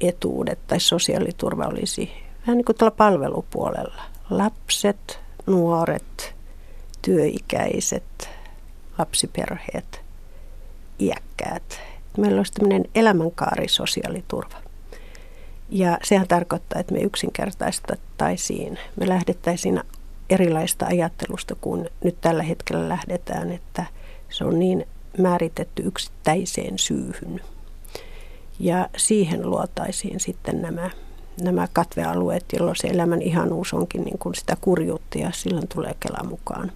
etuudet 0.00 0.58
tai 0.66 0.80
sosiaaliturva 0.80 1.66
olisi 1.66 2.10
vähän 2.46 2.56
niin 2.56 2.64
kuin 2.64 2.76
tällä 2.76 2.90
palvelupuolella. 2.90 4.02
Lapset, 4.30 5.20
nuoret, 5.46 6.34
työikäiset, 7.02 8.28
lapsiperheet, 8.98 10.00
iäkkäät. 11.00 11.80
Meillä 12.18 12.36
olisi 12.38 12.52
tämmöinen 12.52 12.84
elämänkaari 12.94 13.68
sosiaaliturva. 13.68 14.56
Ja 15.70 15.98
sehän 16.02 16.28
tarkoittaa, 16.28 16.80
että 16.80 16.94
me 16.94 17.00
yksinkertaistaisiin, 17.00 18.78
me 18.96 19.08
lähdettäisiin 19.08 19.80
erilaista 20.30 20.86
ajattelusta 20.86 21.54
kuin 21.60 21.88
nyt 22.04 22.20
tällä 22.20 22.42
hetkellä 22.42 22.88
lähdetään, 22.88 23.52
että 23.52 23.86
se 24.30 24.44
on 24.44 24.58
niin 24.58 24.86
määritetty 25.18 25.82
yksittäiseen 25.82 26.78
syyhyn. 26.78 27.40
Ja 28.58 28.88
siihen 28.96 29.50
luotaisiin 29.50 30.20
sitten 30.20 30.62
nämä, 30.62 30.90
nämä 31.40 31.68
katvealueet, 31.72 32.44
jolloin 32.52 32.76
se 32.76 32.88
elämän 32.88 33.22
ihanuus 33.22 33.74
onkin 33.74 34.04
niin 34.04 34.18
kuin 34.18 34.34
sitä 34.34 34.56
kurjuutta 34.60 35.18
ja 35.18 35.30
silloin 35.32 35.68
tulee 35.68 35.94
Kela 36.00 36.28
mukaan. 36.28 36.72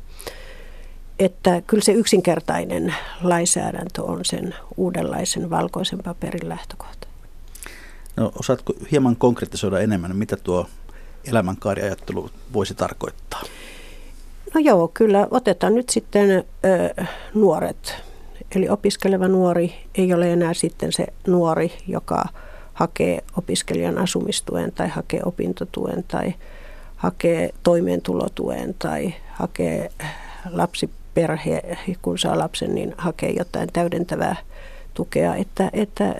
Että 1.19 1.63
kyllä 1.67 1.83
se 1.83 1.93
yksinkertainen 1.93 2.95
lainsäädäntö 3.23 4.03
on 4.03 4.25
sen 4.25 4.55
uudenlaisen 4.77 5.51
valkoisen 5.51 5.99
paperin 6.05 6.49
lähtökohta. 6.49 7.09
No, 8.17 8.33
osaatko 8.39 8.73
hieman 8.91 9.17
konkretisoida 9.17 9.81
enemmän, 9.81 10.17
mitä 10.17 10.37
tuo 10.37 10.67
elämänkaariajattelu 11.25 12.31
voisi 12.53 12.75
tarkoittaa? 12.75 13.43
No 14.55 14.61
joo, 14.61 14.89
kyllä 14.89 15.29
otetaan 15.31 15.75
nyt 15.75 15.89
sitten 15.89 16.31
ö, 16.31 16.45
nuoret. 17.35 17.95
Eli 18.55 18.69
opiskeleva 18.69 19.29
nuori 19.29 19.75
ei 19.95 20.15
ole 20.15 20.33
enää 20.33 20.55
sitten 20.55 20.93
se 20.93 21.07
nuori, 21.27 21.73
joka 21.87 22.25
hakee 22.79 23.25
opiskelijan 23.37 23.99
asumistuen 23.99 24.73
tai 24.73 24.89
hakee 24.89 25.21
opintotuen 25.25 26.05
tai 26.09 26.35
hakee 26.97 27.51
toimeentulotuen 27.63 28.75
tai 28.79 29.15
hakee 29.33 29.91
lapsiperhe, 30.51 31.79
kun 32.03 32.19
saa 32.19 32.39
lapsen, 32.39 32.75
niin 32.75 32.95
hakee 32.99 33.31
jotain 33.31 33.69
täydentävää 33.73 34.37
tukea. 34.95 35.35
Että, 35.35 35.71
että 35.73 36.15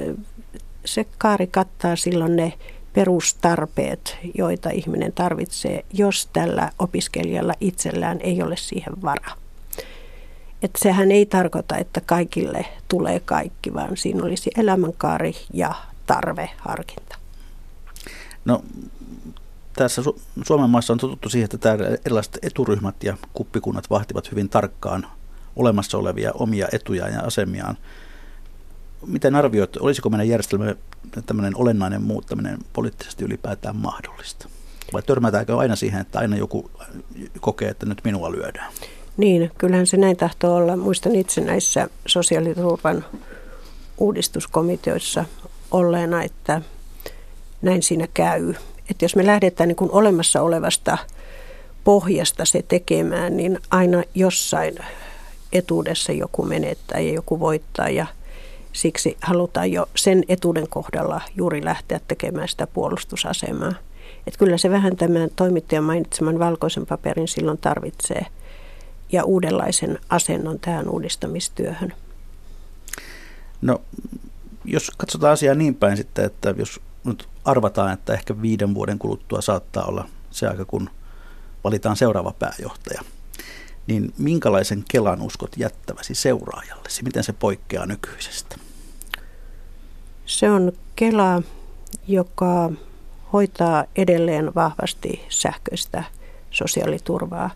se 0.85 1.07
kaari 1.19 1.47
kattaa 1.47 1.97
silloin 1.97 2.37
ne 2.37 2.53
perustarpeet, 2.93 4.17
joita 4.35 4.71
ihminen 4.71 5.13
tarvitsee, 5.13 5.85
jos 5.93 6.29
tällä 6.33 6.71
opiskelijalla 6.79 7.55
itsellään 7.61 8.21
ei 8.21 8.43
ole 8.43 8.57
siihen 8.57 9.03
vara. 9.03 9.31
Et 10.63 10.71
sehän 10.79 11.13
ei 11.13 11.27
tarkoita, 11.27 11.77
että 11.77 12.01
kaikille 12.01 12.67
tulee 12.89 13.21
kaikki, 13.21 13.75
vaan 13.75 13.97
siinä 13.97 14.23
olisi 14.25 14.51
elämänkaari 14.57 15.33
ja 15.53 15.75
tarveharkinta. 16.09 17.17
No, 18.45 18.65
tässä 19.73 20.03
Su- 20.03 20.21
Suomen 20.47 20.71
maassa 20.71 20.93
on 20.93 20.99
totuttu 20.99 21.29
siihen, 21.29 21.45
että 21.45 21.59
täällä 21.59 21.85
erilaiset 22.07 22.39
eturyhmät 22.43 23.05
ja 23.05 23.17
kuppikunnat 23.33 23.91
vahtivat 23.91 24.31
hyvin 24.31 24.49
tarkkaan 24.49 25.07
olemassa 25.57 25.99
olevia 25.99 26.33
omia 26.33 26.69
etuja 26.73 27.09
ja 27.09 27.21
asemiaan 27.21 27.77
miten 29.07 29.35
arvioit, 29.35 29.77
olisiko 29.77 30.11
meidän 30.11 30.29
järjestelmä 30.29 30.75
tämmöinen 31.27 31.57
olennainen 31.57 32.03
muuttaminen 32.03 32.59
poliittisesti 32.73 33.25
ylipäätään 33.25 33.77
mahdollista? 33.77 34.49
Vai 34.93 35.03
törmätäänkö 35.03 35.57
aina 35.57 35.77
siihen, 35.77 36.01
että 36.01 36.19
aina 36.19 36.37
joku 36.37 36.71
kokee, 37.41 37.69
että 37.69 37.87
nyt 37.87 38.01
minua 38.05 38.33
lyödään? 38.33 38.73
Niin, 39.17 39.51
kyllähän 39.59 39.87
se 39.87 39.97
näin 39.97 40.17
tahtoo 40.17 40.57
olla. 40.57 40.77
Muistan 40.77 41.15
itse 41.15 41.41
näissä 41.41 41.89
sosiaaliturvan 42.07 43.05
uudistuskomiteoissa 43.99 45.25
olleena, 45.71 46.23
että 46.23 46.63
näin 47.63 47.83
siinä 47.83 48.09
käy. 48.15 48.55
Että 48.91 49.05
jos 49.05 49.17
me 49.17 49.27
lähdetään 49.27 49.69
niin 49.69 49.77
kuin 49.77 49.91
olemassa 49.91 50.43
olevasta 50.43 50.99
pohjasta 51.85 52.45
se 52.45 52.65
tekemään, 52.69 53.37
niin 53.37 53.59
aina 53.71 54.03
jossain 54.15 54.75
etuudessa 55.53 56.13
joku 56.13 56.43
menettää 56.43 57.01
ja 57.01 57.13
joku 57.13 57.41
voittaa 57.41 57.89
ja– 57.89 58.07
Siksi 58.73 59.17
halutaan 59.21 59.73
jo 59.73 59.89
sen 59.97 60.25
etuuden 60.29 60.69
kohdalla 60.69 61.21
juuri 61.37 61.65
lähteä 61.65 62.01
tekemään 62.09 62.49
sitä 62.49 62.67
puolustusasemaa. 62.67 63.73
Et 64.27 64.37
kyllä 64.37 64.59
se 64.59 64.71
vähän 64.71 64.97
tämän 64.97 65.31
toimittajan 65.37 65.85
mainitseman 65.85 66.39
valkoisen 66.39 66.87
paperin 66.87 67.29
silloin 67.29 67.59
tarvitsee. 67.59 68.27
ja 69.13 69.25
uudenlaisen 69.25 69.99
asennon 70.09 70.59
tähän 70.61 70.89
uudistamistyöhön. 70.89 71.93
No, 73.63 73.81
jos 74.73 74.91
katsotaan 74.97 75.33
asiaa 75.33 75.55
niin 75.55 75.75
päin 75.75 75.97
sitten, 75.97 76.25
että 76.25 76.55
jos 76.57 76.81
nyt 77.05 77.29
arvataan, 77.45 77.93
että 77.93 78.13
ehkä 78.13 78.43
viiden 78.43 78.75
vuoden 78.75 78.99
kuluttua 78.99 79.41
saattaa 79.41 79.85
olla 79.85 80.09
se 80.31 80.49
aika, 80.49 80.65
kun 80.65 80.91
valitaan 81.65 81.97
seuraava 81.97 82.35
pääjohtaja, 82.39 83.03
niin 83.87 84.15
minkälaisen 84.19 84.85
Kelan 84.91 85.23
uskot 85.23 85.51
jättäväsi 85.57 86.15
seuraajallesi? 86.15 87.03
Miten 87.03 87.25
se 87.25 87.33
poikkeaa 87.33 87.87
nykyisestä? 87.87 88.57
Se 90.27 90.51
on 90.51 90.73
Kela, 90.97 91.43
joka 92.09 92.71
hoitaa 93.33 93.85
edelleen 93.97 94.55
vahvasti 94.55 95.25
sähköistä 95.29 96.05
sosiaaliturvaa 96.51 97.51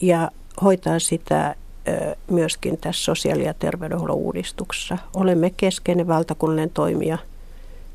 ja 0.00 0.30
hoitaa 0.62 0.98
sitä 0.98 1.54
myöskin 2.30 2.78
tässä 2.78 3.04
sosiaali- 3.04 3.44
ja 3.44 3.54
terveydenhuollon 3.54 4.16
uudistuksessa. 4.16 4.98
Olemme 5.14 5.50
keskeinen 5.56 6.08
valtakunnallinen 6.08 6.70
toimija 6.70 7.18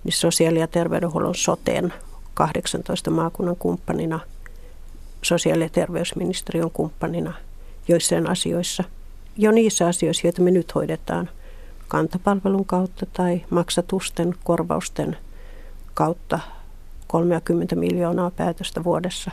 niin 0.04 0.14
sosiaali- 0.14 0.60
ja 0.60 0.68
terveydenhuollon 0.68 1.36
soteen 1.36 1.94
18 2.34 3.12
maakunnan 3.12 3.56
kumppanina, 3.56 4.20
sosiaali- 5.22 5.64
ja 5.64 5.70
terveysministeriön 5.70 6.72
kumppanina 6.72 7.34
joissain 7.88 8.30
asioissa. 8.30 8.84
Jo 9.38 9.52
niissä 9.52 9.88
asioissa, 9.88 10.28
joita 10.28 10.42
me 10.42 10.52
nyt 10.52 10.76
hoidetaan 10.76 11.30
kantapalvelun 11.88 12.66
kautta 12.66 13.06
tai 13.14 13.42
maksatusten, 13.50 14.36
korvausten 14.44 15.18
kautta 15.94 16.40
30 17.08 17.76
miljoonaa 17.76 18.32
päätöstä 18.32 18.84
vuodessa. 18.84 19.32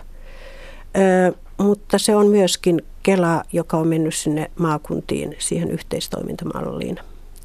Mutta 1.63 1.99
se 1.99 2.17
on 2.17 2.27
myöskin 2.27 2.83
Kela, 3.03 3.43
joka 3.53 3.77
on 3.77 3.89
mennyt 3.89 4.15
sinne 4.15 4.51
maakuntiin 4.59 5.37
siihen 5.39 5.71
yhteistoimintamalliin, 5.71 6.99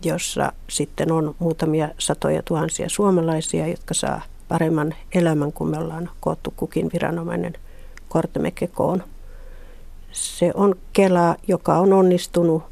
jossa 0.03 0.53
sitten 0.69 1.11
on 1.11 1.35
muutamia 1.39 1.89
satoja 1.97 2.43
tuhansia 2.43 2.89
suomalaisia, 2.89 3.67
jotka 3.67 3.93
saa 3.93 4.21
paremman 4.47 4.95
elämän, 5.13 5.53
kun 5.53 5.69
me 5.69 5.77
ollaan 5.77 6.09
koottu 6.19 6.53
kukin 6.57 6.89
viranomainen 6.93 7.53
kortemme 8.09 8.51
kekoon. 8.51 9.03
Se 10.11 10.51
on 10.53 10.75
Kela, 10.93 11.35
joka 11.47 11.77
on 11.77 11.93
onnistunut 11.93 12.63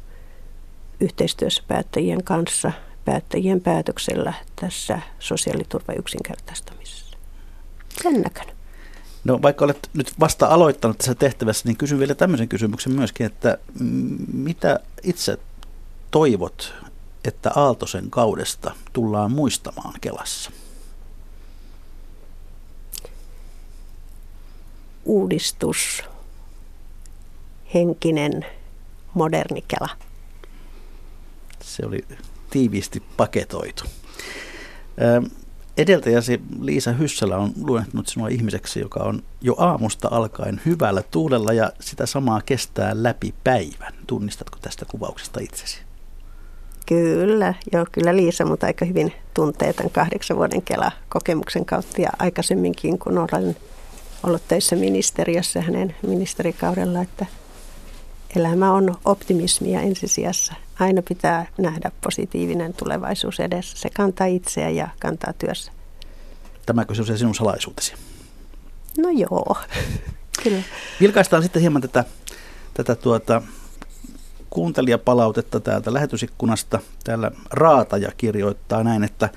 yhteistyössä 1.00 1.62
päättäjien 1.68 2.24
kanssa, 2.24 2.72
päättäjien 3.04 3.60
päätöksellä 3.60 4.32
tässä 4.60 5.00
sosiaaliturva 5.18 5.92
yksinkertaistamisessa. 5.92 7.16
Sen 8.02 8.22
näköinen. 8.22 8.53
No 9.24 9.42
vaikka 9.42 9.64
olet 9.64 9.90
nyt 9.94 10.12
vasta 10.20 10.46
aloittanut 10.46 10.98
tässä 10.98 11.14
tehtävässä, 11.14 11.68
niin 11.68 11.76
kysyn 11.76 11.98
vielä 11.98 12.14
tämmöisen 12.14 12.48
kysymyksen 12.48 12.92
myöskin, 12.92 13.26
että 13.26 13.58
mitä 14.32 14.80
itse 15.02 15.38
toivot, 16.10 16.74
että 17.24 17.50
Aaltosen 17.54 18.10
kaudesta 18.10 18.74
tullaan 18.92 19.32
muistamaan 19.32 19.94
Kelassa? 20.00 20.50
Uudistus, 25.04 26.02
henkinen, 27.74 28.46
moderni 29.14 29.64
Kela. 29.68 29.88
Se 31.60 31.86
oli 31.86 32.04
tiiviisti 32.50 33.02
paketoitu. 33.16 33.84
Edeltäjäsi 35.76 36.40
Liisa 36.60 36.92
Hyssälä 36.92 37.36
on 37.36 37.52
luennut 37.60 38.06
sinua 38.06 38.28
ihmiseksi, 38.28 38.80
joka 38.80 39.00
on 39.00 39.22
jo 39.40 39.54
aamusta 39.58 40.08
alkaen 40.10 40.60
hyvällä 40.66 41.02
tuulella 41.10 41.52
ja 41.52 41.72
sitä 41.80 42.06
samaa 42.06 42.40
kestää 42.46 42.92
läpi 42.94 43.34
päivän. 43.44 43.94
Tunnistatko 44.06 44.58
tästä 44.62 44.84
kuvauksesta 44.84 45.40
itsesi? 45.40 45.78
Kyllä, 46.86 47.54
joo, 47.72 47.86
kyllä 47.92 48.16
Liisa, 48.16 48.44
mutta 48.44 48.66
aika 48.66 48.84
hyvin 48.84 49.12
tuntee 49.34 49.72
tämän 49.72 49.90
kahdeksan 49.90 50.36
vuoden 50.36 50.62
Kela-kokemuksen 50.62 51.64
kautta 51.64 52.02
ja 52.02 52.10
aikaisemminkin, 52.18 52.98
kun 52.98 53.18
olen 53.18 53.56
ollut 54.22 54.48
töissä 54.48 54.76
ministeriössä 54.76 55.60
hänen 55.60 55.94
ministerikaudella, 56.06 57.02
että 57.02 57.26
elämä 58.36 58.72
on 58.72 58.94
optimismia 59.04 59.80
ensisijassa. 59.80 60.54
Aina 60.80 61.02
pitää 61.08 61.46
nähdä 61.58 61.90
positiivinen 62.04 62.74
tulevaisuus 62.74 63.40
edessä. 63.40 63.78
Se 63.78 63.90
kantaa 63.90 64.26
itseä 64.26 64.70
ja 64.70 64.88
kantaa 65.00 65.32
työssä. 65.32 65.72
Tämäkö 66.66 66.94
se 66.94 67.02
on 67.02 67.06
se 67.06 67.16
sinun 67.16 67.34
salaisuutesi? 67.34 67.94
No 68.98 69.08
joo, 69.08 69.56
kyllä. 70.42 70.62
Vilkaistaan 71.00 71.42
sitten 71.42 71.62
hieman 71.62 71.82
tätä, 71.82 72.04
tätä 72.74 72.94
tuota, 72.94 73.42
kuuntelijapalautetta 74.50 75.60
täältä 75.60 75.92
lähetysikkunasta. 75.92 76.80
Täällä 77.04 77.30
Raataja 77.50 78.10
kirjoittaa 78.16 78.84
näin, 78.84 79.04
että 79.04 79.28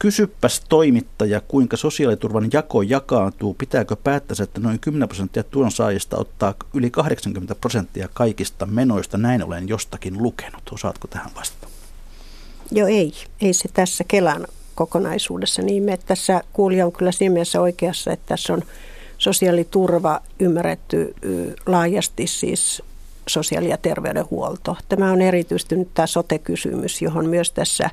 Kysyppäs 0.00 0.62
toimittaja, 0.68 1.40
kuinka 1.40 1.76
sosiaaliturvan 1.76 2.48
jako 2.52 2.82
jakaantuu. 2.82 3.54
Pitääkö 3.54 3.96
päättäisi, 3.96 4.42
että 4.42 4.60
noin 4.60 4.80
10 4.80 5.08
prosenttia 5.08 5.42
tuon 5.42 5.70
saajista 5.70 6.16
ottaa 6.16 6.54
yli 6.74 6.90
80 6.90 7.54
prosenttia 7.54 8.08
kaikista 8.14 8.66
menoista? 8.66 9.18
Näin 9.18 9.44
olen 9.44 9.68
jostakin 9.68 10.22
lukenut. 10.22 10.62
Osaatko 10.72 11.08
tähän 11.08 11.30
vastata? 11.36 11.68
Joo, 12.70 12.88
ei. 12.88 13.12
Ei 13.40 13.52
se 13.52 13.68
tässä 13.74 14.04
Kelan 14.08 14.46
kokonaisuudessa 14.74 15.62
niin 15.62 15.82
me 15.82 15.96
Tässä 15.96 16.42
kuulija 16.52 16.86
on 16.86 16.92
kyllä 16.92 17.12
siinä 17.12 17.32
mielessä 17.32 17.60
oikeassa, 17.60 18.12
että 18.12 18.26
tässä 18.26 18.52
on 18.52 18.62
sosiaaliturva 19.18 20.20
ymmärretty 20.38 21.14
laajasti 21.66 22.26
siis 22.26 22.82
sosiaali- 23.28 23.68
ja 23.68 23.76
terveydenhuolto. 23.76 24.76
Tämä 24.88 25.12
on 25.12 25.22
erityisesti 25.22 25.76
nyt 25.76 25.88
tämä 25.94 26.06
sote-kysymys, 26.06 27.02
johon 27.02 27.26
myös 27.26 27.52
tässä 27.52 27.90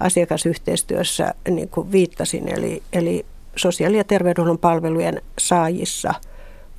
asiakasyhteistyössä 0.00 1.34
niin 1.50 1.68
kuin 1.68 1.92
viittasin, 1.92 2.48
eli, 2.48 2.82
eli 2.92 3.26
sosiaali- 3.56 3.96
ja 3.96 4.04
terveydenhuollon 4.04 4.58
palvelujen 4.58 5.22
saajissa 5.38 6.14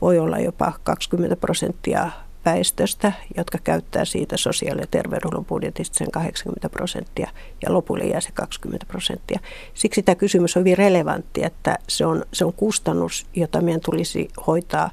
voi 0.02 0.20
olla 0.20 0.40
jopa 0.40 0.74
20 0.84 1.36
prosenttia 1.36 2.12
väestöstä, 2.46 3.12
jotka 3.38 3.58
käyttää 3.64 4.06
siitä 4.06 4.38
sosiaali- 4.38 4.82
ja 4.82 4.88
terveydenhuollon 4.92 5.46
budjetista 5.46 5.98
sen 5.98 6.12
80 6.12 6.70
prosenttia 6.70 7.30
ja 7.66 7.74
lopulle 7.74 8.04
jää 8.04 8.22
se 8.22 8.32
20 8.34 8.86
prosenttia. 8.86 9.40
Siksi 9.74 10.04
tämä 10.04 10.16
kysymys 10.16 10.58
on 10.58 10.62
hyvin 10.62 10.78
relevantti, 10.78 11.44
että 11.44 11.80
se 11.88 12.06
on, 12.06 12.24
se 12.34 12.46
on 12.46 12.54
kustannus, 12.54 13.26
jota 13.34 13.62
meidän 13.62 13.82
tulisi 13.82 14.28
hoitaa 14.48 14.90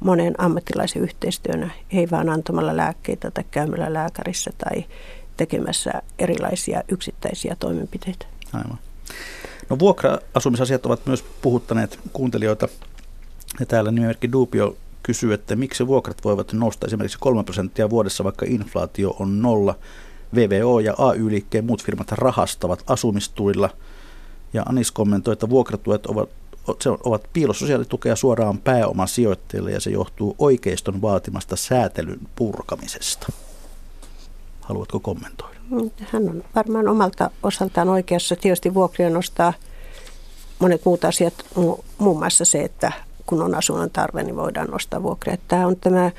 monen 0.00 0.34
ammattilaisen 0.38 1.02
yhteistyönä, 1.02 1.70
ei 1.92 2.10
vaan 2.10 2.28
antamalla 2.28 2.76
lääkkeitä 2.76 3.30
tai 3.30 3.44
käymällä 3.50 3.92
lääkärissä 3.92 4.50
tai 4.58 4.84
tekemässä 5.36 6.02
erilaisia 6.18 6.82
yksittäisiä 6.88 7.56
toimenpiteitä. 7.58 8.26
Aivan. 8.52 8.78
No 9.70 9.78
vuokra-asumisasiat 9.78 10.86
ovat 10.86 11.06
myös 11.06 11.24
puhuttaneet 11.42 11.98
kuuntelijoita. 12.12 12.68
Ja 13.60 13.66
täällä 13.66 13.90
nimimerkki 13.90 14.32
Dubio 14.32 14.76
kysyy, 15.02 15.32
että 15.32 15.56
miksi 15.56 15.86
vuokrat 15.86 16.24
voivat 16.24 16.52
nousta 16.52 16.86
esimerkiksi 16.86 17.18
3 17.20 17.44
prosenttia 17.44 17.90
vuodessa, 17.90 18.24
vaikka 18.24 18.46
inflaatio 18.48 19.16
on 19.18 19.42
nolla. 19.42 19.78
VVO 20.34 20.80
ja 20.80 20.94
AY-liikkeen 20.98 21.64
muut 21.64 21.84
firmat 21.84 22.12
rahastavat 22.12 22.84
asumistuilla. 22.86 23.70
Ja 24.52 24.62
Anis 24.66 24.92
kommentoi, 24.92 25.32
että 25.32 25.48
vuokratuet 25.48 26.06
ovat, 26.06 26.28
se 26.80 26.90
ovat 27.04 27.22
piilososiaalitukea 27.32 28.16
suoraan 28.16 28.58
pääoman 28.58 29.08
sijoittajille 29.08 29.70
ja 29.70 29.80
se 29.80 29.90
johtuu 29.90 30.34
oikeiston 30.38 31.02
vaatimasta 31.02 31.56
säätelyn 31.56 32.20
purkamisesta. 32.36 33.32
Haluatko 34.68 35.00
kommentoida? 35.00 35.56
Hän 36.12 36.28
on 36.28 36.44
varmaan 36.54 36.88
omalta 36.88 37.30
osaltaan 37.42 37.88
oikeassa. 37.88 38.36
Tietysti 38.36 38.74
vuokria 38.74 39.10
nostaa 39.10 39.52
monet 40.58 40.84
muut 40.84 41.04
asiat, 41.04 41.34
muun 41.98 42.18
muassa 42.18 42.44
se, 42.44 42.62
että 42.62 42.92
kun 43.26 43.42
on 43.42 43.54
asunnon 43.54 43.90
tarve, 43.90 44.22
niin 44.22 44.36
voidaan 44.36 44.70
nostaa 44.70 45.02
vuokria. 45.02 45.36
Tämä 45.48 45.66
on 45.66 45.76
tämä 45.76 46.10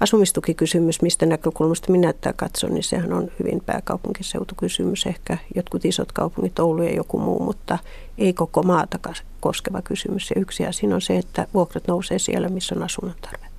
asumistukikysymys, 0.00 1.02
mistä 1.02 1.26
näkökulmasta 1.26 1.92
minä 1.92 2.12
tätä 2.12 2.32
katson, 2.36 2.74
niin 2.74 2.84
sehän 2.84 3.12
on 3.12 3.30
hyvin 3.38 3.62
pääkaupunkiseutukysymys. 3.66 5.06
Ehkä 5.06 5.38
jotkut 5.54 5.84
isot 5.84 6.12
kaupungit, 6.12 6.58
Oulu 6.58 6.82
ja 6.82 6.94
joku 6.94 7.18
muu, 7.18 7.42
mutta 7.42 7.78
ei 8.18 8.32
koko 8.32 8.62
maata 8.62 8.98
koskeva 9.40 9.82
kysymys. 9.82 10.30
Ja 10.30 10.40
yksi 10.40 10.66
asia 10.66 10.94
on 10.94 11.00
se, 11.00 11.18
että 11.18 11.46
vuokrat 11.54 11.88
nousee 11.88 12.18
siellä, 12.18 12.48
missä 12.48 12.74
on 12.74 12.82
asunnon 12.82 13.16
tarve. 13.20 13.51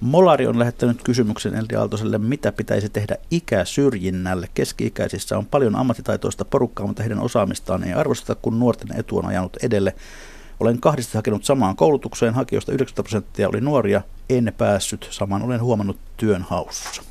Molari 0.00 0.46
on 0.46 0.58
lähettänyt 0.58 1.02
kysymyksen 1.02 1.54
Eldi 1.54 1.74
Aaltoselle, 1.74 2.18
mitä 2.18 2.52
pitäisi 2.52 2.88
tehdä 2.88 3.16
ikäsyrjinnälle. 3.30 4.48
Keski-ikäisissä 4.54 5.38
on 5.38 5.46
paljon 5.46 5.76
ammattitaitoista 5.76 6.44
porukkaa, 6.44 6.86
mutta 6.86 7.02
heidän 7.02 7.20
osaamistaan 7.20 7.84
ei 7.84 7.92
arvosteta, 7.92 8.34
kun 8.34 8.58
nuorten 8.58 9.00
etu 9.00 9.18
on 9.18 9.26
ajanut 9.26 9.56
edelle. 9.62 9.94
Olen 10.60 10.80
kahdesti 10.80 11.18
hakenut 11.18 11.44
samaan 11.44 11.76
koulutukseen, 11.76 12.34
hakijoista 12.34 12.72
90 12.72 13.02
prosenttia 13.02 13.48
oli 13.48 13.60
nuoria, 13.60 14.02
en 14.30 14.52
päässyt. 14.58 15.08
Saman 15.10 15.42
olen 15.42 15.62
huomannut 15.62 15.96
työn 16.16 16.42
haussa. 16.42 17.02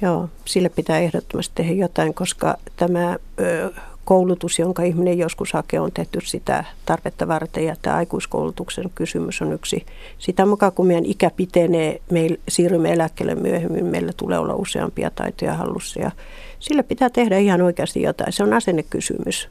Joo, 0.00 0.30
sille 0.44 0.68
pitää 0.68 0.98
ehdottomasti 0.98 1.54
tehdä 1.54 1.72
jotain, 1.72 2.14
koska 2.14 2.56
tämä 2.76 3.16
ö, 3.40 3.72
koulutus, 4.08 4.58
jonka 4.58 4.82
ihminen 4.82 5.18
joskus 5.18 5.52
hakee, 5.52 5.80
on 5.80 5.92
tehty 5.92 6.18
sitä 6.24 6.64
tarvetta 6.86 7.28
varten 7.28 7.64
ja 7.64 7.76
tämä 7.82 7.96
aikuiskoulutuksen 7.96 8.90
kysymys 8.94 9.42
on 9.42 9.52
yksi. 9.52 9.86
Sitä 10.18 10.46
mukaan 10.46 10.72
kun 10.72 10.86
meidän 10.86 11.04
ikä 11.04 11.30
pitenee, 11.30 12.00
me 12.10 12.28
siirrymme 12.48 12.92
eläkkeelle 12.92 13.34
myöhemmin, 13.34 13.86
meillä 13.86 14.12
tulee 14.16 14.38
olla 14.38 14.54
useampia 14.54 15.10
taitoja 15.10 15.54
hallussa 15.54 16.00
ja 16.00 16.10
sillä 16.58 16.82
pitää 16.82 17.10
tehdä 17.10 17.38
ihan 17.38 17.62
oikeasti 17.62 18.02
jotain. 18.02 18.32
Se 18.32 18.42
on 18.42 18.52
asennekysymys. 18.52 19.48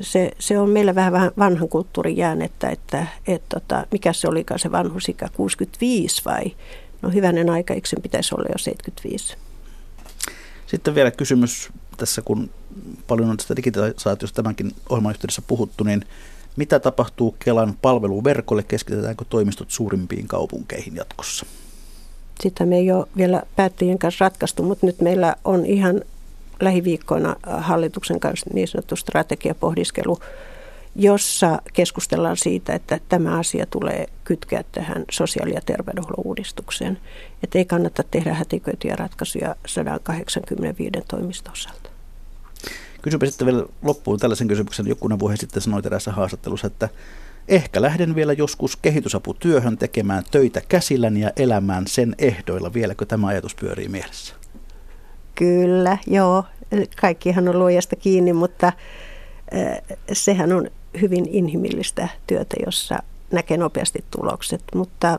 Se, 0.00 0.30
se 0.38 0.58
on 0.58 0.70
meillä 0.70 0.94
vähän 0.94 1.30
vanhan 1.38 1.68
kulttuurin 1.68 2.16
jäänettä, 2.16 2.68
että 2.68 3.06
et, 3.26 3.42
tota, 3.48 3.86
mikä 3.90 4.12
se 4.12 4.28
olikaan 4.28 4.58
se 4.58 4.72
vanhusikä, 4.72 5.28
65 5.36 6.22
vai? 6.24 6.44
No 7.02 7.10
hyvänen 7.10 7.50
aika, 7.50 7.74
eikö 7.74 7.88
sen 7.88 8.02
pitäisi 8.02 8.34
olla 8.34 8.48
jo 8.48 8.58
75? 8.58 9.36
Sitten 10.66 10.94
vielä 10.94 11.10
kysymys 11.10 11.72
tässä, 12.02 12.22
kun 12.22 12.50
paljon 13.06 13.30
on 13.30 13.36
tästä 13.36 13.56
digitalisaatiosta 13.56 14.42
tämänkin 14.42 14.72
ohjelman 14.88 15.10
yhteydessä 15.10 15.42
puhuttu, 15.46 15.84
niin 15.84 16.04
mitä 16.56 16.80
tapahtuu 16.80 17.36
Kelan 17.38 17.74
palveluverkolle? 17.82 18.62
Keskitetäänkö 18.62 19.24
toimistot 19.28 19.70
suurimpiin 19.70 20.28
kaupunkeihin 20.28 20.96
jatkossa? 20.96 21.46
Sitä 22.40 22.66
me 22.66 22.76
ei 22.76 22.92
ole 22.92 23.06
vielä 23.16 23.42
päättäjien 23.56 23.98
kanssa 23.98 24.24
ratkaistu, 24.24 24.62
mutta 24.62 24.86
nyt 24.86 25.00
meillä 25.00 25.36
on 25.44 25.66
ihan 25.66 26.00
lähiviikkoina 26.60 27.36
hallituksen 27.46 28.20
kanssa 28.20 28.50
niin 28.54 28.68
sanottu 28.68 28.96
strategiapohdiskelu, 28.96 30.18
jossa 30.96 31.62
keskustellaan 31.72 32.36
siitä, 32.36 32.74
että 32.74 33.00
tämä 33.08 33.38
asia 33.38 33.66
tulee 33.66 34.06
kytkeä 34.24 34.64
tähän 34.72 35.04
sosiaali- 35.10 35.54
ja 35.54 35.60
terveydenhuollon 35.66 36.26
uudistukseen. 36.26 36.98
Että 37.42 37.58
ei 37.58 37.64
kannata 37.64 38.02
tehdä 38.10 38.34
hätiköityjä 38.34 38.96
ratkaisuja 38.96 39.56
185 39.66 40.92
toimiston. 41.08 41.54
Kysynpä 43.02 43.26
sitten 43.26 43.46
vielä 43.46 43.64
loppuun 43.82 44.18
tällaisen 44.18 44.48
kysymyksen. 44.48 44.86
Jokunen 44.86 45.18
vuosi 45.18 45.36
sitten 45.36 45.62
sanoi 45.62 45.82
erässä 45.84 46.12
haastattelussa, 46.12 46.66
että 46.66 46.88
ehkä 47.48 47.82
lähden 47.82 48.14
vielä 48.14 48.32
joskus 48.32 48.76
kehitysaputyöhön 48.76 49.78
tekemään 49.78 50.24
töitä 50.30 50.60
käsilläni 50.68 51.20
ja 51.20 51.30
elämään 51.36 51.86
sen 51.86 52.14
ehdoilla. 52.18 52.74
Vieläkö 52.74 53.06
tämä 53.06 53.26
ajatus 53.26 53.54
pyörii 53.54 53.88
mielessä? 53.88 54.34
Kyllä, 55.34 55.98
joo. 56.06 56.44
Kaikkihan 57.00 57.48
on 57.48 57.58
luojasta 57.58 57.96
kiinni, 57.96 58.32
mutta 58.32 58.72
sehän 60.12 60.52
on 60.52 60.70
hyvin 61.00 61.28
inhimillistä 61.28 62.08
työtä, 62.26 62.56
jossa 62.66 62.98
näkee 63.30 63.56
nopeasti 63.56 64.04
tulokset, 64.10 64.62
mutta 64.74 65.18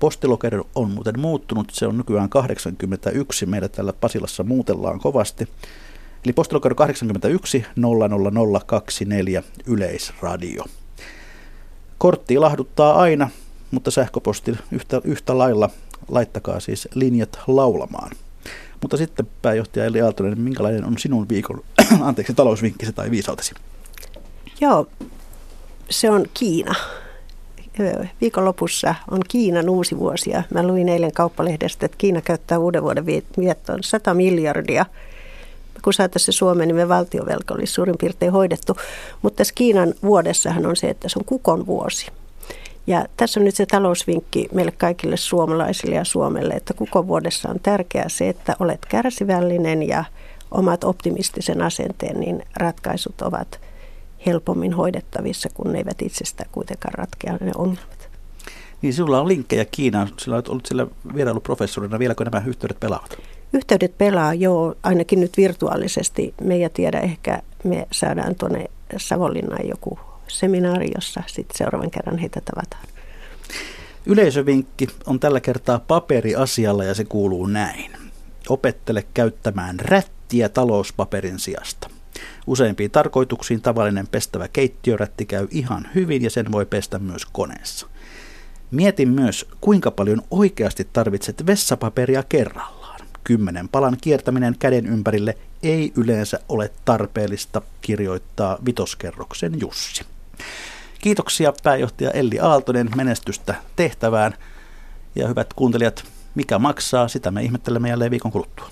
Postilokero 0.00 0.66
on 0.74 0.90
muuten 0.90 1.20
muuttunut, 1.20 1.70
se 1.72 1.86
on 1.86 1.96
nykyään 1.96 2.28
81, 2.28 3.46
meillä 3.46 3.68
täällä 3.68 3.92
Pasilassa 3.92 4.44
muutellaan 4.44 5.00
kovasti. 5.00 5.48
Eli 6.24 6.32
postilokero 6.32 6.74
81 6.74 7.64
00024 7.76 9.42
Yleisradio. 9.66 10.64
Kortti 11.98 12.34
ilahduttaa 12.34 13.00
aina, 13.00 13.30
mutta 13.70 13.90
sähköposti 13.90 14.56
yhtä, 14.72 15.00
yhtä 15.04 15.38
lailla 15.38 15.70
laittakaa 16.08 16.60
siis 16.60 16.88
linjat 16.94 17.38
laulamaan. 17.46 18.10
Mutta 18.82 18.96
sitten 18.96 19.28
pääjohtaja 19.42 19.84
Eli 19.84 20.00
Aaltonen, 20.00 20.40
minkälainen 20.40 20.84
on 20.84 20.98
sinun 20.98 21.28
viikon, 21.28 21.64
anteeksi, 22.00 22.34
talousvinkkisi 22.34 22.92
tai 22.92 23.10
viisautesi? 23.10 23.54
Joo, 24.60 24.86
se 25.90 26.10
on 26.10 26.26
Kiina. 26.34 26.74
Viikonlopussa 28.20 28.94
on 29.10 29.20
Kiinan 29.28 29.68
uusi 29.68 29.98
vuosi 29.98 30.30
ja 30.30 30.42
mä 30.50 30.66
luin 30.66 30.88
eilen 30.88 31.12
kauppalehdestä, 31.12 31.86
että 31.86 31.98
Kiina 31.98 32.20
käyttää 32.20 32.58
uuden 32.58 32.82
vuoden 32.82 33.06
viettoon 33.06 33.82
100 33.82 34.14
miljardia– 34.14 34.86
kun 35.82 35.92
saataisiin 35.92 36.34
se 36.34 36.66
niin 36.66 36.76
me 36.76 36.88
valtiovelka 36.88 37.54
olisi 37.54 37.72
suurin 37.72 37.98
piirtein 37.98 38.32
hoidettu. 38.32 38.76
Mutta 39.22 39.36
tässä 39.36 39.54
Kiinan 39.54 39.94
vuodessahan 40.02 40.66
on 40.66 40.76
se, 40.76 40.88
että 40.88 41.08
se 41.08 41.18
on 41.18 41.24
kukon 41.24 41.66
vuosi. 41.66 42.06
Ja 42.86 43.06
tässä 43.16 43.40
on 43.40 43.44
nyt 43.44 43.54
se 43.54 43.66
talousvinkki 43.66 44.48
meille 44.52 44.72
kaikille 44.72 45.16
suomalaisille 45.16 45.94
ja 45.94 46.04
Suomelle, 46.04 46.54
että 46.54 46.74
kukon 46.74 47.08
vuodessa 47.08 47.48
on 47.48 47.60
tärkeää 47.60 48.08
se, 48.08 48.28
että 48.28 48.56
olet 48.60 48.86
kärsivällinen 48.88 49.88
ja 49.88 50.04
omat 50.50 50.84
optimistisen 50.84 51.62
asenteen, 51.62 52.20
niin 52.20 52.42
ratkaisut 52.56 53.22
ovat 53.22 53.60
helpommin 54.26 54.72
hoidettavissa, 54.72 55.48
kun 55.54 55.72
ne 55.72 55.78
eivät 55.78 56.02
itsestään 56.02 56.50
kuitenkaan 56.52 56.94
ratkea 56.94 57.36
ne 57.40 57.52
ongelmat. 57.56 58.08
Niin 58.82 58.94
sinulla 58.94 59.20
on 59.20 59.28
linkkejä 59.28 59.64
Kiinaan, 59.64 60.08
sillä 60.18 60.34
olet 60.34 60.48
ollut 60.48 60.66
siellä 60.66 60.86
vierailuprofessorina, 61.14 61.98
vieläkö 61.98 62.24
nämä 62.24 62.44
yhteydet 62.46 62.80
pelaavat? 62.80 63.18
Yhteydet 63.52 63.98
pelaa 63.98 64.34
jo 64.34 64.76
ainakin 64.82 65.20
nyt 65.20 65.36
virtuaalisesti. 65.36 66.34
Me 66.40 66.54
ei 66.54 66.70
tiedä, 66.70 67.00
ehkä 67.00 67.42
me 67.64 67.86
saadaan 67.92 68.34
tuonne 68.34 68.70
Savonlinnaan 68.96 69.68
joku 69.68 69.98
seminaari, 70.28 70.90
jossa 70.94 71.22
sitten 71.26 71.58
seuraavan 71.58 71.90
kerran 71.90 72.18
heitä 72.18 72.40
tavataan. 72.40 72.84
Yleisövinkki 74.06 74.88
on 75.06 75.20
tällä 75.20 75.40
kertaa 75.40 75.78
paperiasialla 75.78 76.84
ja 76.84 76.94
se 76.94 77.04
kuuluu 77.04 77.46
näin. 77.46 77.90
Opettele 78.48 79.04
käyttämään 79.14 79.80
rättiä 79.80 80.48
talouspaperin 80.48 81.38
sijasta. 81.38 81.90
Useimpiin 82.46 82.90
tarkoituksiin 82.90 83.62
tavallinen 83.62 84.06
pestävä 84.06 84.48
keittiörätti 84.48 85.26
käy 85.26 85.48
ihan 85.50 85.88
hyvin 85.94 86.22
ja 86.22 86.30
sen 86.30 86.52
voi 86.52 86.66
pestä 86.66 86.98
myös 86.98 87.26
koneessa. 87.32 87.86
Mietin 88.70 89.08
myös, 89.08 89.46
kuinka 89.60 89.90
paljon 89.90 90.22
oikeasti 90.30 90.88
tarvitset 90.92 91.46
vessapaperia 91.46 92.22
kerralla 92.22 92.88
kymmenen 93.28 93.68
palan 93.68 93.96
kiertäminen 94.00 94.56
käden 94.58 94.86
ympärille 94.86 95.38
ei 95.62 95.92
yleensä 95.96 96.40
ole 96.48 96.70
tarpeellista, 96.84 97.62
kirjoittaa 97.80 98.58
vitoskerroksen 98.64 99.60
Jussi. 99.60 100.04
Kiitoksia 101.00 101.52
pääjohtaja 101.62 102.10
Elli 102.10 102.40
Aaltonen 102.40 102.90
menestystä 102.96 103.54
tehtävään. 103.76 104.34
Ja 105.14 105.28
hyvät 105.28 105.52
kuuntelijat, 105.52 106.04
mikä 106.34 106.58
maksaa, 106.58 107.08
sitä 107.08 107.30
me 107.30 107.42
ihmettelemme 107.42 107.88
jälleen 107.88 108.10
viikon 108.10 108.32
kuluttua. 108.32 108.70